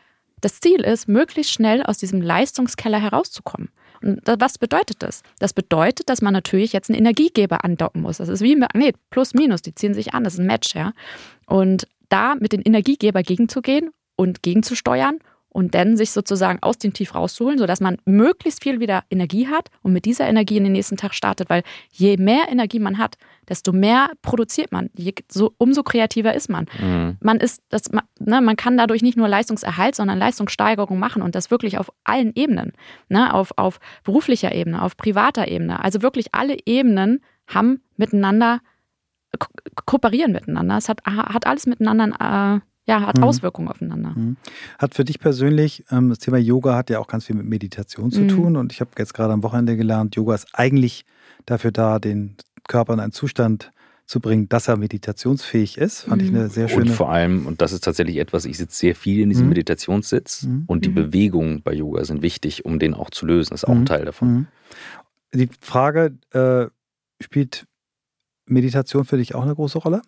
das 0.41 0.59
Ziel 0.59 0.81
ist, 0.81 1.07
möglichst 1.07 1.53
schnell 1.53 1.83
aus 1.83 1.97
diesem 1.97 2.21
Leistungskeller 2.21 2.99
herauszukommen. 2.99 3.69
Und 4.01 4.21
was 4.39 4.57
bedeutet 4.57 5.01
das? 5.01 5.23
Das 5.39 5.53
bedeutet, 5.53 6.09
dass 6.09 6.21
man 6.21 6.33
natürlich 6.33 6.73
jetzt 6.73 6.89
einen 6.89 6.99
Energiegeber 6.99 7.63
andocken 7.63 8.01
muss. 8.01 8.17
Das 8.17 8.29
ist 8.29 8.41
wie 8.41 8.53
ein 8.53 8.59
Magnet, 8.59 8.95
plus, 9.09 9.33
minus, 9.33 9.61
die 9.61 9.73
ziehen 9.73 9.93
sich 9.93 10.13
an, 10.13 10.23
das 10.23 10.33
ist 10.33 10.39
ein 10.39 10.45
Match, 10.45 10.75
ja. 10.75 10.93
Und 11.47 11.87
da 12.09 12.35
mit 12.35 12.53
dem 12.53 12.61
Energiegeber 12.63 13.23
gegenzugehen 13.23 13.89
und 14.15 14.43
gegenzusteuern 14.43 15.19
und 15.55 15.73
dann 15.73 15.95
sich 15.95 16.11
sozusagen 16.11 16.59
aus 16.61 16.79
dem 16.79 16.91
Tief 16.91 17.15
rauszuholen, 17.15 17.57
sodass 17.57 17.79
man 17.79 17.95
möglichst 18.03 18.61
viel 18.61 18.81
wieder 18.81 19.05
Energie 19.09 19.47
hat 19.47 19.69
und 19.83 19.93
mit 19.93 20.03
dieser 20.03 20.27
Energie 20.27 20.57
in 20.57 20.65
den 20.65 20.73
nächsten 20.73 20.97
Tag 20.97 21.13
startet. 21.13 21.49
Weil 21.49 21.63
je 21.91 22.17
mehr 22.17 22.49
Energie 22.49 22.77
man 22.77 22.97
hat, 22.97 23.15
desto 23.47 23.71
mehr 23.71 24.11
produziert 24.21 24.73
man, 24.73 24.89
je, 24.97 25.13
so, 25.31 25.53
umso 25.57 25.83
kreativer 25.83 26.33
ist 26.33 26.49
man. 26.49 26.65
Mhm. 26.77 27.15
Man 27.21 27.37
ist, 27.37 27.61
das, 27.69 27.83
ne, 28.19 28.41
man 28.41 28.57
kann 28.57 28.77
dadurch 28.77 29.01
nicht 29.01 29.15
nur 29.15 29.29
Leistungserhalt, 29.29 29.95
sondern 29.95 30.19
Leistungssteigerung 30.19 30.99
machen 30.99 31.21
und 31.21 31.35
das 31.35 31.49
wirklich 31.49 31.77
auf 31.77 31.89
allen 32.03 32.33
Ebenen. 32.35 32.73
Ne, 33.07 33.33
auf, 33.33 33.53
auf 33.55 33.79
beruflicher 34.03 34.53
Ebene, 34.53 34.81
auf 34.81 34.97
privater 34.97 35.47
Ebene. 35.47 35.81
Also 35.81 36.01
wirklich 36.01 36.35
alle 36.35 36.57
Ebenen 36.65 37.21
haben 37.47 37.79
miteinander, 37.95 38.59
ko 39.39 39.47
kooperieren 39.85 40.33
miteinander. 40.33 40.75
Es 40.75 40.89
hat, 40.89 41.05
hat 41.05 41.47
alles 41.47 41.65
miteinander 41.65 42.59
äh, 42.59 42.74
ja, 42.85 43.01
hat 43.01 43.17
mhm. 43.17 43.23
Auswirkungen 43.23 43.67
aufeinander. 43.67 44.13
Mhm. 44.15 44.37
Hat 44.77 44.93
für 44.93 45.03
dich 45.03 45.19
persönlich, 45.19 45.83
ähm, 45.91 46.09
das 46.09 46.19
Thema 46.19 46.37
Yoga 46.37 46.75
hat 46.75 46.89
ja 46.89 46.99
auch 46.99 47.07
ganz 47.07 47.25
viel 47.25 47.35
mit 47.35 47.45
Meditation 47.45 48.11
zu 48.11 48.21
mhm. 48.21 48.27
tun. 48.27 48.55
Und 48.57 48.71
ich 48.71 48.79
habe 48.79 48.91
jetzt 48.97 49.13
gerade 49.13 49.33
am 49.33 49.43
Wochenende 49.43 49.75
gelernt, 49.75 50.15
Yoga 50.15 50.35
ist 50.35 50.47
eigentlich 50.53 51.05
dafür 51.45 51.71
da, 51.71 51.99
den 51.99 52.35
Körper 52.67 52.93
in 52.93 52.99
einen 52.99 53.11
Zustand 53.11 53.71
zu 54.05 54.19
bringen, 54.19 54.47
dass 54.49 54.67
er 54.67 54.77
meditationsfähig 54.77 55.79
ist. 55.79 56.01
Fand 56.01 56.21
ich 56.21 56.31
mhm. 56.31 56.37
eine 56.37 56.49
sehr 56.49 56.67
schöne. 56.67 56.83
Und 56.83 56.91
vor 56.91 57.09
allem, 57.09 57.47
und 57.47 57.61
das 57.61 57.71
ist 57.71 57.83
tatsächlich 57.83 58.17
etwas, 58.17 58.45
ich 58.45 58.57
sitze 58.57 58.77
sehr 58.77 58.95
viel 58.95 59.21
in 59.21 59.29
diesem 59.29 59.45
mhm. 59.45 59.49
Meditationssitz 59.49 60.43
mhm. 60.43 60.63
und 60.67 60.85
die 60.85 60.89
Bewegungen 60.89 61.63
bei 61.63 61.73
Yoga 61.73 62.05
sind 62.05 62.21
wichtig, 62.21 62.65
um 62.65 62.77
den 62.77 62.93
auch 62.93 63.09
zu 63.09 63.25
lösen. 63.25 63.49
Das 63.51 63.63
ist 63.63 63.69
auch 63.69 63.73
ein 63.73 63.87
Teil 63.87 64.05
davon. 64.05 64.47
Die 65.33 65.49
Frage, 65.59 66.17
äh, 66.31 66.67
spielt 67.19 67.65
Meditation 68.45 69.05
für 69.05 69.17
dich 69.17 69.33
auch 69.33 69.43
eine 69.43 69.55
große 69.55 69.79
Rolle? 69.79 70.01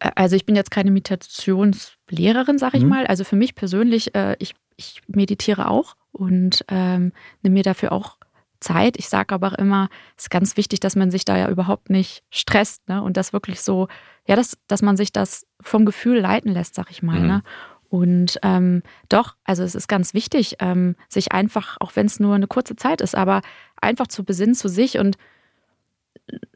Also 0.00 0.36
ich 0.36 0.46
bin 0.46 0.56
jetzt 0.56 0.70
keine 0.70 0.90
Meditationslehrerin, 0.90 2.58
sag 2.58 2.74
ich 2.74 2.82
mhm. 2.82 2.88
mal. 2.88 3.06
Also 3.06 3.24
für 3.24 3.36
mich 3.36 3.54
persönlich, 3.54 4.14
äh, 4.14 4.36
ich, 4.38 4.54
ich 4.76 5.02
meditiere 5.06 5.68
auch 5.68 5.96
und 6.12 6.64
ähm, 6.68 7.12
nehme 7.42 7.54
mir 7.54 7.62
dafür 7.62 7.92
auch 7.92 8.16
Zeit. 8.60 8.98
Ich 8.98 9.08
sage 9.08 9.34
aber 9.34 9.48
auch 9.48 9.58
immer, 9.58 9.88
es 10.16 10.24
ist 10.24 10.30
ganz 10.30 10.56
wichtig, 10.56 10.80
dass 10.80 10.96
man 10.96 11.10
sich 11.10 11.24
da 11.24 11.36
ja 11.36 11.48
überhaupt 11.48 11.90
nicht 11.90 12.22
stresst 12.30 12.88
ne? 12.88 13.02
und 13.02 13.16
das 13.16 13.32
wirklich 13.32 13.60
so, 13.60 13.88
ja, 14.26 14.36
dass, 14.36 14.58
dass 14.66 14.82
man 14.82 14.96
sich 14.96 15.12
das 15.12 15.46
vom 15.60 15.84
Gefühl 15.86 16.20
leiten 16.20 16.52
lässt, 16.52 16.74
sag 16.74 16.90
ich 16.90 17.02
mal. 17.02 17.14
Ne? 17.14 17.20
Mhm. 17.20 17.26
Ne? 17.28 17.42
Und 17.88 18.38
ähm, 18.42 18.82
doch, 19.08 19.34
also 19.42 19.64
es 19.64 19.74
ist 19.74 19.88
ganz 19.88 20.14
wichtig, 20.14 20.56
ähm, 20.60 20.94
sich 21.08 21.32
einfach, 21.32 21.76
auch 21.80 21.96
wenn 21.96 22.06
es 22.06 22.20
nur 22.20 22.36
eine 22.36 22.46
kurze 22.46 22.76
Zeit 22.76 23.00
ist, 23.00 23.16
aber 23.16 23.40
einfach 23.80 24.06
zu 24.06 24.24
besinnen 24.24 24.54
zu 24.54 24.68
sich 24.68 24.98
und 24.98 25.16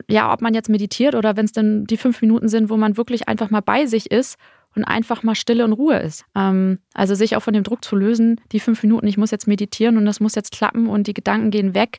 ja, 0.08 0.32
ob 0.32 0.42
man 0.42 0.54
jetzt 0.54 0.68
meditiert 0.68 1.14
oder 1.14 1.36
wenn 1.36 1.44
es 1.44 1.52
dann 1.52 1.84
die 1.84 1.96
fünf 1.96 2.20
Minuten 2.20 2.48
sind, 2.48 2.70
wo 2.70 2.76
man 2.76 2.96
wirklich 2.96 3.28
einfach 3.28 3.50
mal 3.50 3.60
bei 3.60 3.86
sich 3.86 4.10
ist 4.10 4.36
und 4.74 4.84
einfach 4.84 5.22
mal 5.22 5.34
Stille 5.34 5.64
und 5.64 5.72
Ruhe 5.72 5.98
ist. 5.98 6.24
Ähm, 6.34 6.78
also 6.94 7.14
sich 7.14 7.36
auch 7.36 7.42
von 7.42 7.54
dem 7.54 7.62
Druck 7.62 7.84
zu 7.84 7.96
lösen, 7.96 8.40
die 8.52 8.60
fünf 8.60 8.82
Minuten, 8.82 9.06
ich 9.06 9.16
muss 9.16 9.30
jetzt 9.30 9.46
meditieren 9.46 9.96
und 9.96 10.04
das 10.04 10.20
muss 10.20 10.34
jetzt 10.34 10.52
klappen 10.52 10.88
und 10.88 11.06
die 11.06 11.14
Gedanken 11.14 11.50
gehen 11.50 11.74
weg. 11.74 11.98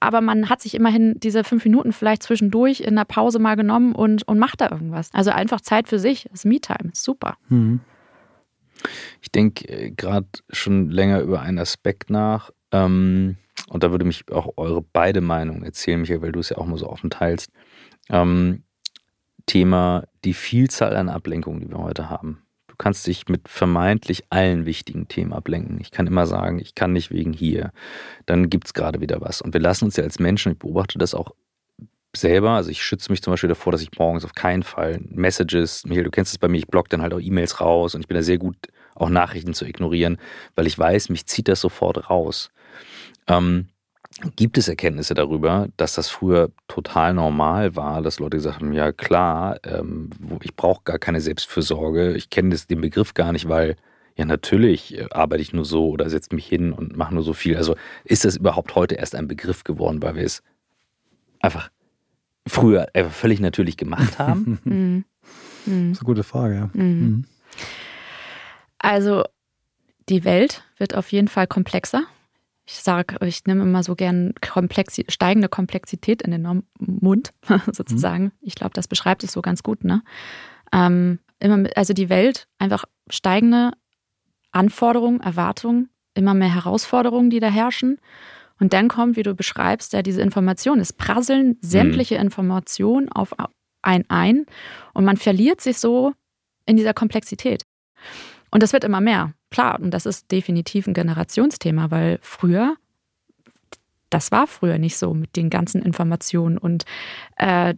Aber 0.00 0.20
man 0.20 0.48
hat 0.48 0.60
sich 0.62 0.74
immerhin 0.74 1.18
diese 1.20 1.44
fünf 1.44 1.64
Minuten 1.64 1.92
vielleicht 1.92 2.22
zwischendurch 2.22 2.80
in 2.80 2.96
der 2.96 3.04
Pause 3.04 3.38
mal 3.38 3.56
genommen 3.56 3.94
und, 3.94 4.26
und 4.26 4.38
macht 4.38 4.60
da 4.60 4.70
irgendwas. 4.70 5.10
Also 5.12 5.30
einfach 5.30 5.60
Zeit 5.60 5.88
für 5.88 5.98
sich, 5.98 6.26
ist 6.32 6.44
Me-Time, 6.44 6.90
super. 6.92 7.36
Mhm. 7.48 7.80
Ich 9.22 9.30
denke 9.30 9.68
äh, 9.68 9.90
gerade 9.90 10.26
schon 10.50 10.90
länger 10.90 11.20
über 11.20 11.40
einen 11.40 11.58
Aspekt 11.58 12.10
nach. 12.10 12.50
Ähm, 12.72 13.36
und 13.68 13.82
da 13.82 13.90
würde 13.90 14.04
mich 14.04 14.30
auch 14.32 14.54
eure 14.56 14.82
beide 14.82 15.20
Meinung 15.20 15.62
erzählen, 15.62 16.00
Michael, 16.00 16.22
weil 16.22 16.32
du 16.32 16.40
es 16.40 16.50
ja 16.50 16.58
auch 16.58 16.66
mal 16.66 16.78
so 16.78 16.88
offen 16.88 17.10
teilst. 17.10 17.50
Ähm, 18.08 18.62
Thema 19.46 20.04
die 20.24 20.34
Vielzahl 20.34 20.96
an 20.96 21.08
Ablenkungen, 21.08 21.60
die 21.60 21.70
wir 21.70 21.78
heute 21.78 22.10
haben. 22.10 22.42
Du 22.68 22.74
kannst 22.76 23.06
dich 23.06 23.28
mit 23.28 23.48
vermeintlich 23.48 24.24
allen 24.28 24.66
wichtigen 24.66 25.08
Themen 25.08 25.32
ablenken. 25.32 25.80
Ich 25.80 25.90
kann 25.90 26.06
immer 26.06 26.26
sagen, 26.26 26.58
ich 26.58 26.74
kann 26.74 26.92
nicht 26.92 27.10
wegen 27.10 27.32
hier. 27.32 27.72
Dann 28.26 28.50
gibt 28.50 28.66
es 28.66 28.74
gerade 28.74 29.00
wieder 29.00 29.20
was. 29.20 29.40
Und 29.40 29.54
wir 29.54 29.60
lassen 29.60 29.86
uns 29.86 29.96
ja 29.96 30.04
als 30.04 30.18
Menschen, 30.18 30.52
ich 30.52 30.58
beobachte 30.58 30.98
das 30.98 31.14
auch 31.14 31.32
selber, 32.14 32.50
also 32.50 32.70
ich 32.70 32.82
schütze 32.82 33.10
mich 33.10 33.22
zum 33.22 33.32
Beispiel 33.32 33.48
davor, 33.48 33.72
dass 33.72 33.82
ich 33.82 33.90
morgens 33.98 34.24
auf 34.24 34.34
keinen 34.34 34.62
Fall 34.62 35.00
Messages, 35.08 35.84
Michael, 35.86 36.04
du 36.04 36.10
kennst 36.10 36.32
es 36.32 36.38
bei 36.38 36.48
mir, 36.48 36.58
ich 36.58 36.66
block 36.66 36.88
dann 36.88 37.02
halt 37.02 37.12
auch 37.12 37.20
E-Mails 37.20 37.60
raus 37.60 37.94
und 37.94 38.00
ich 38.00 38.08
bin 38.08 38.16
da 38.16 38.22
sehr 38.22 38.38
gut, 38.38 38.56
auch 38.94 39.10
Nachrichten 39.10 39.54
zu 39.54 39.66
ignorieren, 39.66 40.18
weil 40.54 40.66
ich 40.66 40.78
weiß, 40.78 41.10
mich 41.10 41.26
zieht 41.26 41.48
das 41.48 41.60
sofort 41.60 42.10
raus. 42.10 42.50
Ähm, 43.26 43.68
Gibt 44.34 44.56
es 44.56 44.66
Erkenntnisse 44.66 45.12
darüber, 45.12 45.68
dass 45.76 45.94
das 45.94 46.08
früher 46.08 46.50
total 46.68 47.12
normal 47.12 47.76
war, 47.76 48.00
dass 48.00 48.18
Leute 48.18 48.38
gesagt 48.38 48.60
haben, 48.60 48.72
ja 48.72 48.90
klar, 48.90 49.58
ähm, 49.62 50.08
ich 50.40 50.56
brauche 50.56 50.84
gar 50.84 50.98
keine 50.98 51.20
Selbstfürsorge, 51.20 52.14
ich 52.14 52.30
kenne 52.30 52.56
den 52.56 52.80
Begriff 52.80 53.12
gar 53.12 53.32
nicht, 53.32 53.46
weil 53.46 53.76
ja 54.16 54.24
natürlich 54.24 54.96
äh, 54.96 55.06
arbeite 55.10 55.42
ich 55.42 55.52
nur 55.52 55.66
so 55.66 55.90
oder 55.90 56.08
setze 56.08 56.34
mich 56.34 56.46
hin 56.46 56.72
und 56.72 56.96
mache 56.96 57.12
nur 57.12 57.22
so 57.22 57.34
viel. 57.34 57.58
Also 57.58 57.76
ist 58.04 58.24
das 58.24 58.36
überhaupt 58.36 58.74
heute 58.74 58.94
erst 58.94 59.14
ein 59.14 59.28
Begriff 59.28 59.64
geworden, 59.64 60.00
weil 60.02 60.14
wir 60.14 60.24
es 60.24 60.42
einfach 61.40 61.70
früher 62.48 62.88
einfach 62.94 63.12
völlig 63.12 63.40
natürlich 63.40 63.76
gemacht 63.76 64.18
haben? 64.18 64.58
Mhm. 64.64 65.04
Das 65.66 65.98
ist 65.98 66.00
eine 66.00 66.06
gute 66.06 66.22
Frage, 66.22 66.54
ja. 66.54 66.70
Mhm. 66.72 66.82
mhm. 66.82 67.24
Also 68.78 69.24
die 70.08 70.24
Welt 70.24 70.62
wird 70.78 70.94
auf 70.94 71.12
jeden 71.12 71.28
Fall 71.28 71.46
komplexer 71.46 72.04
ich 72.66 72.74
sage, 72.74 73.16
ich 73.24 73.44
nehme 73.44 73.62
immer 73.62 73.82
so 73.82 73.94
gern 73.94 74.34
Komplexi 74.40 75.04
steigende 75.08 75.48
Komplexität 75.48 76.22
in 76.22 76.32
den 76.32 76.64
Mund, 76.78 77.30
sozusagen. 77.72 78.24
Mhm. 78.24 78.32
Ich 78.40 78.56
glaube, 78.56 78.72
das 78.74 78.88
beschreibt 78.88 79.22
es 79.22 79.32
so 79.32 79.40
ganz 79.40 79.62
gut. 79.62 79.84
Ne? 79.84 80.02
Ähm, 80.72 81.20
immer 81.38 81.56
mit, 81.56 81.76
also 81.76 81.92
die 81.92 82.08
Welt, 82.08 82.48
einfach 82.58 82.84
steigende 83.08 83.72
Anforderungen, 84.50 85.20
Erwartungen, 85.20 85.90
immer 86.14 86.34
mehr 86.34 86.52
Herausforderungen, 86.52 87.30
die 87.30 87.40
da 87.40 87.48
herrschen. 87.48 87.98
Und 88.58 88.72
dann 88.72 88.88
kommt, 88.88 89.16
wie 89.16 89.22
du 89.22 89.34
beschreibst, 89.34 89.92
ja 89.92 90.02
diese 90.02 90.22
Informationen. 90.22 90.80
Es 90.80 90.92
prasseln 90.92 91.58
sämtliche 91.60 92.16
mhm. 92.16 92.22
Informationen 92.22 93.12
auf 93.12 93.34
ein 93.82 94.04
ein 94.08 94.46
und 94.94 95.04
man 95.04 95.16
verliert 95.16 95.60
sich 95.60 95.78
so 95.78 96.12
in 96.64 96.76
dieser 96.76 96.94
Komplexität. 96.94 97.64
Und 98.50 98.62
das 98.62 98.72
wird 98.72 98.82
immer 98.82 99.00
mehr. 99.00 99.34
Klar, 99.56 99.80
und 99.80 99.90
das 99.92 100.04
ist 100.04 100.30
definitiv 100.32 100.86
ein 100.86 100.92
Generationsthema, 100.92 101.90
weil 101.90 102.18
früher, 102.20 102.76
das 104.10 104.30
war 104.30 104.46
früher 104.46 104.76
nicht 104.76 104.98
so 104.98 105.14
mit 105.14 105.34
den 105.34 105.48
ganzen 105.48 105.80
Informationen. 105.80 106.58
Und 106.58 106.84
äh, 107.38 107.72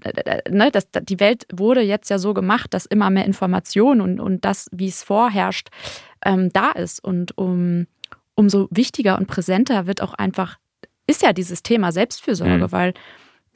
ne, 0.50 0.72
das, 0.72 0.88
die 0.90 1.20
Welt 1.20 1.46
wurde 1.52 1.82
jetzt 1.82 2.10
ja 2.10 2.18
so 2.18 2.34
gemacht, 2.34 2.74
dass 2.74 2.84
immer 2.84 3.10
mehr 3.10 3.26
Informationen 3.26 4.00
und, 4.00 4.18
und 4.18 4.44
das, 4.44 4.68
wie 4.72 4.88
es 4.88 5.04
vorherrscht, 5.04 5.68
ähm, 6.24 6.50
da 6.52 6.72
ist. 6.72 6.98
Und 6.98 7.38
um, 7.38 7.86
umso 8.34 8.66
wichtiger 8.72 9.16
und 9.16 9.28
präsenter 9.28 9.86
wird 9.86 10.02
auch 10.02 10.14
einfach, 10.14 10.58
ist 11.06 11.22
ja 11.22 11.32
dieses 11.32 11.62
Thema 11.62 11.92
Selbstfürsorge, 11.92 12.66
mhm. 12.66 12.72
weil 12.72 12.94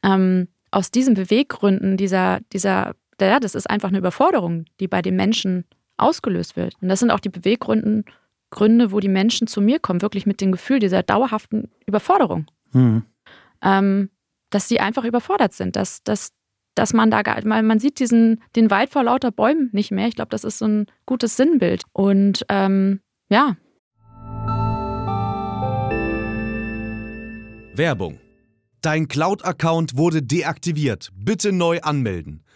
ähm, 0.05 0.47
aus 0.71 0.93
diesen 0.93 1.15
Beweggründen, 1.15 1.97
dieser, 1.97 2.39
dieser, 2.53 2.95
ja, 3.21 3.41
das 3.41 3.57
ist 3.57 3.69
einfach 3.69 3.89
eine 3.89 3.99
Überforderung, 3.99 4.67
die 4.79 4.87
bei 4.87 5.03
den 5.03 5.17
Menschen 5.17 5.65
ausgelöst 6.03 6.57
wird. 6.57 6.77
Und 6.81 6.89
das 6.89 7.01
sind 7.01 7.11
auch 7.11 7.21
die 7.21 7.29
Beweggründe, 7.29 8.05
Gründe, 8.51 8.93
wo 8.93 9.01
die 9.01 9.09
Menschen 9.09 9.49
zu 9.49 9.61
mir 9.61 9.81
kommen, 9.81 10.03
wirklich 10.03 10.27
mit 10.27 10.41
dem 10.41 10.53
Gefühl 10.53 10.79
dieser 10.79 11.03
dauerhaften 11.03 11.71
Überforderung. 11.87 12.47
Mhm. 12.73 13.03
Ähm, 13.63 14.11
dass 14.51 14.69
sie 14.69 14.79
einfach 14.79 15.05
überfordert 15.05 15.55
sind, 15.55 15.75
dass, 15.75 16.03
dass, 16.05 16.33
dass 16.75 16.93
man 16.93 17.11
da 17.11 17.23
gar, 17.23 17.45
man, 17.47 17.67
man 17.67 17.81
sieht 17.81 17.99
diesen, 17.99 18.43
den 18.55 18.71
Wald 18.71 18.91
vor 18.91 19.03
lauter 19.03 19.33
Bäumen 19.33 19.71
nicht 19.73 19.91
mehr. 19.91 20.07
Ich 20.07 20.15
glaube, 20.15 20.29
das 20.29 20.45
ist 20.45 20.59
so 20.59 20.67
ein 20.67 20.87
gutes 21.07 21.37
Sinnbild. 21.37 21.85
Und 21.93 22.45
ähm, 22.49 23.01
ja. 23.29 23.57
Werbung. 27.75 28.21
Dein 28.83 29.09
Cloud-Account 29.09 29.97
wurde 29.97 30.23
deaktiviert. 30.23 31.11
Bitte 31.15 31.53
neu 31.53 31.81
anmelden. 31.81 32.45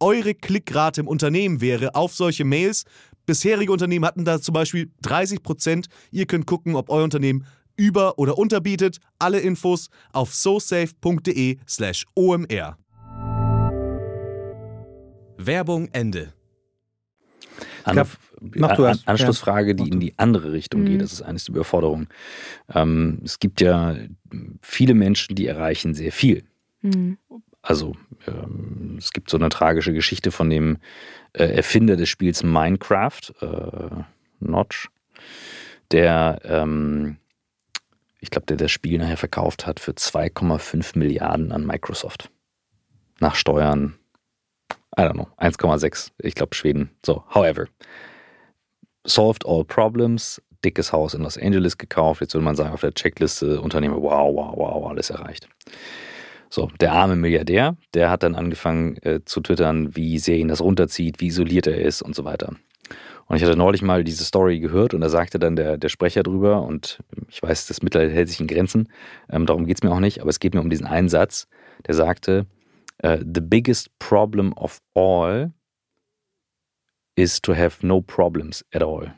eure 0.00 0.34
Klickrate 0.34 1.00
im 1.00 1.08
Unternehmen 1.08 1.60
wäre 1.60 1.94
auf 1.94 2.14
solche 2.14 2.44
Mails. 2.44 2.84
Bisherige 3.26 3.72
Unternehmen 3.72 4.04
hatten 4.04 4.24
da 4.24 4.40
zum 4.40 4.54
Beispiel 4.54 4.90
30 5.02 5.42
Prozent. 5.42 5.88
Ihr 6.10 6.26
könnt 6.26 6.46
gucken, 6.46 6.76
ob 6.76 6.88
euer 6.90 7.04
Unternehmen 7.04 7.44
über- 7.76 8.18
oder 8.18 8.38
unterbietet. 8.38 8.98
Alle 9.18 9.40
Infos 9.40 9.88
auf 10.12 10.34
sosafe.de/slash 10.34 12.06
omr. 12.14 12.76
Werbung 15.38 15.88
Ende. 15.92 16.32
An, 17.84 18.06
Mach 18.40 18.76
du 18.76 18.84
erst. 18.84 19.08
Anschlussfrage, 19.08 19.74
die 19.74 19.88
in 19.88 20.00
die 20.00 20.14
andere 20.16 20.52
Richtung 20.52 20.82
mhm. 20.82 20.86
geht. 20.86 21.02
Das 21.02 21.12
ist 21.12 21.22
eines 21.22 21.44
der 21.44 21.54
Überforderungen. 21.54 22.08
Ähm, 22.72 23.20
es 23.24 23.38
gibt 23.38 23.60
ja 23.60 23.96
viele 24.62 24.94
Menschen, 24.94 25.34
die 25.34 25.46
erreichen 25.46 25.94
sehr 25.94 26.12
viel. 26.12 26.44
Mhm. 26.82 27.18
Also 27.62 27.94
ähm, 28.26 28.96
es 28.98 29.12
gibt 29.12 29.30
so 29.30 29.36
eine 29.36 29.48
tragische 29.48 29.92
Geschichte 29.92 30.30
von 30.30 30.50
dem 30.50 30.78
äh, 31.32 31.44
Erfinder 31.44 31.96
des 31.96 32.08
Spiels 32.08 32.42
Minecraft, 32.42 33.20
äh, 33.40 34.04
Notch, 34.40 34.88
der, 35.90 36.40
ähm, 36.44 37.16
ich 38.20 38.30
glaube, 38.30 38.46
der 38.46 38.56
das 38.56 38.70
Spiel 38.70 38.98
nachher 38.98 39.16
verkauft 39.16 39.66
hat 39.66 39.80
für 39.80 39.92
2,5 39.92 40.98
Milliarden 40.98 41.52
an 41.52 41.66
Microsoft. 41.66 42.30
Nach 43.20 43.34
Steuern, 43.34 43.98
I 44.96 45.02
don't 45.02 45.14
know, 45.14 45.28
1,6, 45.38 46.12
ich 46.18 46.34
glaube 46.34 46.54
Schweden. 46.54 46.90
So, 47.04 47.24
however. 47.34 47.68
Solved 49.04 49.46
all 49.46 49.64
problems, 49.64 50.42
dickes 50.64 50.92
Haus 50.92 51.14
in 51.14 51.22
Los 51.22 51.38
Angeles 51.38 51.78
gekauft. 51.78 52.20
Jetzt 52.20 52.34
würde 52.34 52.44
man 52.44 52.56
sagen, 52.56 52.74
auf 52.74 52.80
der 52.80 52.92
Checkliste 52.92 53.60
Unternehmer, 53.60 53.96
wow, 54.02 54.34
wow, 54.34 54.54
wow, 54.56 54.90
alles 54.90 55.10
erreicht. 55.10 55.48
So, 56.50 56.70
der 56.80 56.92
arme 56.92 57.16
Milliardär, 57.16 57.76
der 57.94 58.10
hat 58.10 58.22
dann 58.22 58.34
angefangen 58.34 58.96
äh, 59.02 59.20
zu 59.24 59.40
twittern, 59.40 59.94
wie 59.94 60.18
sehr 60.18 60.38
ihn 60.38 60.48
das 60.48 60.62
runterzieht, 60.62 61.20
wie 61.20 61.26
isoliert 61.26 61.66
er 61.66 61.78
ist 61.78 62.00
und 62.02 62.14
so 62.14 62.24
weiter. 62.24 62.54
Und 63.26 63.36
ich 63.36 63.42
hatte 63.42 63.56
neulich 63.56 63.82
mal 63.82 64.04
diese 64.04 64.24
Story 64.24 64.58
gehört 64.58 64.94
und 64.94 65.02
da 65.02 65.10
sagte 65.10 65.38
dann 65.38 65.54
der, 65.54 65.76
der 65.76 65.90
Sprecher 65.90 66.22
drüber, 66.22 66.62
und 66.62 67.00
ich 67.28 67.42
weiß, 67.42 67.66
das 67.66 67.82
Mittel 67.82 68.10
hält 68.10 68.30
sich 68.30 68.40
in 68.40 68.46
Grenzen, 68.46 68.88
ähm, 69.28 69.44
darum 69.44 69.66
geht 69.66 69.76
es 69.78 69.82
mir 69.82 69.92
auch 69.92 70.00
nicht, 70.00 70.20
aber 70.22 70.30
es 70.30 70.40
geht 70.40 70.54
mir 70.54 70.60
um 70.60 70.70
diesen 70.70 70.86
einen 70.86 71.10
Satz, 71.10 71.46
der 71.86 71.94
sagte, 71.94 72.46
uh, 73.04 73.18
The 73.18 73.42
biggest 73.42 73.90
problem 73.98 74.54
of 74.54 74.80
all 74.94 75.52
is 77.16 77.42
to 77.42 77.54
have 77.54 77.86
no 77.86 78.00
problems 78.00 78.64
at 78.72 78.82
all. 78.82 79.14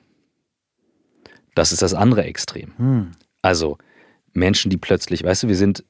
Das 1.55 1.71
ist 1.71 1.83
das 1.83 1.95
andere 1.95 2.25
Extrem. 2.25 2.77
Hm. 2.79 3.11
Also 3.43 3.79
Menschen, 4.33 4.71
die 4.71 4.77
plötzlich, 4.77 5.23
weißt 5.23 5.45
du, 5.45 5.49
wir 5.49 5.57
sind, 5.57 5.85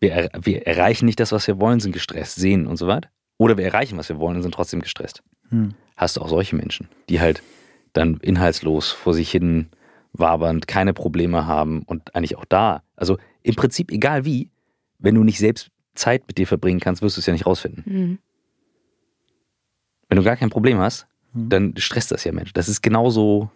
wir, 0.00 0.12
er, 0.12 0.30
wir 0.40 0.66
erreichen 0.66 1.06
nicht 1.06 1.20
das, 1.20 1.32
was 1.32 1.46
wir 1.46 1.60
wollen, 1.60 1.80
sind 1.80 1.92
gestresst, 1.92 2.36
sehen 2.36 2.66
und 2.66 2.76
so 2.76 2.86
weiter. 2.86 3.08
Oder 3.38 3.56
wir 3.56 3.64
erreichen, 3.64 3.98
was 3.98 4.08
wir 4.08 4.18
wollen 4.18 4.36
und 4.36 4.42
sind 4.42 4.54
trotzdem 4.54 4.80
gestresst. 4.80 5.22
Hm. 5.50 5.74
Hast 5.96 6.16
du 6.16 6.22
auch 6.22 6.28
solche 6.28 6.56
Menschen, 6.56 6.88
die 7.08 7.20
halt 7.20 7.42
dann 7.92 8.18
inhaltslos 8.18 8.90
vor 8.90 9.14
sich 9.14 9.30
hin 9.30 9.68
wabernd 10.12 10.66
keine 10.66 10.94
Probleme 10.94 11.46
haben 11.46 11.82
und 11.82 12.14
eigentlich 12.14 12.36
auch 12.36 12.44
da, 12.46 12.82
also 12.96 13.18
im 13.42 13.54
Prinzip 13.54 13.90
egal 13.90 14.24
wie, 14.24 14.50
wenn 14.98 15.14
du 15.14 15.24
nicht 15.24 15.38
selbst 15.38 15.70
Zeit 15.94 16.24
mit 16.26 16.38
dir 16.38 16.46
verbringen 16.46 16.80
kannst, 16.80 17.02
wirst 17.02 17.16
du 17.16 17.20
es 17.20 17.26
ja 17.26 17.32
nicht 17.32 17.46
rausfinden. 17.46 17.84
Mhm. 17.86 18.18
Wenn 20.08 20.16
du 20.16 20.24
gar 20.24 20.36
kein 20.36 20.50
Problem 20.50 20.78
hast, 20.78 21.06
Hm. 21.36 21.48
dann 21.50 21.74
stresst 21.76 22.10
das 22.10 22.24
ja 22.24 22.32
Mensch. 22.32 22.52
Das 22.54 22.68
ist 22.68 22.82
genauso 22.82 23.50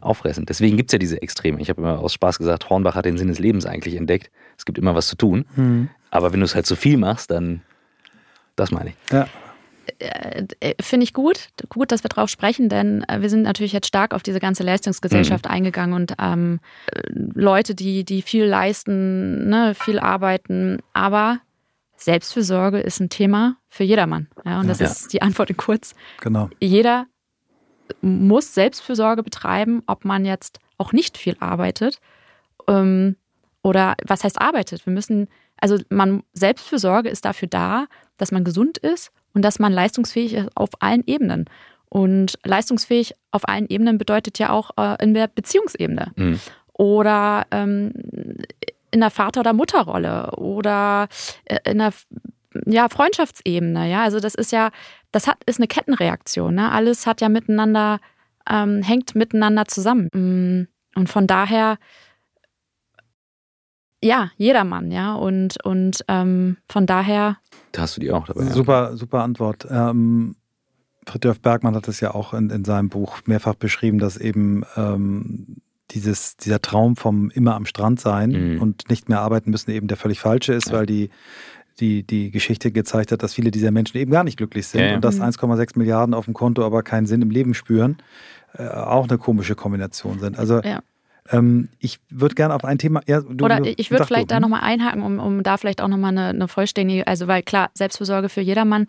auffressend. 0.00 0.48
Deswegen 0.48 0.76
gibt 0.76 0.90
es 0.90 0.92
ja 0.92 0.98
diese 0.98 1.20
Extreme. 1.22 1.60
Ich 1.60 1.68
habe 1.70 1.80
immer 1.80 1.98
aus 1.98 2.12
Spaß 2.12 2.38
gesagt, 2.38 2.68
Hornbach 2.70 2.94
hat 2.94 3.04
den 3.04 3.18
Sinn 3.18 3.28
des 3.28 3.38
Lebens 3.38 3.66
eigentlich 3.66 3.96
entdeckt. 3.96 4.30
Es 4.56 4.64
gibt 4.64 4.78
immer 4.78 4.94
was 4.94 5.08
zu 5.08 5.16
tun. 5.16 5.44
Hm. 5.54 5.88
Aber 6.10 6.32
wenn 6.32 6.40
du 6.40 6.44
es 6.46 6.54
halt 6.54 6.66
zu 6.66 6.76
viel 6.76 6.96
machst, 6.96 7.30
dann, 7.30 7.62
das 8.56 8.70
meine 8.70 8.90
ich. 8.90 8.96
Ja. 9.12 9.26
Äh, 9.98 10.74
Finde 10.80 11.04
ich 11.04 11.12
gut, 11.14 11.48
gut, 11.70 11.90
dass 11.92 12.04
wir 12.04 12.08
drauf 12.08 12.28
sprechen, 12.28 12.68
denn 12.68 13.04
äh, 13.08 13.20
wir 13.22 13.30
sind 13.30 13.42
natürlich 13.42 13.72
jetzt 13.72 13.86
stark 13.88 14.14
auf 14.14 14.22
diese 14.22 14.38
ganze 14.38 14.62
Leistungsgesellschaft 14.62 15.46
eingegangen 15.46 15.94
und 15.94 16.14
ähm, 16.20 16.60
äh, 16.92 17.00
Leute, 17.34 17.74
die, 17.74 18.04
die 18.04 18.22
viel 18.22 18.44
leisten, 18.44 19.48
ne, 19.48 19.74
viel 19.74 19.98
arbeiten, 19.98 20.78
aber 20.92 21.40
Selbstfürsorge 21.96 22.78
ist 22.80 23.00
ein 23.00 23.08
Thema 23.08 23.56
für 23.68 23.82
jedermann. 23.82 24.28
Ja, 24.44 24.60
und 24.60 24.68
das 24.68 24.78
Ja. 24.78 24.86
ist 24.86 25.12
die 25.12 25.22
Antwort 25.22 25.50
in 25.50 25.56
kurz. 25.56 25.94
Genau. 26.20 26.48
Jeder 26.60 27.06
muss 28.00 28.54
Selbstfürsorge 28.54 29.22
betreiben, 29.22 29.82
ob 29.86 30.04
man 30.04 30.24
jetzt 30.24 30.58
auch 30.78 30.92
nicht 30.92 31.18
viel 31.18 31.36
arbeitet 31.40 32.00
ähm, 32.66 33.16
oder 33.62 33.94
was 34.06 34.24
heißt 34.24 34.40
arbeitet. 34.40 34.86
Wir 34.86 34.92
müssen, 34.92 35.28
also 35.60 35.78
man 35.88 36.22
Selbstfürsorge 36.32 37.08
ist 37.08 37.24
dafür 37.24 37.48
da, 37.48 37.86
dass 38.16 38.32
man 38.32 38.44
gesund 38.44 38.78
ist 38.78 39.10
und 39.34 39.42
dass 39.42 39.58
man 39.58 39.72
leistungsfähig 39.72 40.34
ist 40.34 40.56
auf 40.56 40.70
allen 40.80 41.04
Ebenen. 41.06 41.46
Und 41.90 42.38
leistungsfähig 42.44 43.14
auf 43.30 43.48
allen 43.48 43.66
Ebenen 43.68 43.96
bedeutet 43.96 44.38
ja 44.38 44.50
auch 44.50 44.70
äh, 44.76 45.02
in 45.02 45.14
der 45.14 45.26
Beziehungsebene 45.26 46.12
Mhm. 46.16 46.40
oder 46.74 47.46
ähm, 47.50 47.92
in 48.90 49.00
der 49.00 49.10
Vater- 49.10 49.40
oder 49.40 49.52
Mutterrolle 49.52 50.32
oder 50.32 51.08
äh, 51.44 51.58
in 51.64 51.78
der 51.78 51.92
ja, 52.66 52.88
Freundschaftsebene. 52.88 53.90
Ja, 53.90 54.02
also 54.02 54.20
das 54.20 54.34
ist 54.34 54.52
ja, 54.52 54.70
das 55.12 55.26
hat, 55.26 55.38
ist 55.46 55.58
eine 55.58 55.66
Kettenreaktion. 55.68 56.54
Ne? 56.54 56.70
Alles 56.70 57.06
hat 57.06 57.20
ja 57.20 57.28
miteinander, 57.28 58.00
ähm, 58.48 58.82
hängt 58.82 59.14
miteinander 59.14 59.64
zusammen. 59.66 60.08
Mm, 60.12 60.68
Und 60.98 61.08
von 61.08 61.26
daher, 61.26 61.78
ja, 64.02 64.30
jedermann, 64.36 64.90
ja. 64.90 65.14
Und, 65.14 65.62
und 65.64 66.04
ähm, 66.08 66.56
von 66.68 66.86
daher, 66.86 67.38
Da 67.72 67.82
hast 67.82 67.96
du 67.96 68.00
die 68.00 68.12
auch 68.12 68.26
dabei. 68.26 68.44
Super, 68.46 68.96
super 68.96 69.22
Antwort. 69.22 69.66
Ähm, 69.70 70.36
Friedrich 71.06 71.40
Bergmann 71.40 71.74
hat 71.74 71.88
es 71.88 72.00
ja 72.00 72.14
auch 72.14 72.34
in, 72.34 72.50
in 72.50 72.64
seinem 72.64 72.90
Buch 72.90 73.18
mehrfach 73.26 73.54
beschrieben, 73.54 73.98
dass 73.98 74.16
eben 74.18 74.62
ähm, 74.76 75.56
dieses, 75.90 76.36
dieser 76.36 76.60
Traum 76.60 76.96
vom 76.96 77.30
immer 77.30 77.54
am 77.54 77.64
Strand 77.64 77.98
sein 77.98 78.30
Mhm. 78.56 78.62
und 78.62 78.90
nicht 78.90 79.08
mehr 79.08 79.20
arbeiten 79.20 79.50
müssen 79.50 79.70
eben 79.70 79.88
der 79.88 79.96
völlig 79.96 80.20
falsche 80.20 80.52
ist, 80.52 80.68
Ja. 80.68 80.74
weil 80.78 80.86
die, 80.86 81.08
die, 81.80 82.02
die 82.02 82.30
Geschichte 82.30 82.70
gezeigt 82.72 83.12
hat, 83.12 83.22
dass 83.22 83.34
viele 83.34 83.50
dieser 83.50 83.70
Menschen 83.70 83.96
eben 83.98 84.10
gar 84.10 84.24
nicht 84.24 84.36
glücklich 84.36 84.66
sind 84.66 84.80
Ja, 84.80 84.86
ja. 84.88 84.94
und 84.96 85.04
dass 85.04 85.18
Mhm. 85.18 85.24
1,6 85.24 85.78
Milliarden 85.78 86.14
auf 86.14 86.24
dem 86.26 86.34
Konto 86.34 86.64
aber 86.64 86.82
keinen 86.82 87.06
Sinn 87.06 87.22
im 87.22 87.30
Leben 87.30 87.54
spüren, 87.54 87.98
äh, 88.54 88.66
auch 88.68 89.08
eine 89.08 89.18
komische 89.18 89.54
Kombination 89.54 90.18
sind. 90.18 90.38
Also 90.38 90.60
Ja. 90.62 90.80
ähm, 91.30 91.68
ich 91.78 91.98
würde 92.10 92.34
gerne 92.34 92.54
auf 92.54 92.64
ein 92.64 92.78
Thema. 92.78 93.00
Ja, 93.06 93.20
du, 93.20 93.44
Oder 93.44 93.60
ich 93.64 93.90
würde 93.90 93.98
sag 93.98 94.08
du, 94.08 94.14
vielleicht 94.14 94.30
da 94.30 94.36
hm? 94.36 94.42
nochmal 94.42 94.60
einhaken, 94.62 95.02
um, 95.02 95.18
um 95.18 95.42
da 95.42 95.56
vielleicht 95.56 95.80
auch 95.82 95.88
nochmal 95.88 96.12
eine, 96.12 96.28
eine 96.28 96.48
vollständige, 96.48 97.06
also 97.06 97.26
weil 97.28 97.42
klar, 97.42 97.70
Selbstfürsorge 97.74 98.28
für 98.28 98.40
jedermann, 98.40 98.86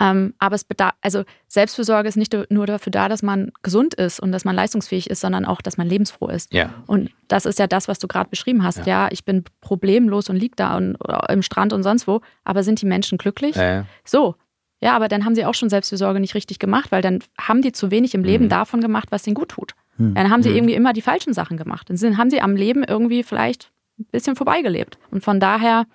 ähm, 0.00 0.34
aber 0.38 0.54
es 0.56 0.64
bedarf, 0.64 0.92
also 1.00 1.24
Selbstfürsorge 1.48 2.08
ist 2.08 2.16
nicht 2.16 2.36
nur 2.50 2.66
dafür 2.66 2.90
da, 2.90 3.08
dass 3.08 3.22
man 3.22 3.50
gesund 3.62 3.94
ist 3.94 4.20
und 4.20 4.30
dass 4.32 4.44
man 4.44 4.54
leistungsfähig 4.54 5.08
ist, 5.08 5.20
sondern 5.20 5.44
auch, 5.44 5.62
dass 5.62 5.78
man 5.78 5.88
lebensfroh 5.88 6.28
ist. 6.28 6.52
Ja. 6.52 6.74
Und 6.86 7.10
das 7.28 7.46
ist 7.46 7.58
ja 7.58 7.66
das, 7.66 7.88
was 7.88 7.98
du 7.98 8.06
gerade 8.08 8.28
beschrieben 8.28 8.62
hast. 8.62 8.86
Ja. 8.86 9.08
ich 9.10 9.24
bin 9.24 9.44
problemlos 9.60 10.28
und 10.28 10.36
lieg 10.36 10.54
da 10.56 10.76
und, 10.76 10.96
im 11.30 11.42
Strand 11.42 11.72
und 11.72 11.82
sonst 11.82 12.06
wo, 12.06 12.20
aber 12.44 12.62
sind 12.62 12.80
die 12.82 12.86
Menschen 12.86 13.18
glücklich? 13.18 13.56
Äh, 13.56 13.84
So. 14.04 14.34
Ja, 14.82 14.94
aber 14.94 15.08
dann 15.08 15.24
haben 15.24 15.34
sie 15.34 15.46
auch 15.46 15.54
schon 15.54 15.70
Selbstfürsorge 15.70 16.20
nicht 16.20 16.34
richtig 16.34 16.58
gemacht, 16.58 16.92
weil 16.92 17.00
dann 17.00 17.20
haben 17.40 17.62
die 17.62 17.72
zu 17.72 17.90
wenig 17.90 18.14
im 18.14 18.22
Leben 18.24 18.44
Mhm. 18.44 18.48
davon 18.50 18.82
gemacht, 18.82 19.08
was 19.10 19.26
ihnen 19.26 19.32
gut 19.34 19.48
tut. 19.48 19.72
Hm. 19.96 20.12
Dann 20.14 20.30
haben 20.30 20.42
sie 20.42 20.50
Mhm. 20.50 20.56
irgendwie 20.56 20.74
immer 20.74 20.92
die 20.92 21.00
falschen 21.00 21.32
Sachen 21.32 21.56
gemacht. 21.56 21.88
Dann 21.88 22.18
haben 22.18 22.28
sie 22.28 22.42
am 22.42 22.54
Leben 22.56 22.84
irgendwie 22.84 23.22
vielleicht 23.22 23.70
ein 23.98 24.04
bisschen 24.12 24.36
vorbeigelebt. 24.36 24.98
Und 25.10 25.24
von 25.24 25.40
daher 25.40 25.86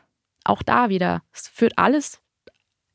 auch 0.44 0.64
da 0.64 0.90
wieder, 0.90 1.22
es 1.32 1.48
führt 1.48 1.74
alles, 1.78 2.21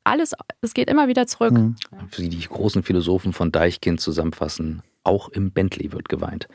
alles, 0.06 0.34
es 0.60 0.74
geht 0.74 0.88
immer 0.88 1.08
wieder 1.08 1.26
zurück. 1.26 1.52
Hm. 1.52 1.76
wie 2.16 2.28
die 2.28 2.46
großen 2.46 2.82
Philosophen 2.82 3.32
von 3.32 3.52
Deichkind 3.52 4.00
zusammenfassen, 4.00 4.82
auch 5.04 5.28
im 5.28 5.50
Bentley 5.50 5.92
wird 5.92 6.08
geweint. 6.08 6.48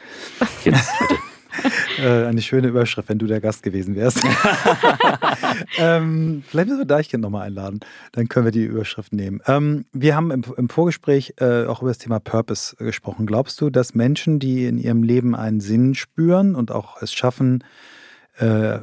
Jetzt 0.63 0.91
bitte. 0.99 1.15
Äh, 1.99 2.25
eine 2.27 2.41
schöne 2.41 2.69
Überschrift, 2.69 3.09
wenn 3.09 3.19
du 3.19 3.27
der 3.27 3.41
Gast 3.41 3.63
gewesen 3.63 3.95
wärst. 3.95 4.23
ähm, 5.77 6.43
vielleicht 6.47 6.69
müssen 6.69 6.79
wir 6.79 6.85
Deichkind 6.85 7.21
nochmal 7.21 7.47
einladen. 7.47 7.81
Dann 8.13 8.29
können 8.29 8.45
wir 8.45 8.51
die 8.51 8.63
Überschrift 8.63 9.13
nehmen. 9.13 9.41
Ähm, 9.47 9.85
wir 9.91 10.15
haben 10.15 10.31
im, 10.31 10.43
im 10.55 10.69
Vorgespräch 10.69 11.33
äh, 11.37 11.65
auch 11.65 11.81
über 11.81 11.91
das 11.91 11.97
Thema 11.97 12.19
Purpose 12.19 12.75
äh, 12.79 12.85
gesprochen. 12.85 13.25
Glaubst 13.25 13.59
du, 13.59 13.69
dass 13.69 13.93
Menschen, 13.93 14.39
die 14.39 14.65
in 14.65 14.77
ihrem 14.77 15.03
Leben 15.03 15.35
einen 15.35 15.59
Sinn 15.59 15.93
spüren 15.93 16.55
und 16.55 16.71
auch 16.71 17.01
es 17.01 17.13
schaffen, 17.13 17.63
äh, 18.37 18.79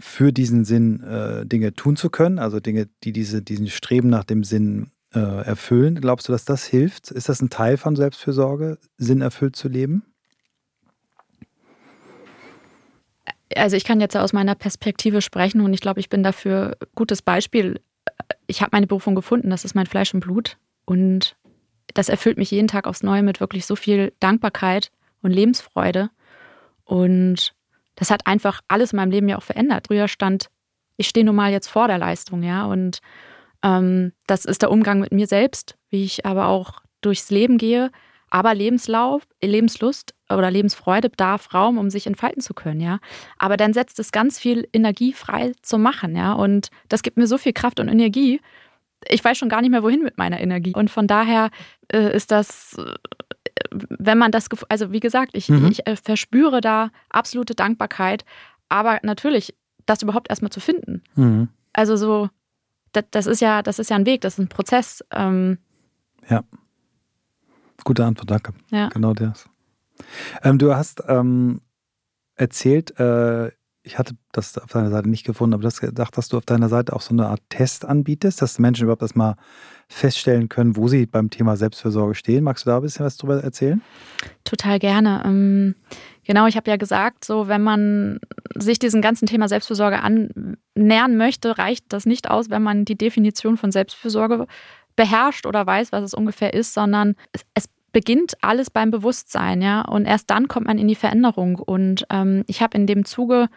für 0.00 0.32
diesen 0.32 0.64
Sinn 0.64 1.02
äh, 1.02 1.46
Dinge 1.46 1.74
tun 1.74 1.96
zu 1.96 2.10
können, 2.10 2.38
also 2.38 2.58
Dinge, 2.58 2.88
die 3.04 3.12
diese, 3.12 3.42
diesen 3.42 3.68
Streben 3.68 4.08
nach 4.08 4.24
dem 4.24 4.44
Sinn 4.44 4.90
äh, 5.14 5.18
erfüllen, 5.18 6.00
glaubst 6.00 6.28
du, 6.28 6.32
dass 6.32 6.44
das 6.44 6.64
hilft? 6.64 7.10
Ist 7.10 7.28
das 7.28 7.42
ein 7.42 7.50
Teil 7.50 7.76
von 7.76 7.96
Selbstfürsorge, 7.96 8.78
Sinn 8.96 9.20
erfüllt 9.20 9.56
zu 9.56 9.68
leben? 9.68 10.04
Also 13.56 13.76
ich 13.76 13.84
kann 13.84 14.00
jetzt 14.00 14.16
aus 14.16 14.32
meiner 14.32 14.54
Perspektive 14.54 15.22
sprechen 15.22 15.60
und 15.60 15.74
ich 15.74 15.80
glaube, 15.80 16.00
ich 16.00 16.08
bin 16.08 16.22
dafür 16.22 16.76
gutes 16.94 17.20
Beispiel. 17.20 17.80
Ich 18.46 18.62
habe 18.62 18.70
meine 18.72 18.86
Berufung 18.86 19.14
gefunden, 19.14 19.50
das 19.50 19.64
ist 19.64 19.74
mein 19.74 19.86
Fleisch 19.86 20.14
und 20.14 20.20
Blut 20.20 20.56
und 20.84 21.36
das 21.94 22.08
erfüllt 22.08 22.38
mich 22.38 22.52
jeden 22.52 22.68
Tag 22.68 22.86
aufs 22.86 23.02
Neue 23.02 23.22
mit 23.22 23.40
wirklich 23.40 23.66
so 23.66 23.74
viel 23.74 24.12
Dankbarkeit 24.20 24.92
und 25.22 25.32
Lebensfreude 25.32 26.10
und 26.84 27.54
das 28.00 28.10
hat 28.10 28.26
einfach 28.26 28.62
alles 28.66 28.92
in 28.92 28.96
meinem 28.96 29.10
Leben 29.10 29.28
ja 29.28 29.36
auch 29.36 29.42
verändert. 29.42 29.86
Früher 29.88 30.08
stand, 30.08 30.46
ich 30.96 31.06
stehe 31.06 31.24
nun 31.24 31.36
mal 31.36 31.52
jetzt 31.52 31.68
vor 31.68 31.86
der 31.86 31.98
Leistung, 31.98 32.42
ja, 32.42 32.64
und 32.64 33.00
ähm, 33.62 34.12
das 34.26 34.46
ist 34.46 34.62
der 34.62 34.70
Umgang 34.70 35.00
mit 35.00 35.12
mir 35.12 35.26
selbst, 35.26 35.76
wie 35.90 36.02
ich 36.02 36.24
aber 36.24 36.46
auch 36.46 36.80
durchs 37.02 37.30
Leben 37.30 37.58
gehe. 37.58 37.90
Aber 38.30 38.54
Lebenslauf, 38.54 39.22
Lebenslust 39.42 40.14
oder 40.30 40.50
Lebensfreude 40.50 41.10
bedarf 41.10 41.52
Raum, 41.52 41.76
um 41.76 41.90
sich 41.90 42.06
entfalten 42.06 42.40
zu 42.40 42.54
können, 42.54 42.80
ja. 42.80 43.00
Aber 43.36 43.58
dann 43.58 43.74
setzt 43.74 43.98
es 43.98 44.12
ganz 44.12 44.38
viel 44.38 44.66
Energie 44.72 45.12
frei 45.12 45.52
zum 45.60 45.82
Machen, 45.82 46.16
ja. 46.16 46.32
Und 46.32 46.70
das 46.88 47.02
gibt 47.02 47.18
mir 47.18 47.26
so 47.26 47.36
viel 47.36 47.52
Kraft 47.52 47.80
und 47.80 47.88
Energie. 47.88 48.40
Ich 49.08 49.22
weiß 49.22 49.36
schon 49.36 49.48
gar 49.50 49.60
nicht 49.60 49.70
mehr, 49.70 49.82
wohin 49.82 50.02
mit 50.02 50.16
meiner 50.16 50.40
Energie. 50.40 50.72
Und 50.74 50.90
von 50.90 51.06
daher 51.06 51.50
äh, 51.92 52.16
ist 52.16 52.30
das, 52.30 52.78
äh, 52.78 52.94
wenn 53.70 54.18
man 54.18 54.30
das, 54.32 54.48
also 54.68 54.92
wie 54.92 55.00
gesagt, 55.00 55.30
ich, 55.34 55.48
Mhm. 55.48 55.66
ich 55.70 55.86
äh, 55.86 55.96
verspüre 55.96 56.60
da 56.60 56.90
absolute 57.08 57.54
Dankbarkeit. 57.54 58.24
Aber 58.68 59.00
natürlich, 59.02 59.54
das 59.86 60.02
überhaupt 60.02 60.30
erstmal 60.30 60.50
zu 60.52 60.60
finden. 60.60 61.02
Mhm. 61.16 61.48
Also 61.72 61.96
so, 61.96 62.28
das, 62.92 63.04
das 63.10 63.26
ist 63.26 63.40
ja, 63.40 63.62
das 63.62 63.78
ist 63.78 63.90
ja 63.90 63.96
ein 63.96 64.06
Weg, 64.06 64.20
das 64.22 64.34
ist 64.34 64.38
ein 64.40 64.48
Prozess. 64.48 65.04
Ähm, 65.12 65.58
Gute 67.84 68.04
Antwort, 68.04 68.30
danke. 68.30 68.52
ja. 68.70 68.88
Genau 68.90 69.14
das. 69.14 69.48
Ähm, 70.42 70.58
du 70.58 70.74
hast 70.74 71.02
ähm, 71.08 71.60
erzählt, 72.36 72.98
äh, 73.00 73.50
ich 73.90 73.98
hatte 73.98 74.14
das 74.30 74.56
auf 74.56 74.70
deiner 74.70 74.90
Seite 74.90 75.08
nicht 75.08 75.24
gefunden, 75.24 75.52
aber 75.52 75.62
du 75.62 75.66
hast 75.66 75.80
gedacht, 75.80 76.16
dass 76.16 76.28
du 76.28 76.36
auf 76.36 76.46
deiner 76.46 76.68
Seite 76.68 76.92
auch 76.92 77.00
so 77.00 77.12
eine 77.12 77.26
Art 77.26 77.40
Test 77.48 77.84
anbietest, 77.84 78.40
dass 78.40 78.60
Menschen 78.60 78.84
überhaupt 78.84 79.02
erstmal 79.02 79.34
feststellen 79.88 80.48
können, 80.48 80.76
wo 80.76 80.86
sie 80.86 81.06
beim 81.06 81.28
Thema 81.28 81.56
Selbstfürsorge 81.56 82.14
stehen. 82.14 82.44
Magst 82.44 82.64
du 82.64 82.70
da 82.70 82.76
ein 82.76 82.82
bisschen 82.82 83.04
was 83.04 83.16
drüber 83.16 83.42
erzählen? 83.42 83.82
Total 84.44 84.78
gerne. 84.78 85.24
Ähm, 85.26 85.74
genau, 86.24 86.46
ich 86.46 86.56
habe 86.56 86.70
ja 86.70 86.76
gesagt, 86.76 87.24
so 87.24 87.48
wenn 87.48 87.64
man 87.64 88.20
sich 88.54 88.78
diesem 88.78 89.02
ganzen 89.02 89.26
Thema 89.26 89.48
Selbstfürsorge 89.48 90.00
annähern 90.00 91.16
möchte, 91.16 91.58
reicht 91.58 91.86
das 91.88 92.06
nicht 92.06 92.30
aus, 92.30 92.48
wenn 92.48 92.62
man 92.62 92.84
die 92.84 92.96
Definition 92.96 93.56
von 93.56 93.72
Selbstfürsorge 93.72 94.46
beherrscht 94.94 95.46
oder 95.46 95.66
weiß, 95.66 95.90
was 95.90 96.04
es 96.04 96.14
ungefähr 96.14 96.54
ist, 96.54 96.74
sondern 96.74 97.16
es, 97.32 97.42
es 97.54 97.64
beginnt 97.92 98.34
alles 98.40 98.70
beim 98.70 98.90
Bewusstsein, 98.90 99.62
ja. 99.62 99.82
Und 99.82 100.06
erst 100.06 100.30
dann 100.30 100.48
kommt 100.48 100.66
man 100.66 100.78
in 100.78 100.88
die 100.88 100.94
Veränderung. 100.94 101.56
Und 101.56 102.06
ähm, 102.10 102.44
ich 102.46 102.62
habe 102.62 102.76
in 102.76 102.86
dem 102.86 103.04
Zuge 103.04 103.48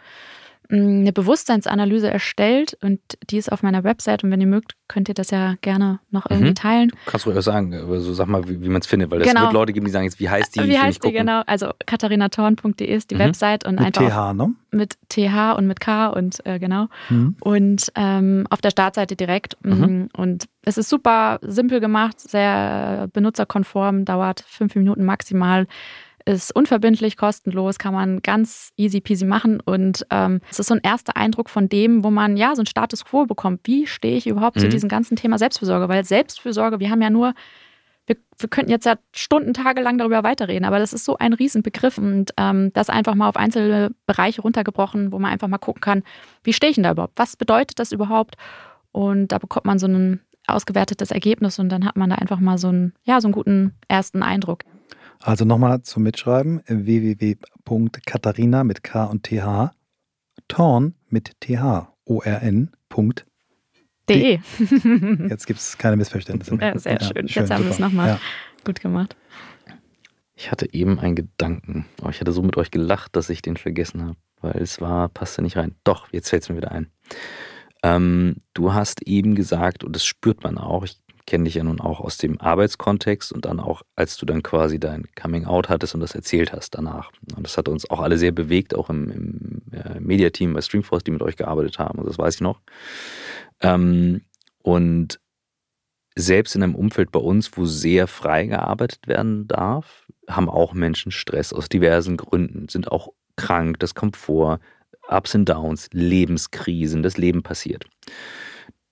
eine 0.74 1.12
Bewusstseinsanalyse 1.12 2.10
erstellt 2.10 2.76
und 2.82 3.00
die 3.30 3.38
ist 3.38 3.50
auf 3.50 3.62
meiner 3.62 3.84
Website 3.84 4.24
und 4.24 4.30
wenn 4.30 4.40
ihr 4.40 4.46
mögt, 4.46 4.74
könnt 4.88 5.08
ihr 5.08 5.14
das 5.14 5.30
ja 5.30 5.54
gerne 5.60 6.00
noch 6.10 6.30
irgendwie 6.30 6.50
mhm. 6.50 6.54
teilen. 6.54 6.90
Kannst 7.06 7.26
du 7.26 7.32
auch 7.32 7.40
sagen, 7.40 7.74
aber 7.74 8.00
so 8.00 8.12
sag 8.12 8.28
mal, 8.28 8.46
wie, 8.48 8.60
wie 8.60 8.68
man 8.68 8.80
es 8.80 8.86
findet, 8.86 9.10
weil 9.10 9.22
es 9.22 9.28
genau. 9.28 9.42
wird 9.42 9.52
Leute 9.52 9.72
geben, 9.72 9.86
die 9.86 9.92
sagen 9.92 10.04
jetzt, 10.04 10.20
wie 10.20 10.28
heißt 10.28 10.56
die? 10.56 10.64
Wie 10.68 10.78
heißt 10.78 11.04
die, 11.04 11.12
genau. 11.12 11.42
Also 11.46 11.70
katharinatorn.de 11.86 12.86
ist 12.86 13.10
die 13.10 13.14
mhm. 13.14 13.20
Website 13.20 13.66
und 13.66 13.80
mit 13.80 13.98
einfach 13.98 14.32
TH, 14.32 14.34
ne? 14.34 14.54
mit 14.70 14.96
TH 15.08 15.56
und 15.56 15.66
mit 15.66 15.80
K 15.80 16.08
und 16.08 16.44
äh, 16.46 16.58
genau. 16.58 16.88
Mhm. 17.08 17.36
Und 17.40 17.92
ähm, 17.94 18.46
auf 18.50 18.60
der 18.60 18.70
Startseite 18.70 19.16
direkt. 19.16 19.56
Mhm. 19.64 19.72
mhm. 19.72 20.08
Und 20.16 20.46
es 20.62 20.78
ist 20.78 20.88
super 20.88 21.38
simpel 21.42 21.80
gemacht, 21.80 22.20
sehr 22.20 23.08
benutzerkonform, 23.12 24.04
dauert 24.04 24.44
fünf 24.46 24.74
Minuten 24.74 25.04
maximal 25.04 25.66
ist 26.26 26.54
unverbindlich, 26.54 27.16
kostenlos, 27.16 27.78
kann 27.78 27.92
man 27.92 28.22
ganz 28.22 28.70
easy 28.76 29.00
peasy 29.00 29.26
machen. 29.26 29.60
Und 29.60 30.06
ähm, 30.10 30.40
es 30.50 30.58
ist 30.58 30.68
so 30.68 30.74
ein 30.74 30.80
erster 30.82 31.16
Eindruck 31.16 31.50
von 31.50 31.68
dem, 31.68 32.02
wo 32.02 32.10
man 32.10 32.36
ja 32.36 32.54
so 32.54 32.60
einen 32.60 32.66
Status 32.66 33.04
quo 33.04 33.26
bekommt. 33.26 33.60
Wie 33.64 33.86
stehe 33.86 34.16
ich 34.16 34.26
überhaupt 34.26 34.56
mhm. 34.56 34.60
zu 34.60 34.68
diesem 34.68 34.88
ganzen 34.88 35.16
Thema 35.16 35.38
Selbstfürsorge? 35.38 35.88
Weil 35.88 36.04
Selbstfürsorge, 36.04 36.80
wir 36.80 36.90
haben 36.90 37.02
ja 37.02 37.10
nur, 37.10 37.34
wir, 38.06 38.16
wir 38.38 38.48
könnten 38.48 38.70
jetzt 38.70 38.86
ja 38.86 38.96
Stunden, 39.12 39.52
Tage 39.52 39.82
lang 39.82 39.98
darüber 39.98 40.22
weiterreden, 40.22 40.64
aber 40.64 40.78
das 40.78 40.94
ist 40.94 41.04
so 41.04 41.18
ein 41.18 41.34
Riesenbegriff 41.34 41.98
und 41.98 42.32
ähm, 42.38 42.72
das 42.72 42.88
einfach 42.88 43.14
mal 43.14 43.28
auf 43.28 43.36
einzelne 43.36 43.90
Bereiche 44.06 44.42
runtergebrochen, 44.42 45.12
wo 45.12 45.18
man 45.18 45.30
einfach 45.30 45.48
mal 45.48 45.58
gucken 45.58 45.80
kann, 45.80 46.02
wie 46.42 46.54
stehe 46.54 46.70
ich 46.70 46.76
denn 46.76 46.84
da 46.84 46.92
überhaupt? 46.92 47.14
Was 47.16 47.36
bedeutet 47.36 47.78
das 47.78 47.92
überhaupt? 47.92 48.36
Und 48.92 49.28
da 49.28 49.38
bekommt 49.38 49.66
man 49.66 49.78
so 49.78 49.86
ein 49.86 50.20
ausgewertetes 50.46 51.10
Ergebnis 51.10 51.58
und 51.58 51.68
dann 51.68 51.84
hat 51.84 51.96
man 51.96 52.10
da 52.10 52.16
einfach 52.16 52.40
mal 52.40 52.58
so 52.58 52.68
einen, 52.68 52.94
ja, 53.04 53.20
so 53.20 53.28
einen 53.28 53.32
guten 53.32 53.74
ersten 53.88 54.22
Eindruck. 54.22 54.64
Also 55.24 55.46
nochmal 55.46 55.80
zum 55.82 56.02
Mitschreiben: 56.02 56.60
www.katharina 56.66 58.62
mit 58.62 58.84
K 58.84 59.04
und 59.04 59.22
TH, 59.22 59.70
Torn 60.48 60.94
mit 61.08 61.40
TH, 61.40 61.88
O-R-N. 62.04 62.70
De. 64.08 64.38
Jetzt 65.28 65.46
gibt 65.46 65.60
es 65.60 65.78
keine 65.78 65.96
Missverständnisse 65.96 66.54
mehr. 66.54 66.74
Ja, 66.74 66.78
sehr 66.78 66.92
ja, 66.92 67.00
schön. 67.00 67.26
schön. 67.28 67.42
Jetzt 67.42 67.50
haben 67.50 67.64
wir 67.64 67.70
es 67.70 67.78
nochmal 67.78 68.08
ja. 68.08 68.20
gut 68.64 68.80
gemacht. 68.80 69.16
Ich 70.36 70.52
hatte 70.52 70.72
eben 70.74 71.00
einen 71.00 71.16
Gedanken, 71.16 71.86
aber 72.00 72.10
ich 72.10 72.20
hatte 72.20 72.32
so 72.32 72.42
mit 72.42 72.58
euch 72.58 72.70
gelacht, 72.70 73.16
dass 73.16 73.30
ich 73.30 73.40
den 73.40 73.56
vergessen 73.56 74.04
habe, 74.04 74.18
weil 74.42 74.62
es 74.62 74.82
war, 74.82 75.08
passte 75.08 75.40
nicht 75.40 75.56
rein. 75.56 75.74
Doch, 75.84 76.12
jetzt 76.12 76.28
fällt 76.28 76.42
es 76.42 76.50
mir 76.50 76.56
wieder 76.56 76.70
ein. 76.70 76.90
Ähm, 77.82 78.36
du 78.52 78.74
hast 78.74 79.02
eben 79.02 79.34
gesagt, 79.34 79.84
und 79.84 79.96
das 79.96 80.04
spürt 80.04 80.44
man 80.44 80.58
auch, 80.58 80.84
ich 80.84 80.98
kenne 81.26 81.44
dich 81.44 81.54
ja 81.54 81.64
nun 81.64 81.80
auch 81.80 82.00
aus 82.00 82.18
dem 82.18 82.40
Arbeitskontext 82.40 83.32
und 83.32 83.44
dann 83.46 83.60
auch, 83.60 83.82
als 83.96 84.16
du 84.16 84.26
dann 84.26 84.42
quasi 84.42 84.78
dein 84.78 85.06
Coming 85.20 85.46
Out 85.46 85.68
hattest 85.68 85.94
und 85.94 86.00
das 86.00 86.14
erzählt 86.14 86.52
hast 86.52 86.74
danach. 86.74 87.10
Und 87.34 87.44
das 87.44 87.56
hat 87.56 87.68
uns 87.68 87.88
auch 87.90 88.00
alle 88.00 88.18
sehr 88.18 88.32
bewegt, 88.32 88.74
auch 88.74 88.90
im, 88.90 89.10
im 89.10 89.62
äh, 89.72 90.00
Mediateam 90.00 90.52
bei 90.52 90.60
Streamforce, 90.60 91.04
die 91.04 91.10
mit 91.10 91.22
euch 91.22 91.36
gearbeitet 91.36 91.78
haben. 91.78 91.98
Und 91.98 92.06
das 92.06 92.18
weiß 92.18 92.36
ich 92.36 92.40
noch. 92.40 92.60
Ähm, 93.60 94.22
und 94.62 95.20
selbst 96.16 96.54
in 96.54 96.62
einem 96.62 96.74
Umfeld 96.74 97.10
bei 97.10 97.20
uns, 97.20 97.56
wo 97.56 97.64
sehr 97.64 98.06
frei 98.06 98.46
gearbeitet 98.46 99.06
werden 99.08 99.48
darf, 99.48 100.06
haben 100.28 100.48
auch 100.48 100.72
Menschen 100.72 101.10
Stress 101.10 101.52
aus 101.52 101.68
diversen 101.68 102.16
Gründen, 102.16 102.68
sind 102.68 102.90
auch 102.92 103.08
krank, 103.36 103.80
das 103.80 103.94
kommt 103.94 104.16
vor, 104.16 104.60
Ups 105.08 105.34
und 105.34 105.48
Downs, 105.48 105.88
Lebenskrisen, 105.92 107.02
das 107.02 107.16
Leben 107.16 107.42
passiert. 107.42 107.84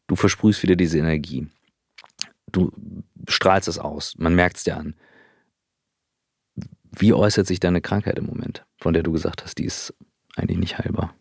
Du 0.09 0.17
versprühst 0.17 0.63
wieder 0.63 0.77
diese 0.77 0.99
Energie 0.99 1.49
du 2.51 2.73
strahlst 3.29 3.69
es 3.69 3.79
aus, 3.79 4.15
man 4.19 4.35
merkt 4.35 4.57
es 4.57 4.65
dir 4.65 4.77
an. 4.77 4.95
Wie 6.91 7.15
äußert 7.15 7.47
sich 7.47 7.61
deine 7.61 7.81
Krankheit 7.81 8.19
im 8.19 8.27
Moment, 8.27 8.65
von 8.79 8.93
der 8.93 9.03
du 9.03 9.13
gesagt 9.13 9.45
hast, 9.45 9.59
die 9.59 9.65
ist 9.65 9.95
eigentlich 10.37 10.59
nicht 10.59 10.79
heilbar? 10.79 11.15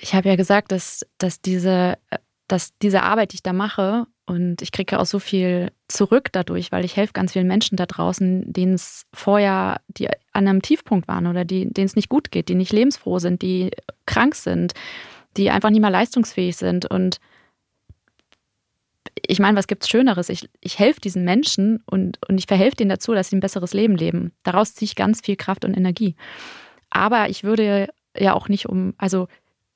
Ich 0.00 0.14
habe 0.14 0.28
ja 0.28 0.36
gesagt, 0.36 0.72
dass, 0.72 1.06
dass, 1.18 1.40
diese, 1.40 1.96
dass 2.48 2.76
diese 2.78 3.02
Arbeit, 3.02 3.32
die 3.32 3.36
ich 3.36 3.42
da 3.42 3.52
mache, 3.52 4.06
und 4.26 4.62
ich 4.62 4.72
kriege 4.72 4.92
ja 4.92 5.00
auch 5.00 5.06
so 5.06 5.18
viel 5.18 5.70
zurück 5.86 6.30
dadurch, 6.32 6.72
weil 6.72 6.84
ich 6.84 6.96
helfe 6.96 7.12
ganz 7.12 7.32
vielen 7.32 7.46
Menschen 7.46 7.76
da 7.76 7.84
draußen, 7.84 8.50
denen 8.50 8.74
es 8.74 9.04
vorher, 9.12 9.80
die 9.88 10.08
an 10.08 10.48
einem 10.48 10.62
Tiefpunkt 10.62 11.08
waren 11.08 11.26
oder 11.26 11.44
denen 11.44 11.72
es 11.76 11.94
nicht 11.94 12.08
gut 12.08 12.30
geht, 12.30 12.48
die 12.48 12.54
nicht 12.54 12.72
lebensfroh 12.72 13.18
sind, 13.18 13.42
die 13.42 13.70
krank 14.06 14.34
sind, 14.34 14.72
die 15.36 15.50
einfach 15.50 15.70
nicht 15.70 15.82
mehr 15.82 15.90
leistungsfähig 15.90 16.56
sind. 16.56 16.86
Und 16.86 17.18
ich 19.26 19.38
meine, 19.38 19.56
was 19.56 19.66
gibt 19.66 19.84
es 19.84 19.88
Schöneres? 19.88 20.28
Ich, 20.28 20.48
ich 20.60 20.78
helfe 20.78 21.00
diesen 21.00 21.24
Menschen 21.24 21.82
und, 21.86 22.18
und 22.28 22.38
ich 22.38 22.46
verhelfe 22.46 22.76
denen 22.76 22.90
dazu, 22.90 23.14
dass 23.14 23.30
sie 23.30 23.36
ein 23.36 23.40
besseres 23.40 23.72
Leben 23.72 23.96
leben. 23.96 24.32
Daraus 24.42 24.74
ziehe 24.74 24.86
ich 24.86 24.96
ganz 24.96 25.20
viel 25.20 25.36
Kraft 25.36 25.64
und 25.64 25.76
Energie. 25.76 26.16
Aber 26.90 27.28
ich 27.28 27.44
würde 27.44 27.88
ja 28.16 28.34
auch 28.34 28.48
nicht 28.48 28.68
um, 28.68 28.94
also 28.98 29.28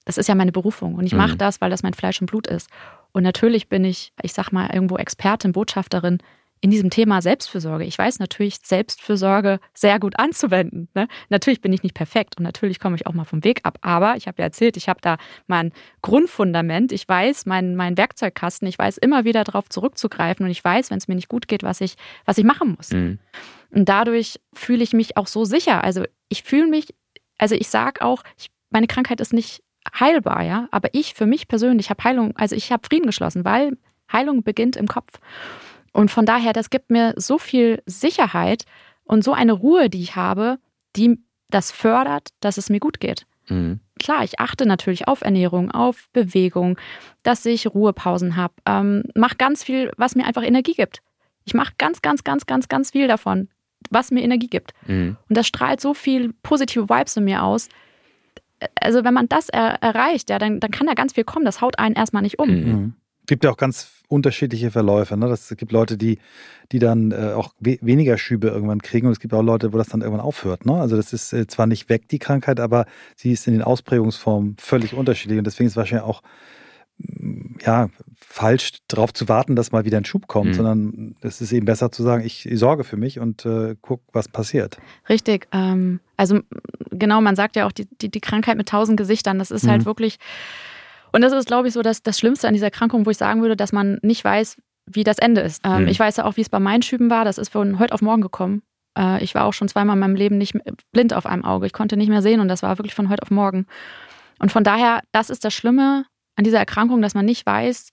das 0.05 0.19
ist 0.19 0.29
ja 0.29 0.35
meine 0.35 0.53
Berufung 0.53 0.95
und 0.95 1.05
ich 1.05 1.15
mache 1.15 1.35
mhm. 1.35 1.39
das, 1.39 1.61
weil 1.61 1.71
das 1.71 1.83
mein 1.83 1.95
Fleisch 1.95 2.21
und 2.21 2.29
Blut 2.29 2.47
ist. 2.47 2.71
Und 3.13 3.23
natürlich 3.23 3.69
bin 3.69 3.85
ich, 3.85 4.13
ich 4.23 4.33
sag 4.33 4.53
mal, 4.53 4.71
irgendwo 4.73 4.97
Expertin, 4.97 5.53
Botschafterin 5.53 6.19
in 6.61 6.71
diesem 6.71 6.91
Thema 6.91 7.23
Selbstfürsorge. 7.23 7.85
Ich 7.85 7.99
weiß 7.99 8.19
natürlich, 8.19 8.59
Selbstfürsorge 8.63 9.61
sehr 9.75 9.99
gut 9.99 10.19
anzuwenden. 10.19 10.89
Ne? 10.95 11.09
Natürlich 11.29 11.61
bin 11.61 11.73
ich 11.73 11.83
nicht 11.83 11.95
perfekt 11.95 12.37
und 12.39 12.45
natürlich 12.45 12.81
komme 12.81 12.97
ich 12.97 13.07
auch 13.07 13.15
mal 13.15 13.25
vom 13.25 13.45
Weg 13.45 13.61
ab. 13.65 13.79
Aber 13.83 14.17
ich 14.17 14.27
habe 14.27 14.37
ja 14.39 14.45
erzählt, 14.45 14.77
ich 14.77 14.89
habe 14.89 15.01
da 15.01 15.17
mein 15.47 15.73
Grundfundament. 16.03 16.93
Ich 16.93 17.09
weiß, 17.09 17.47
mein, 17.47 17.77
mein 17.77 17.97
Werkzeugkasten, 17.97 18.67
ich 18.69 18.79
weiß 18.79 18.99
immer 18.99 19.25
wieder 19.25 19.45
darauf 19.45 19.69
zurückzugreifen 19.69 20.45
und 20.45 20.51
ich 20.51 20.65
weiß, 20.65 20.91
wenn 20.91 20.99
es 20.99 21.09
mir 21.09 21.15
nicht 21.15 21.29
gut 21.29 21.49
geht, 21.49 21.63
was 21.63 21.81
ich, 21.81 21.97
was 22.25 22.39
ich 22.39 22.45
machen 22.45 22.75
muss. 22.77 22.91
Mhm. 22.91 23.19
Und 23.71 23.89
dadurch 23.89 24.41
fühle 24.55 24.83
ich 24.83 24.93
mich 24.93 25.17
auch 25.17 25.27
so 25.27 25.45
sicher. 25.45 25.85
Also 25.85 26.05
ich 26.29 26.43
fühle 26.43 26.67
mich, 26.67 26.95
also 27.39 27.55
ich 27.55 27.69
sage 27.69 28.03
auch, 28.03 28.23
ich, 28.37 28.51
meine 28.71 28.87
Krankheit 28.87 29.21
ist 29.21 29.33
nicht 29.33 29.63
heilbar, 29.99 30.43
ja, 30.43 30.69
aber 30.71 30.91
ich 30.93 31.15
für 31.15 31.27
mich 31.27 31.49
persönlich 31.49 31.91
habe 31.91 32.05
Heilung, 32.05 32.37
also 32.37 32.55
ich 32.55 32.73
habe 32.73 32.87
Frieden 32.87 33.07
geschlossen, 33.07 33.45
weil 33.45 33.77
Heilung 34.13 34.43
beginnt 34.43 34.77
im 34.77 34.87
Kopf. 34.87 35.21
Und 35.93 36.11
von 36.11 36.27
daher, 36.27 36.53
das 36.53 36.71
gibt 36.71 36.91
mir 36.91 37.15
so 37.17 37.39
viel 37.39 37.83
Sicherheit 37.87 38.65
und 39.05 39.25
so 39.25 39.33
eine 39.33 39.53
Ruhe, 39.53 39.89
die 39.89 40.03
ich 40.03 40.17
habe, 40.17 40.59
die 40.97 41.19
das 41.51 41.73
fördert, 41.73 42.29
dass 42.41 42.59
es 42.59 42.71
mir 42.71 42.81
gut 42.81 43.01
geht. 43.01 43.27
Mhm. 43.49 43.81
Klar, 43.99 44.23
ich 44.23 44.39
achte 44.39 44.67
natürlich 44.67 45.09
auf 45.09 45.23
Ernährung, 45.23 45.71
auf 45.71 46.09
Bewegung, 46.13 46.79
dass 47.23 47.45
ich 47.47 47.67
Ruhepausen 47.67 48.37
habe, 48.37 48.55
ähm, 48.67 49.05
mache 49.15 49.37
ganz 49.37 49.65
viel, 49.65 49.91
was 49.97 50.15
mir 50.15 50.27
einfach 50.27 50.43
Energie 50.43 50.75
gibt. 50.75 51.01
Ich 51.45 51.55
mache 51.55 51.73
ganz, 51.79 52.03
ganz, 52.03 52.25
ganz, 52.25 52.47
ganz, 52.47 52.69
ganz 52.69 52.91
viel 52.91 53.09
davon, 53.09 53.49
was 53.91 54.11
mir 54.11 54.23
Energie 54.23 54.49
gibt. 54.49 54.73
Mhm. 54.87 55.17
Und 55.29 55.37
das 55.37 55.47
strahlt 55.47 55.81
so 55.81 55.95
viel 55.95 56.35
positive 56.43 56.89
Vibes 56.89 57.17
in 57.17 57.25
mir 57.25 57.43
aus. 57.43 57.69
Also 58.81 59.05
wenn 59.05 59.15
man 59.15 59.29
das 59.29 59.49
er 59.49 59.83
erreicht, 59.83 60.31
ja, 60.31 60.39
dann, 60.39 60.61
dann 60.61 60.71
kann 60.71 60.87
da 60.87 60.95
ganz 60.95 61.15
viel 61.15 61.25
kommen. 61.25 61.45
Das 61.45 61.61
haut 61.61 61.79
einen 61.79 61.95
erstmal 61.95 62.23
nicht 62.23 62.39
um. 62.39 62.49
Mhm 62.49 62.95
gibt 63.29 63.45
ja 63.45 63.51
auch 63.51 63.57
ganz 63.57 63.93
unterschiedliche 64.09 64.71
Verläufe. 64.71 65.17
Ne? 65.17 65.29
Das, 65.29 65.51
es 65.51 65.57
gibt 65.57 65.71
Leute, 65.71 65.97
die, 65.97 66.19
die 66.73 66.79
dann 66.79 67.13
äh, 67.13 67.33
auch 67.35 67.55
we 67.61 67.79
weniger 67.83 68.19
Schübe 68.19 68.49
irgendwann 68.49 68.83
kriegen 68.83 69.07
und 69.07 69.13
es 69.13 69.21
gibt 69.21 69.35
auch 69.35 69.43
Leute, 69.43 69.73
wo 69.73 69.79
das 69.79 69.89
dann 69.89 70.01
irgendwann 70.01 70.25
aufhört. 70.25 70.67
Ne? 70.67 70.75
Also 70.75 70.97
das 70.97 71.13
ist 71.13 71.33
äh, 71.33 71.47
zwar 71.47 71.67
nicht 71.67 71.89
weg, 71.89 72.09
die 72.09 72.19
Krankheit, 72.19 72.59
aber 72.59 72.87
sie 73.15 73.33
ist 73.33 73.47
in 73.47 73.53
den 73.53 73.63
Ausprägungsformen 73.63 74.57
völlig 74.59 74.95
unterschiedlich 74.95 75.39
und 75.39 75.47
deswegen 75.47 75.67
ist 75.67 75.75
es 75.75 75.77
wahrscheinlich 75.77 76.09
auch 76.09 76.23
mm, 76.97 77.59
ja, 77.65 77.91
falsch 78.17 78.79
darauf 78.89 79.13
zu 79.13 79.29
warten, 79.29 79.57
dass 79.57 79.73
mal 79.73 79.85
wieder 79.85 79.99
ein 79.99 80.07
Schub 80.07 80.27
kommt, 80.27 80.51
mhm. 80.51 80.55
sondern 80.55 81.17
es 81.21 81.43
ist 81.43 81.53
eben 81.53 81.67
besser 81.67 81.93
zu 81.93 82.03
sagen, 82.03 82.25
ich 82.25 82.49
sorge 82.53 82.85
für 82.85 82.97
mich 82.97 83.21
und 83.21 83.45
äh, 83.45 83.77
guck, 83.83 84.01
was 84.13 84.29
passiert. 84.29 84.79
Richtig. 85.09 85.49
Ähm, 85.53 86.01
also 86.17 86.41
genau, 86.91 87.21
man 87.21 87.37
sagt 87.37 87.57
ja 87.57 87.67
auch, 87.67 87.73
die, 87.73 87.87
die, 88.01 88.11
die 88.11 88.21
Krankheit 88.21 88.57
mit 88.57 88.71
tausend 88.71 88.97
Gesichtern, 88.97 89.39
das 89.39 89.51
ist 89.51 89.63
halt 89.63 89.69
mhm. 89.69 89.71
halt 89.73 89.87
wirklich 89.87 90.19
und 91.13 91.23
das 91.23 91.33
ist, 91.33 91.47
glaube 91.47 91.69
ich, 91.69 91.75
so 91.75 91.83
das, 91.83 92.03
das 92.03 92.19
Schlimmste 92.19 92.49
an 92.49 92.55
dieser 92.55 92.67
Erkrankung, 92.67 93.07
wo 93.07 93.11
ich 93.11 93.17
sagen 93.17 93.41
würde, 93.41 93.57
dass 93.57 93.73
man 93.73 93.99
nicht 94.03 94.25
weiß, 94.25 94.57
wie 94.87 95.05
das 95.05 95.19
Ende 95.19 95.41
ist. 95.43 95.63
Ähm, 95.65 95.83
mhm. 95.83 95.89
Ich 95.89 95.99
weiß 95.99 96.17
ja 96.17 96.25
auch, 96.25 96.37
wie 96.37 96.41
es 96.41 96.49
bei 96.49 96.61
meinen 96.61 96.83
Schüben 96.83 97.11
war. 97.11 97.25
Das 97.25 97.39
ist 97.39 97.51
von 97.51 97.79
heute 97.79 97.95
auf 97.95 98.03
morgen 98.03 98.23
gekommen. 98.23 98.63
Äh, 98.97 99.23
ich 99.23 99.35
war 99.35 99.45
auch 99.45 99.53
schon 99.53 99.69
zweimal 99.69 99.97
in 99.97 100.01
meinem 100.01 100.17
Leben 100.17 100.39
nicht 100.39 100.55
blind 100.93 101.15
auf 101.15 101.27
einem 101.27 101.45
Auge. 101.45 101.67
Ich 101.67 101.73
konnte 101.73 101.97
nicht 101.97 102.09
mehr 102.09 102.23
sehen 102.23 102.41
und 102.41 102.49
das 102.49 102.63
war 102.63 102.79
wirklich 102.79 102.95
von 102.95 103.09
heute 103.09 103.23
auf 103.23 103.31
morgen. 103.31 103.67
Und 104.39 104.53
von 104.53 104.65
daher, 104.65 105.03
das 105.13 105.31
ist 105.31 105.45
das 105.45 105.55
Schlimme 105.55 106.05
an 106.37 106.45
dieser 106.45 106.59
Erkrankung, 106.59 107.03
dass 107.03 107.15
man 107.15 107.25
nicht 107.25 107.45
weiß, 107.45 107.91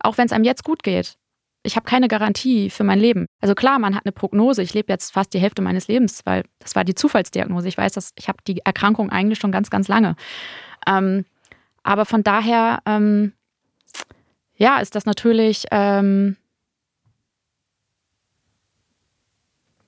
auch 0.00 0.18
wenn 0.18 0.26
es 0.26 0.32
einem 0.32 0.44
jetzt 0.44 0.64
gut 0.64 0.82
geht. 0.82 1.16
Ich 1.64 1.76
habe 1.76 1.84
keine 1.84 2.08
Garantie 2.08 2.70
für 2.70 2.84
mein 2.84 3.00
Leben. 3.00 3.26
Also 3.40 3.54
klar, 3.54 3.78
man 3.78 3.94
hat 3.94 4.06
eine 4.06 4.12
Prognose. 4.12 4.62
Ich 4.62 4.74
lebe 4.74 4.92
jetzt 4.92 5.12
fast 5.12 5.34
die 5.34 5.40
Hälfte 5.40 5.60
meines 5.60 5.88
Lebens, 5.88 6.20
weil 6.24 6.44
das 6.60 6.76
war 6.76 6.84
die 6.84 6.94
Zufallsdiagnose. 6.94 7.68
Ich 7.68 7.76
weiß, 7.76 7.92
dass 7.92 8.12
ich 8.16 8.28
habe 8.28 8.38
die 8.46 8.60
Erkrankung 8.64 9.10
eigentlich 9.10 9.38
schon 9.38 9.50
ganz, 9.50 9.68
ganz 9.68 9.88
lange. 9.88 10.14
Ähm, 10.86 11.24
aber 11.82 12.04
von 12.04 12.22
daher, 12.22 12.80
ähm, 12.86 13.32
ja, 14.56 14.78
ist 14.80 14.94
das 14.94 15.06
natürlich. 15.06 15.64
Ähm, 15.70 16.36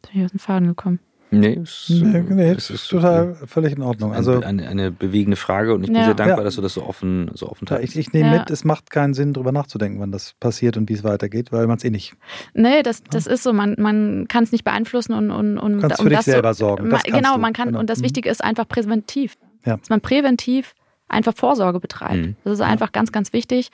bin 0.03 0.21
ich 0.21 0.25
aus 0.25 0.31
dem 0.31 0.41
Faden 0.41 0.69
gekommen. 0.69 0.99
Nee, 1.33 1.61
es, 1.63 1.89
Nee, 1.89 2.23
nee, 2.29 2.51
es 2.51 2.71
ist 2.71 2.89
total 2.89 3.37
völlig 3.47 3.75
in 3.75 3.83
Ordnung. 3.83 4.13
Also 4.13 4.41
eine, 4.41 4.67
eine 4.67 4.91
bewegende 4.91 5.37
Frage 5.37 5.73
und 5.75 5.83
ich 5.85 5.87
bin 5.89 5.97
Ja. 5.97 6.07
sehr 6.07 6.15
dankbar, 6.15 6.39
Ja. 6.39 6.45
dass 6.45 6.57
du 6.57 6.61
das 6.63 6.75
so 6.75 6.83
offen, 6.85 7.31
so 7.35 7.49
offen 7.49 7.67
ja, 7.71 7.77
teilst. 7.77 7.95
ich, 7.95 8.09
ich 8.09 8.13
nehme 8.13 8.33
Ja. 8.33 8.39
mit, 8.41 8.51
es 8.51 8.65
macht 8.65 8.91
keinen 8.91 9.15
Sinn, 9.15 9.33
drüber 9.33 9.53
nachzudenken, 9.53 10.01
wann 10.01 10.11
das 10.11 10.35
passiert 10.41 10.77
und 10.77 10.89
wie 10.89 10.95
es 10.95 11.05
weitergeht, 11.05 11.53
weil 11.53 11.69
man 11.69 11.77
es 11.77 11.85
eh 11.85 11.91
nicht. 11.91 12.15
Nee, 12.53 12.83
das, 12.83 13.05
das 13.05 13.29
ist 13.29 13.45
so. 13.45 13.53
Man, 13.53 13.77
man 13.79 14.27
kann 14.27 14.43
es 14.43 14.51
nicht 14.51 14.65
beeinflussen 14.65 15.13
und, 15.13 15.31
und, 15.31 15.57
und 15.59 15.75
Du 15.75 15.81
kannst 15.83 16.01
um 16.01 16.05
für 16.07 16.11
dich 16.11 16.19
das 16.19 16.25
selber 16.25 16.53
so, 16.55 16.67
sorgen. 16.67 16.89
Ma- 16.89 16.97
Das 16.97 17.05
kannst 17.05 17.17
genau, 17.17 17.39
man 17.39 17.53
kann, 17.53 17.69
Genau. 17.69 17.79
und 17.79 17.89
das 17.89 18.01
Mhm. 18.01 18.05
Wichtige 18.05 18.29
ist 18.29 18.43
einfach 18.43 18.67
präventiv. 18.67 19.37
Ja. 19.65 19.77
Dass 19.77 19.89
man 19.89 20.01
präventiv 20.01 20.75
einfach 21.11 21.35
Vorsorge 21.37 21.81
betreibt. 21.81 22.15
Mhm. 22.27 22.37
Das 22.45 22.55
ist 22.55 22.61
einfach 22.61 22.93
ganz, 22.93 23.13
ganz 23.13 23.33
wichtig. 23.33 23.71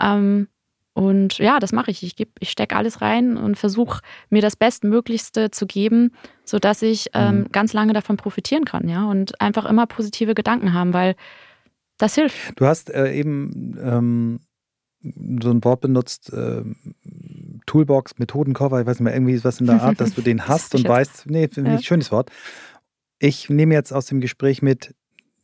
Ähm, 0.00 0.48
und 0.92 1.38
ja, 1.38 1.60
das 1.60 1.72
mache 1.72 1.90
ich. 1.92 2.02
Ich, 2.02 2.16
geb- 2.16 2.36
ich 2.40 2.50
stecke 2.50 2.74
alles 2.76 3.00
rein 3.00 3.36
und 3.36 3.56
versuche 3.56 4.00
mir 4.28 4.42
das 4.42 4.56
Bestmöglichste 4.56 5.50
zu 5.50 5.66
geben, 5.66 6.12
sodass 6.44 6.82
ich 6.82 7.10
ähm, 7.14 7.40
Mhm. 7.42 7.52
ganz 7.52 7.72
lange 7.72 7.92
davon 7.92 8.16
profitieren 8.16 8.64
kann, 8.64 8.88
ja. 8.88 9.06
Und 9.08 9.40
einfach 9.40 9.66
immer 9.66 9.86
positive 9.86 10.34
Gedanken 10.34 10.72
haben, 10.72 10.92
weil 10.92 11.14
das 11.98 12.16
hilft. 12.16 12.58
Du 12.58 12.66
hast 12.66 12.90
äh, 12.90 13.12
eben 13.12 13.78
ähm, 13.80 14.40
so 15.42 15.50
ein 15.50 15.62
Wort 15.64 15.80
benutzt, 15.80 16.32
ähm, 16.34 16.76
Toolbox, 17.66 18.18
Methodenkoffer, 18.18 18.80
ich 18.80 18.86
weiß 18.86 18.98
nicht 18.98 19.04
mehr, 19.04 19.14
irgendwie 19.14 19.42
was 19.44 19.60
in 19.60 19.66
der 19.66 19.80
Art, 19.82 20.00
dass 20.00 20.14
du 20.14 20.22
den 20.22 20.46
hast 20.48 20.74
und 20.74 20.86
weißt, 20.88 21.26
nee, 21.30 21.46
finde 21.48 21.70
Ja. 21.72 21.78
ich 21.78 21.86
schönes 21.86 22.10
Wort. 22.10 22.30
Ich 23.18 23.48
nehme 23.48 23.74
jetzt 23.74 23.92
aus 23.92 24.06
dem 24.06 24.20
Gespräch 24.20 24.60
mit, 24.60 24.94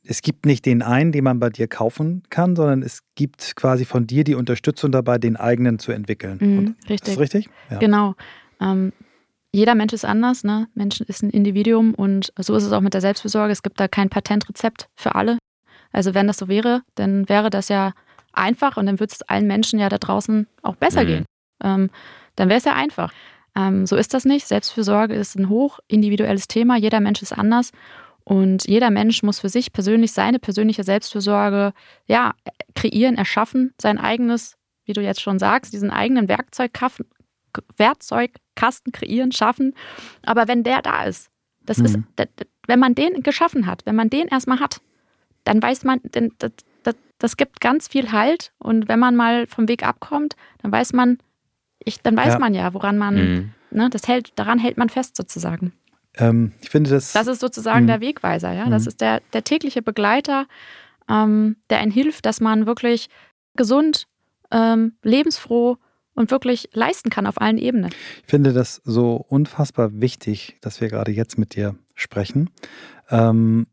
es 0.08 0.22
gibt 0.22 0.46
nicht 0.46 0.66
den 0.66 0.82
einen, 0.82 1.12
den 1.12 1.24
man 1.24 1.38
bei 1.38 1.50
dir 1.50 1.68
kaufen 1.68 2.22
kann, 2.30 2.56
sondern 2.56 2.82
es 2.82 3.02
gibt 3.14 3.54
quasi 3.56 3.84
von 3.84 4.06
dir 4.06 4.24
die 4.24 4.34
Unterstützung 4.34 4.92
dabei, 4.92 5.18
den 5.18 5.36
eigenen 5.36 5.78
zu 5.78 5.92
entwickeln. 5.92 6.38
Mhm, 6.40 6.58
Und, 6.58 6.68
richtig. 6.88 6.94
ist 6.94 7.08
das 7.08 7.18
richtig? 7.18 7.48
Ja. 7.70 7.78
Genau. 7.78 8.14
Ähm, 8.60 8.92
jeder 9.52 9.74
Mensch 9.74 9.92
ist 9.92 10.04
anders, 10.04 10.44
ne? 10.44 10.68
Mensch 10.74 11.00
ist 11.00 11.22
ein 11.22 11.30
Individuum 11.30 11.94
und 11.94 12.32
so 12.38 12.54
ist 12.54 12.64
es 12.64 12.72
auch 12.72 12.80
mit 12.80 12.94
der 12.94 13.00
Selbstfürsorge. 13.00 13.52
Es 13.52 13.62
gibt 13.62 13.80
da 13.80 13.88
kein 13.88 14.08
Patentrezept 14.10 14.88
für 14.96 15.14
alle. 15.14 15.38
Also 15.92 16.14
wenn 16.14 16.26
das 16.26 16.36
so 16.38 16.48
wäre, 16.48 16.82
dann 16.94 17.28
wäre 17.28 17.48
das 17.48 17.68
ja 17.68 17.92
einfach 18.32 18.76
und 18.76 18.86
dann 18.86 19.00
würde 19.00 19.12
es 19.14 19.22
allen 19.22 19.46
Menschen 19.46 19.78
ja 19.78 19.88
da 19.88 19.98
draußen 19.98 20.46
auch 20.62 20.76
besser 20.76 21.04
Mhm. 21.04 21.06
gehen. 21.06 21.24
Ähm, 21.64 21.90
dann 22.36 22.48
wäre 22.48 22.58
es 22.58 22.64
ja 22.64 22.74
einfach. 22.74 23.12
Ähm, 23.56 23.86
so 23.86 23.96
ist 23.96 24.12
das 24.12 24.26
nicht. 24.26 24.46
Selbstfürsorge 24.46 25.14
ist 25.14 25.36
ein 25.36 25.48
hoch 25.48 25.78
individuelles 25.88 26.46
Thema. 26.48 26.76
Jeder 26.76 27.00
Mensch 27.00 27.22
ist 27.22 27.32
anders 27.32 27.70
und 28.28 28.66
jeder 28.66 28.90
Mensch 28.90 29.22
muss 29.22 29.38
für 29.40 29.48
sich 29.48 29.72
persönlich 29.72 30.10
seine 30.12 30.38
persönliche 30.40 30.82
Selbstfürsorge 30.82 31.72
ja 32.06 32.34
kreieren, 32.74 33.16
erschaffen, 33.16 33.72
sein 33.80 33.98
eigenes, 33.98 34.56
wie 34.84 34.92
du 34.94 35.00
jetzt 35.00 35.20
schon 35.20 35.38
sagst, 35.38 35.72
diesen 35.72 35.90
eigenen 35.92 36.28
Werkzeugkasten, 36.28 37.06
Werkzeugkasten 37.76 38.92
kreieren, 38.92 39.32
schaffen. 39.32 39.74
Aber 40.24 40.48
wenn 40.48 40.62
der 40.64 40.82
da 40.82 41.04
ist, 41.04 41.30
das 41.64 41.78
ist, 41.78 41.96
Mhm. 41.96 42.04
d- 42.18 42.26
wenn 42.66 42.78
man 42.80 42.94
den 42.94 43.22
geschaffen 43.22 43.66
hat, 43.66 43.86
wenn 43.86 43.94
man 43.96 44.10
den 44.10 44.28
erstmal 44.28 44.60
hat, 44.60 44.80
dann 45.44 45.62
weiß 45.62 45.84
man, 45.84 46.00
denn 46.02 46.32
das, 46.38 46.52
das, 46.82 46.94
das 47.18 47.36
gibt 47.36 47.60
ganz 47.60 47.88
viel 47.88 48.10
Halt. 48.12 48.52
Und 48.58 48.88
wenn 48.88 48.98
man 48.98 49.14
mal 49.16 49.46
vom 49.46 49.68
Weg 49.68 49.84
abkommt, 49.86 50.34
dann 50.62 50.72
weiß 50.72 50.92
man, 50.92 51.18
ich, 51.84 52.00
dann 52.02 52.16
weiß 52.16 52.34
Ja. 52.34 52.38
man 52.40 52.54
ja, 52.54 52.74
woran 52.74 52.98
man, 52.98 53.14
Mhm. 53.14 53.52
ne, 53.70 53.88
das 53.90 54.08
hält, 54.08 54.32
daran 54.36 54.58
hält 54.58 54.76
man 54.78 54.88
fest 54.88 55.16
sozusagen. 55.16 55.72
Ähm, 56.16 56.52
ich 56.62 56.70
finde 56.70 56.90
das. 56.90 57.12
Das 57.12 57.26
ist 57.26 57.40
sozusagen 57.40 57.84
Mhm. 57.84 57.88
der 57.88 58.00
Wegweiser, 58.00 58.52
ja. 58.52 58.68
Das 58.70 58.82
Mhm. 58.82 58.88
ist 58.88 59.00
der, 59.00 59.20
der 59.32 59.44
tägliche 59.44 59.82
Begleiter, 59.82 60.46
ähm, 61.08 61.56
der 61.70 61.78
einen 61.78 61.90
hilft, 61.92 62.26
dass 62.26 62.40
man 62.40 62.66
wirklich 62.66 63.08
gesund, 63.54 64.06
ähm, 64.50 64.94
lebensfroh 65.02 65.76
und 66.14 66.30
wirklich 66.30 66.68
leisten 66.72 67.10
kann 67.10 67.26
auf 67.26 67.40
allen 67.40 67.58
Ebenen. 67.58 67.90
Ich 68.24 68.30
finde 68.30 68.52
das 68.52 68.80
so 68.84 69.16
unfassbar 69.28 69.90
wichtig, 70.00 70.56
dass 70.60 70.80
wir 70.80 70.88
gerade 70.88 71.12
jetzt 71.12 71.38
mit 71.38 71.54
dir 71.54 71.76
sprechen. 71.94 72.50
Ähm, 73.10 73.66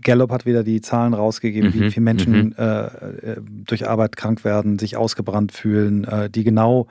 Gallup 0.00 0.30
hat 0.30 0.46
wieder 0.46 0.64
die 0.64 0.80
Zahlen 0.80 1.14
rausgegeben, 1.14 1.70
Mhm, 1.70 1.80
wie 1.80 1.90
viele 1.90 2.04
Menschen 2.04 2.46
mhm. 2.46 2.54
äh, 2.56 2.86
äh, 2.86 3.36
durch 3.46 3.88
Arbeit 3.88 4.16
krank 4.16 4.44
werden, 4.44 4.78
sich 4.78 4.96
ausgebrannt 4.96 5.52
fühlen, 5.52 6.04
äh, 6.04 6.30
die 6.30 6.44
genau 6.44 6.86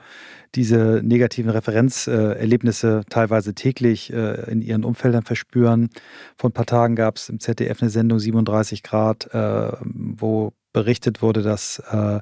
diese 0.54 1.00
negativen 1.02 1.50
Referenzerlebnisse 1.50 3.02
teilweise 3.08 3.54
täglich 3.54 4.12
äh, 4.12 4.50
in 4.50 4.60
ihren 4.60 4.84
Umfeldern 4.84 5.22
verspüren. 5.22 5.90
Vor 6.36 6.50
ein 6.50 6.52
paar 6.52 6.66
Tagen 6.66 6.94
gab 6.94 7.16
es 7.16 7.28
im 7.28 7.40
ZDF 7.40 7.80
eine 7.80 7.90
Sendung 7.90 8.18
37 8.18 8.82
Grad, 8.82 9.32
äh, 9.34 9.72
wo 9.82 10.52
berichtet 10.72 11.22
wurde, 11.22 11.42
dass 11.42 11.78
äh, 11.90 12.20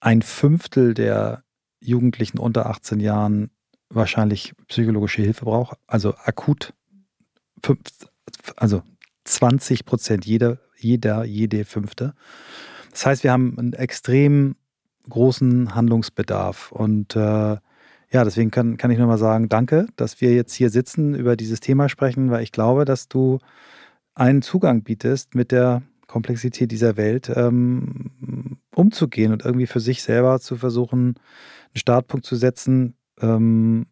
ein 0.00 0.22
Fünftel 0.22 0.94
der 0.94 1.42
Jugendlichen 1.80 2.38
unter 2.38 2.66
18 2.66 3.00
Jahren 3.00 3.50
wahrscheinlich 3.88 4.52
psychologische 4.68 5.22
Hilfe 5.22 5.44
braucht, 5.44 5.78
also 5.86 6.14
akut, 6.24 6.72
fünf, 7.62 7.78
also 8.56 8.82
20 9.26 9.84
Prozent, 9.84 10.24
jeder, 10.24 10.58
jeder, 10.76 11.24
jede 11.24 11.64
Fünfte. 11.64 12.14
Das 12.90 13.06
heißt, 13.06 13.24
wir 13.24 13.32
haben 13.32 13.58
einen 13.58 13.72
extrem 13.72 14.56
großen 15.08 15.74
Handlungsbedarf 15.74 16.72
und 16.72 17.14
äh, 17.16 17.56
ja, 18.10 18.24
deswegen 18.24 18.50
kann, 18.50 18.76
kann 18.76 18.90
ich 18.90 18.98
nur 18.98 19.06
mal 19.06 19.18
sagen, 19.18 19.48
danke, 19.48 19.86
dass 19.96 20.20
wir 20.20 20.34
jetzt 20.34 20.54
hier 20.54 20.70
sitzen, 20.70 21.14
über 21.14 21.36
dieses 21.36 21.60
Thema 21.60 21.88
sprechen, 21.88 22.30
weil 22.30 22.42
ich 22.42 22.52
glaube, 22.52 22.84
dass 22.84 23.08
du 23.08 23.38
einen 24.14 24.42
Zugang 24.42 24.82
bietest, 24.82 25.34
mit 25.34 25.52
der 25.52 25.82
Komplexität 26.06 26.70
dieser 26.70 26.96
Welt 26.96 27.30
ähm, 27.34 28.58
umzugehen 28.74 29.32
und 29.32 29.44
irgendwie 29.44 29.66
für 29.66 29.80
sich 29.80 30.02
selber 30.02 30.40
zu 30.40 30.56
versuchen, 30.56 31.16
einen 31.66 31.76
Startpunkt 31.76 32.24
zu 32.24 32.36
setzen, 32.36 32.94
ähm, 33.20 33.86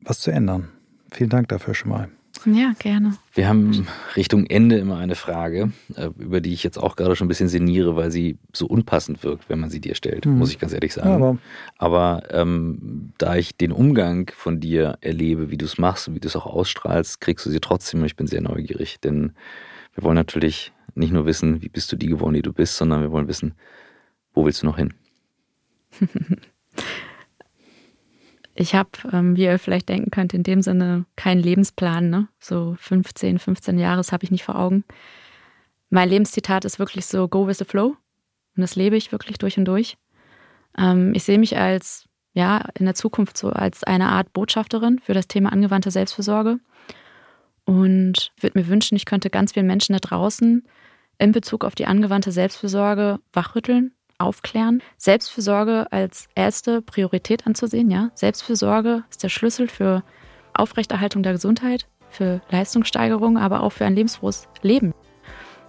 was 0.00 0.20
zu 0.20 0.30
ändern. 0.30 0.68
Vielen 1.12 1.30
Dank 1.30 1.48
dafür 1.48 1.74
schon 1.74 1.90
mal. 1.90 2.10
Ja, 2.46 2.72
gerne. 2.78 3.16
Wir 3.34 3.48
haben 3.48 3.86
Richtung 4.16 4.46
Ende 4.46 4.76
immer 4.78 4.98
eine 4.98 5.14
Frage, 5.14 5.72
äh, 5.96 6.08
über 6.18 6.40
die 6.40 6.52
ich 6.52 6.62
jetzt 6.64 6.76
auch 6.78 6.96
gerade 6.96 7.14
schon 7.16 7.26
ein 7.26 7.28
bisschen 7.28 7.48
sinniere, 7.48 7.94
weil 7.96 8.10
sie 8.10 8.36
so 8.52 8.66
unpassend 8.66 9.22
wirkt, 9.22 9.48
wenn 9.48 9.60
man 9.60 9.70
sie 9.70 9.80
dir 9.80 9.94
stellt, 9.94 10.26
Mhm. 10.26 10.38
muss 10.38 10.50
ich 10.50 10.58
ganz 10.58 10.72
ehrlich 10.72 10.92
sagen. 10.94 11.08
Ja, 11.08 11.14
aber 11.16 11.38
Aber 11.78 12.22
ähm, 12.30 13.12
da 13.18 13.36
ich 13.36 13.56
den 13.56 13.72
Umgang 13.72 14.30
von 14.34 14.60
dir 14.60 14.98
erlebe, 15.00 15.50
wie 15.50 15.56
du 15.56 15.64
es 15.64 15.78
machst 15.78 16.08
und 16.08 16.14
wie 16.14 16.20
du 16.20 16.28
es 16.28 16.36
auch 16.36 16.46
ausstrahlst, 16.46 17.20
kriegst 17.20 17.46
du 17.46 17.50
sie 17.50 17.60
trotzdem 17.60 18.00
und 18.00 18.06
ich 18.06 18.16
bin 18.16 18.26
sehr 18.26 18.40
neugierig. 18.42 18.98
Denn 19.00 19.32
wir 19.94 20.04
wollen 20.04 20.16
natürlich 20.16 20.72
nicht 20.94 21.12
nur 21.12 21.26
wissen, 21.26 21.62
wie 21.62 21.68
bist 21.68 21.90
du 21.92 21.96
die 21.96 22.06
geworden, 22.08 22.34
die 22.34 22.42
du 22.42 22.52
bist, 22.52 22.76
sondern 22.76 23.02
wir 23.02 23.12
wollen 23.12 23.28
wissen, 23.28 23.54
wo 24.34 24.44
willst 24.44 24.62
du 24.62 24.66
noch 24.66 24.76
hin? 24.78 24.92
Ich 28.54 28.74
habe, 28.74 28.90
ähm, 29.12 29.36
wie 29.36 29.44
ihr 29.44 29.58
vielleicht 29.58 29.88
denken 29.88 30.10
könnt, 30.10 30.34
in 30.34 30.42
dem 30.42 30.62
Sinne 30.62 31.06
keinen 31.16 31.40
Lebensplan. 31.40 32.10
Ne? 32.10 32.28
So 32.38 32.76
15, 32.78 33.38
15 33.38 33.78
Jahre 33.78 34.02
habe 34.10 34.24
ich 34.24 34.30
nicht 34.30 34.44
vor 34.44 34.58
Augen. 34.58 34.84
Mein 35.88 36.08
Lebenszitat 36.08 36.64
ist 36.64 36.78
wirklich 36.78 37.06
so, 37.06 37.28
go 37.28 37.46
with 37.46 37.58
the 37.58 37.64
flow. 37.64 37.96
Und 38.56 38.60
das 38.60 38.76
lebe 38.76 38.96
ich 38.96 39.12
wirklich 39.12 39.38
durch 39.38 39.56
und 39.58 39.64
durch. 39.64 39.96
Ähm, 40.76 41.12
ich 41.14 41.24
sehe 41.24 41.38
mich 41.38 41.56
als, 41.56 42.08
ja, 42.34 42.68
in 42.78 42.84
der 42.84 42.94
Zukunft 42.94 43.38
so 43.38 43.50
als 43.50 43.84
eine 43.84 44.08
Art 44.08 44.32
Botschafterin 44.32 44.98
für 44.98 45.14
das 45.14 45.28
Thema 45.28 45.52
angewandte 45.52 45.90
Selbstfürsorge. 45.90 46.58
Und 47.64 48.32
würde 48.40 48.58
mir 48.58 48.68
wünschen, 48.68 48.96
ich 48.96 49.04
könnte 49.04 49.30
ganz 49.30 49.52
vielen 49.52 49.66
Menschen 49.66 49.92
da 49.94 49.98
draußen 49.98 50.66
in 51.18 51.32
Bezug 51.32 51.64
auf 51.64 51.74
die 51.74 51.86
angewandte 51.86 52.32
Selbstfürsorge 52.32 53.20
wachrütteln, 53.32 53.94
aufklären. 54.22 54.82
Selbstfürsorge 54.96 55.86
als 55.90 56.28
erste 56.34 56.82
Priorität 56.82 57.46
anzusehen, 57.46 57.90
ja. 57.90 58.10
Selbstfürsorge 58.14 59.04
ist 59.10 59.22
der 59.22 59.28
Schlüssel 59.28 59.68
für 59.68 60.02
Aufrechterhaltung 60.54 61.22
der 61.22 61.32
Gesundheit, 61.32 61.86
für 62.10 62.40
Leistungssteigerung, 62.50 63.38
aber 63.38 63.62
auch 63.62 63.70
für 63.72 63.84
ein 63.84 63.94
lebensfrohes 63.94 64.48
Leben. 64.62 64.94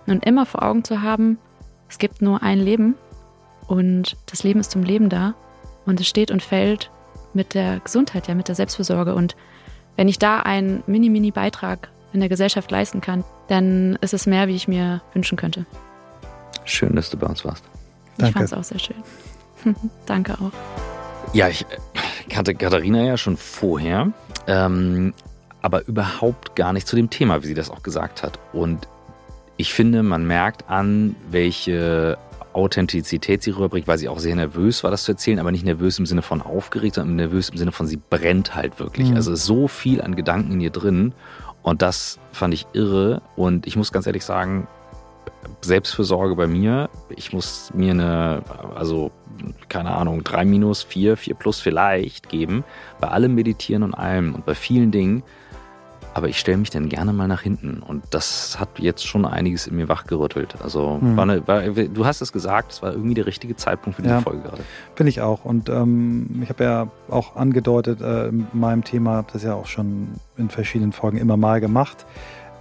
Und 0.05 0.25
immer 0.25 0.45
vor 0.45 0.63
Augen 0.63 0.83
zu 0.83 1.01
haben, 1.01 1.37
es 1.89 1.97
gibt 1.97 2.21
nur 2.21 2.43
ein 2.43 2.59
Leben 2.59 2.95
und 3.67 4.17
das 4.25 4.43
Leben 4.43 4.59
ist 4.59 4.71
zum 4.71 4.83
Leben 4.83 5.09
da 5.09 5.35
und 5.85 5.99
es 5.99 6.07
steht 6.07 6.31
und 6.31 6.41
fällt 6.43 6.91
mit 7.33 7.53
der 7.53 7.79
Gesundheit, 7.79 8.27
ja, 8.27 8.35
mit 8.35 8.47
der 8.47 8.55
Selbstfürsorge. 8.55 9.15
Und 9.15 9.35
wenn 9.95 10.07
ich 10.07 10.19
da 10.19 10.39
einen 10.39 10.83
mini-mini-Beitrag 10.87 11.89
in 12.13 12.19
der 12.19 12.29
Gesellschaft 12.29 12.69
leisten 12.71 13.01
kann, 13.01 13.23
dann 13.47 13.97
ist 14.01 14.13
es 14.13 14.25
mehr, 14.25 14.47
wie 14.47 14.55
ich 14.55 14.67
mir 14.67 15.01
wünschen 15.13 15.37
könnte. 15.37 15.65
Schön, 16.65 16.95
dass 16.95 17.09
du 17.09 17.17
bei 17.17 17.27
uns 17.27 17.43
warst. 17.43 17.63
Ich 18.17 18.23
Danke. 18.23 18.33
fand 18.33 18.45
es 18.45 18.53
auch 18.53 18.63
sehr 18.63 18.79
schön. 18.79 18.95
Danke 20.05 20.33
auch. 20.33 20.51
Ja, 21.33 21.47
ich 21.47 21.65
kannte 22.29 22.53
Katharina 22.53 23.03
ja 23.03 23.17
schon 23.17 23.37
vorher, 23.37 24.11
ähm, 24.47 25.13
aber 25.61 25.87
überhaupt 25.87 26.55
gar 26.55 26.73
nicht 26.73 26.87
zu 26.87 26.95
dem 26.95 27.09
Thema, 27.09 27.41
wie 27.43 27.47
sie 27.47 27.53
das 27.53 27.69
auch 27.69 27.83
gesagt 27.83 28.23
hat. 28.23 28.39
Und 28.51 28.87
ich 29.57 29.73
finde, 29.73 30.03
man 30.03 30.25
merkt 30.27 30.69
an, 30.69 31.15
welche 31.31 32.17
Authentizität 32.53 33.41
sie 33.41 33.51
rüberbringt, 33.51 33.87
weil 33.87 33.97
sie 33.97 34.09
auch 34.09 34.19
sehr 34.19 34.35
nervös 34.35 34.83
war, 34.83 34.91
das 34.91 35.03
zu 35.03 35.13
erzählen, 35.13 35.39
aber 35.39 35.51
nicht 35.51 35.65
nervös 35.65 35.97
im 35.99 36.05
Sinne 36.05 36.21
von 36.21 36.41
aufgeregt, 36.41 36.95
sondern 36.95 37.15
nervös 37.15 37.49
im 37.49 37.57
Sinne 37.57 37.71
von, 37.71 37.87
sie 37.87 37.97
brennt 37.97 38.55
halt 38.55 38.79
wirklich. 38.79 39.09
Mhm. 39.09 39.15
Also 39.15 39.35
so 39.35 39.67
viel 39.67 40.01
an 40.01 40.15
Gedanken 40.15 40.53
in 40.53 40.61
ihr 40.61 40.69
drin. 40.69 41.13
Und 41.61 41.81
das 41.81 42.19
fand 42.31 42.53
ich 42.53 42.67
irre. 42.73 43.21
Und 43.35 43.65
ich 43.65 43.75
muss 43.75 43.91
ganz 43.91 44.05
ehrlich 44.05 44.25
sagen, 44.25 44.67
Selbstfürsorge 45.61 46.35
bei 46.35 46.47
mir, 46.47 46.89
ich 47.09 47.33
muss 47.33 47.71
mir 47.73 47.91
eine, 47.91 48.43
also 48.75 49.11
keine 49.69 49.91
Ahnung, 49.91 50.23
3 50.23 50.45
minus, 50.45 50.83
4, 50.83 51.17
4 51.17 51.35
plus 51.35 51.59
vielleicht 51.59 52.29
geben, 52.29 52.63
bei 52.99 53.07
allem 53.07 53.35
Meditieren 53.35 53.83
und 53.83 53.93
allem 53.93 54.35
und 54.35 54.45
bei 54.45 54.55
vielen 54.55 54.91
Dingen, 54.91 55.23
aber 56.15 56.29
ich 56.29 56.37
stelle 56.37 56.57
mich 56.57 56.69
dann 56.69 56.89
gerne 56.89 57.11
mal 57.11 57.27
nach 57.27 57.41
hinten. 57.41 57.81
Und 57.81 58.03
das 58.11 58.59
hat 58.59 58.77
jetzt 58.77 59.05
schon 59.05 59.25
einiges 59.25 59.65
in 59.65 59.75
mir 59.75 59.89
wachgerüttelt. 59.89 60.55
Also 60.61 60.99
hm. 61.01 61.17
war 61.17 61.23
eine, 61.23 61.47
war, 61.47 61.63
du 61.63 62.05
hast 62.05 62.21
es 62.21 62.31
gesagt, 62.31 62.73
es 62.73 62.81
war 62.83 62.91
irgendwie 62.91 63.15
der 63.15 63.25
richtige 63.25 63.55
Zeitpunkt 63.55 63.95
für 63.95 64.03
diese 64.03 64.15
ja, 64.15 64.21
Folge 64.21 64.41
gerade. 64.43 64.61
Finde 64.95 65.09
ich 65.09 65.21
auch. 65.21 65.43
Und 65.43 65.69
ähm, 65.69 66.41
ich 66.43 66.49
habe 66.49 66.63
ja 66.63 66.87
auch 67.09 67.35
angedeutet 67.35 68.01
äh, 68.01 68.27
in 68.27 68.47
meinem 68.53 68.83
Thema, 68.83 69.13
habe 69.13 69.31
das 69.33 69.43
ja 69.43 69.55
auch 69.55 69.65
schon 69.65 70.09
in 70.37 70.49
verschiedenen 70.49 70.91
Folgen 70.91 71.17
immer 71.17 71.37
mal 71.37 71.59
gemacht, 71.59 72.05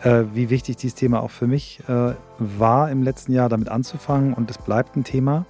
äh, 0.02 0.24
wie 0.34 0.50
wichtig 0.50 0.76
dieses 0.76 0.94
Thema 0.94 1.22
auch 1.22 1.30
für 1.30 1.46
mich 1.46 1.80
äh, 1.88 2.14
war 2.38 2.90
im 2.90 3.02
letzten 3.02 3.32
Jahr, 3.32 3.48
damit 3.48 3.68
anzufangen. 3.68 4.34
Und 4.34 4.50
es 4.50 4.58
bleibt 4.58 4.96
ein 4.96 5.04
Thema. 5.04 5.46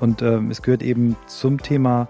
Und 0.00 0.22
ähm, 0.22 0.50
es 0.50 0.62
gehört 0.62 0.82
eben 0.82 1.16
zum 1.26 1.60
Thema 1.60 2.08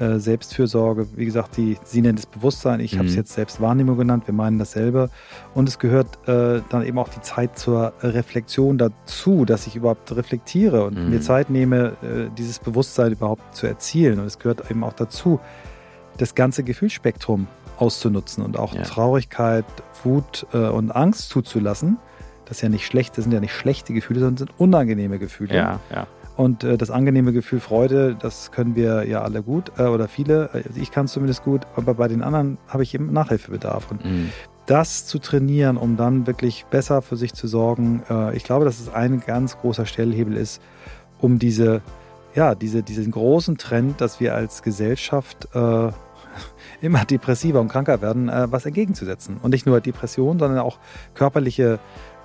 äh, 0.00 0.18
Selbstfürsorge. 0.18 1.06
Wie 1.16 1.24
gesagt, 1.24 1.56
die, 1.56 1.76
sie 1.84 2.02
nennt 2.02 2.18
es 2.18 2.26
Bewusstsein, 2.26 2.80
ich 2.80 2.94
mhm. 2.94 2.98
habe 2.98 3.08
es 3.08 3.16
jetzt 3.16 3.32
Selbstwahrnehmung 3.32 3.96
genannt, 3.96 4.26
wir 4.26 4.34
meinen 4.34 4.58
dasselbe. 4.58 5.10
Und 5.54 5.68
es 5.68 5.78
gehört 5.78 6.26
äh, 6.28 6.62
dann 6.68 6.84
eben 6.84 6.98
auch 6.98 7.08
die 7.08 7.20
Zeit 7.20 7.58
zur 7.58 7.92
Reflexion 8.02 8.78
dazu, 8.78 9.44
dass 9.44 9.66
ich 9.66 9.76
überhaupt 9.76 10.14
reflektiere 10.14 10.84
und 10.84 10.98
mhm. 10.98 11.10
mir 11.10 11.20
Zeit 11.20 11.50
nehme, 11.50 11.96
äh, 12.02 12.28
dieses 12.36 12.58
Bewusstsein 12.58 13.12
überhaupt 13.12 13.54
zu 13.54 13.66
erzielen. 13.66 14.20
Und 14.20 14.26
es 14.26 14.38
gehört 14.38 14.70
eben 14.70 14.84
auch 14.84 14.94
dazu, 14.94 15.40
das 16.16 16.34
ganze 16.34 16.64
Gefühlsspektrum 16.64 17.46
auszunutzen 17.80 18.44
und 18.44 18.58
auch 18.58 18.74
ja. 18.74 18.82
Traurigkeit, 18.82 19.64
Wut 20.04 20.46
äh, 20.52 20.58
und 20.58 20.90
Angst 20.90 21.28
zuzulassen. 21.30 21.98
Das 22.44 22.58
ist 22.58 22.62
ja 22.62 22.68
nicht 22.68 22.86
schlecht, 22.86 23.16
das 23.16 23.24
sind 23.24 23.32
ja 23.32 23.40
nicht 23.40 23.54
schlechte 23.54 23.92
Gefühle, 23.92 24.20
sondern 24.20 24.36
sind 24.36 24.50
unangenehme 24.58 25.18
Gefühle. 25.18 25.54
Ja, 25.54 25.80
ja. 25.94 26.06
Und 26.36 26.64
äh, 26.64 26.78
das 26.78 26.90
angenehme 26.90 27.32
Gefühl 27.32 27.60
Freude, 27.60 28.16
das 28.18 28.50
können 28.50 28.74
wir 28.74 29.06
ja 29.06 29.20
alle 29.22 29.42
gut 29.42 29.72
äh, 29.76 29.82
oder 29.82 30.08
viele. 30.08 30.48
Also 30.52 30.80
ich 30.80 30.90
kann 30.90 31.04
es 31.04 31.12
zumindest 31.12 31.44
gut, 31.44 31.66
aber 31.76 31.94
bei 31.94 32.08
den 32.08 32.22
anderen 32.22 32.56
habe 32.66 32.82
ich 32.82 32.94
eben 32.94 33.12
Nachhilfebedarf. 33.12 33.90
Und 33.90 34.04
mhm. 34.04 34.30
das 34.66 35.06
zu 35.06 35.18
trainieren, 35.18 35.76
um 35.76 35.98
dann 35.98 36.26
wirklich 36.26 36.64
besser 36.70 37.02
für 37.02 37.16
sich 37.16 37.34
zu 37.34 37.46
sorgen, 37.46 38.02
äh, 38.08 38.34
ich 38.34 38.44
glaube, 38.44 38.64
dass 38.64 38.80
es 38.80 38.88
ein 38.88 39.22
ganz 39.26 39.58
großer 39.58 39.84
Stellhebel 39.84 40.34
ist, 40.36 40.62
um 41.20 41.38
diese, 41.38 41.82
ja, 42.34 42.54
diese, 42.54 42.82
diesen 42.82 43.10
großen 43.10 43.58
Trend, 43.58 44.00
dass 44.00 44.18
wir 44.18 44.34
als 44.34 44.62
Gesellschaft 44.62 45.46
äh, 45.54 45.90
immer 46.80 47.04
depressiver 47.04 47.60
und 47.60 47.68
kranker 47.68 48.00
werden, 48.02 48.28
äh, 48.28 48.50
was 48.50 48.66
entgegenzusetzen. 48.66 49.38
Und 49.42 49.50
nicht 49.50 49.66
nur 49.66 49.80
Depression, 49.80 50.38
sondern 50.38 50.58
auch 50.60 50.78
körperliche 51.14 51.78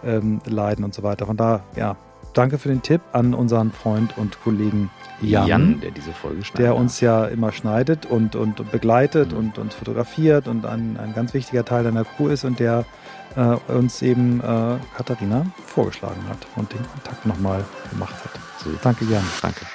ähm, 0.04 0.42
Leiden 0.46 0.86
und 0.86 0.94
so 0.94 1.04
weiter. 1.04 1.26
Von 1.26 1.38
da, 1.38 1.64
ja, 1.76 1.98
danke 2.34 2.58
für 2.58 2.70
den 2.70 2.82
Tipp 2.82 3.02
an 3.14 3.34
unseren 3.34 3.72
Freund 3.72 4.18
und 4.18 4.42
Kollegen 4.42 4.90
Jan, 5.22 5.48
Jan 5.48 5.82
der 5.82 5.92
diese 5.92 6.12
Folge 6.12 6.44
schneidet. 6.44 6.66
Der 6.66 6.76
uns 6.76 7.00
ja 7.00 7.26
immer 7.26 7.52
schneidet 7.52 8.06
und, 8.06 8.36
und 8.36 8.72
begleitet 8.72 9.32
mhm. 9.32 9.38
und 9.38 9.58
uns 9.58 9.76
fotografiert 9.76 10.48
und 10.48 10.66
ein, 10.66 10.98
ein 10.98 11.14
ganz 11.14 11.34
wichtiger 11.34 11.66
Teil 11.66 11.84
deiner 11.84 12.04
Crew 12.04 12.28
ist 12.28 12.44
und 12.44 12.60
der 12.60 12.86
äh, 13.36 13.56
uns 13.72 14.02
eben 14.02 14.40
äh, 14.42 14.78
Katharina 14.96 15.46
vorgeschlagen 15.66 16.28
hat 16.30 16.46
und 16.56 16.72
den 16.74 16.86
Kontakt 16.88 17.26
nochmal 17.26 17.64
gemacht 17.90 18.16
hat. 18.24 18.32
So. 18.64 18.70
Danke, 18.82 19.06
Jan. 19.06 19.24
Danke. 19.42 19.66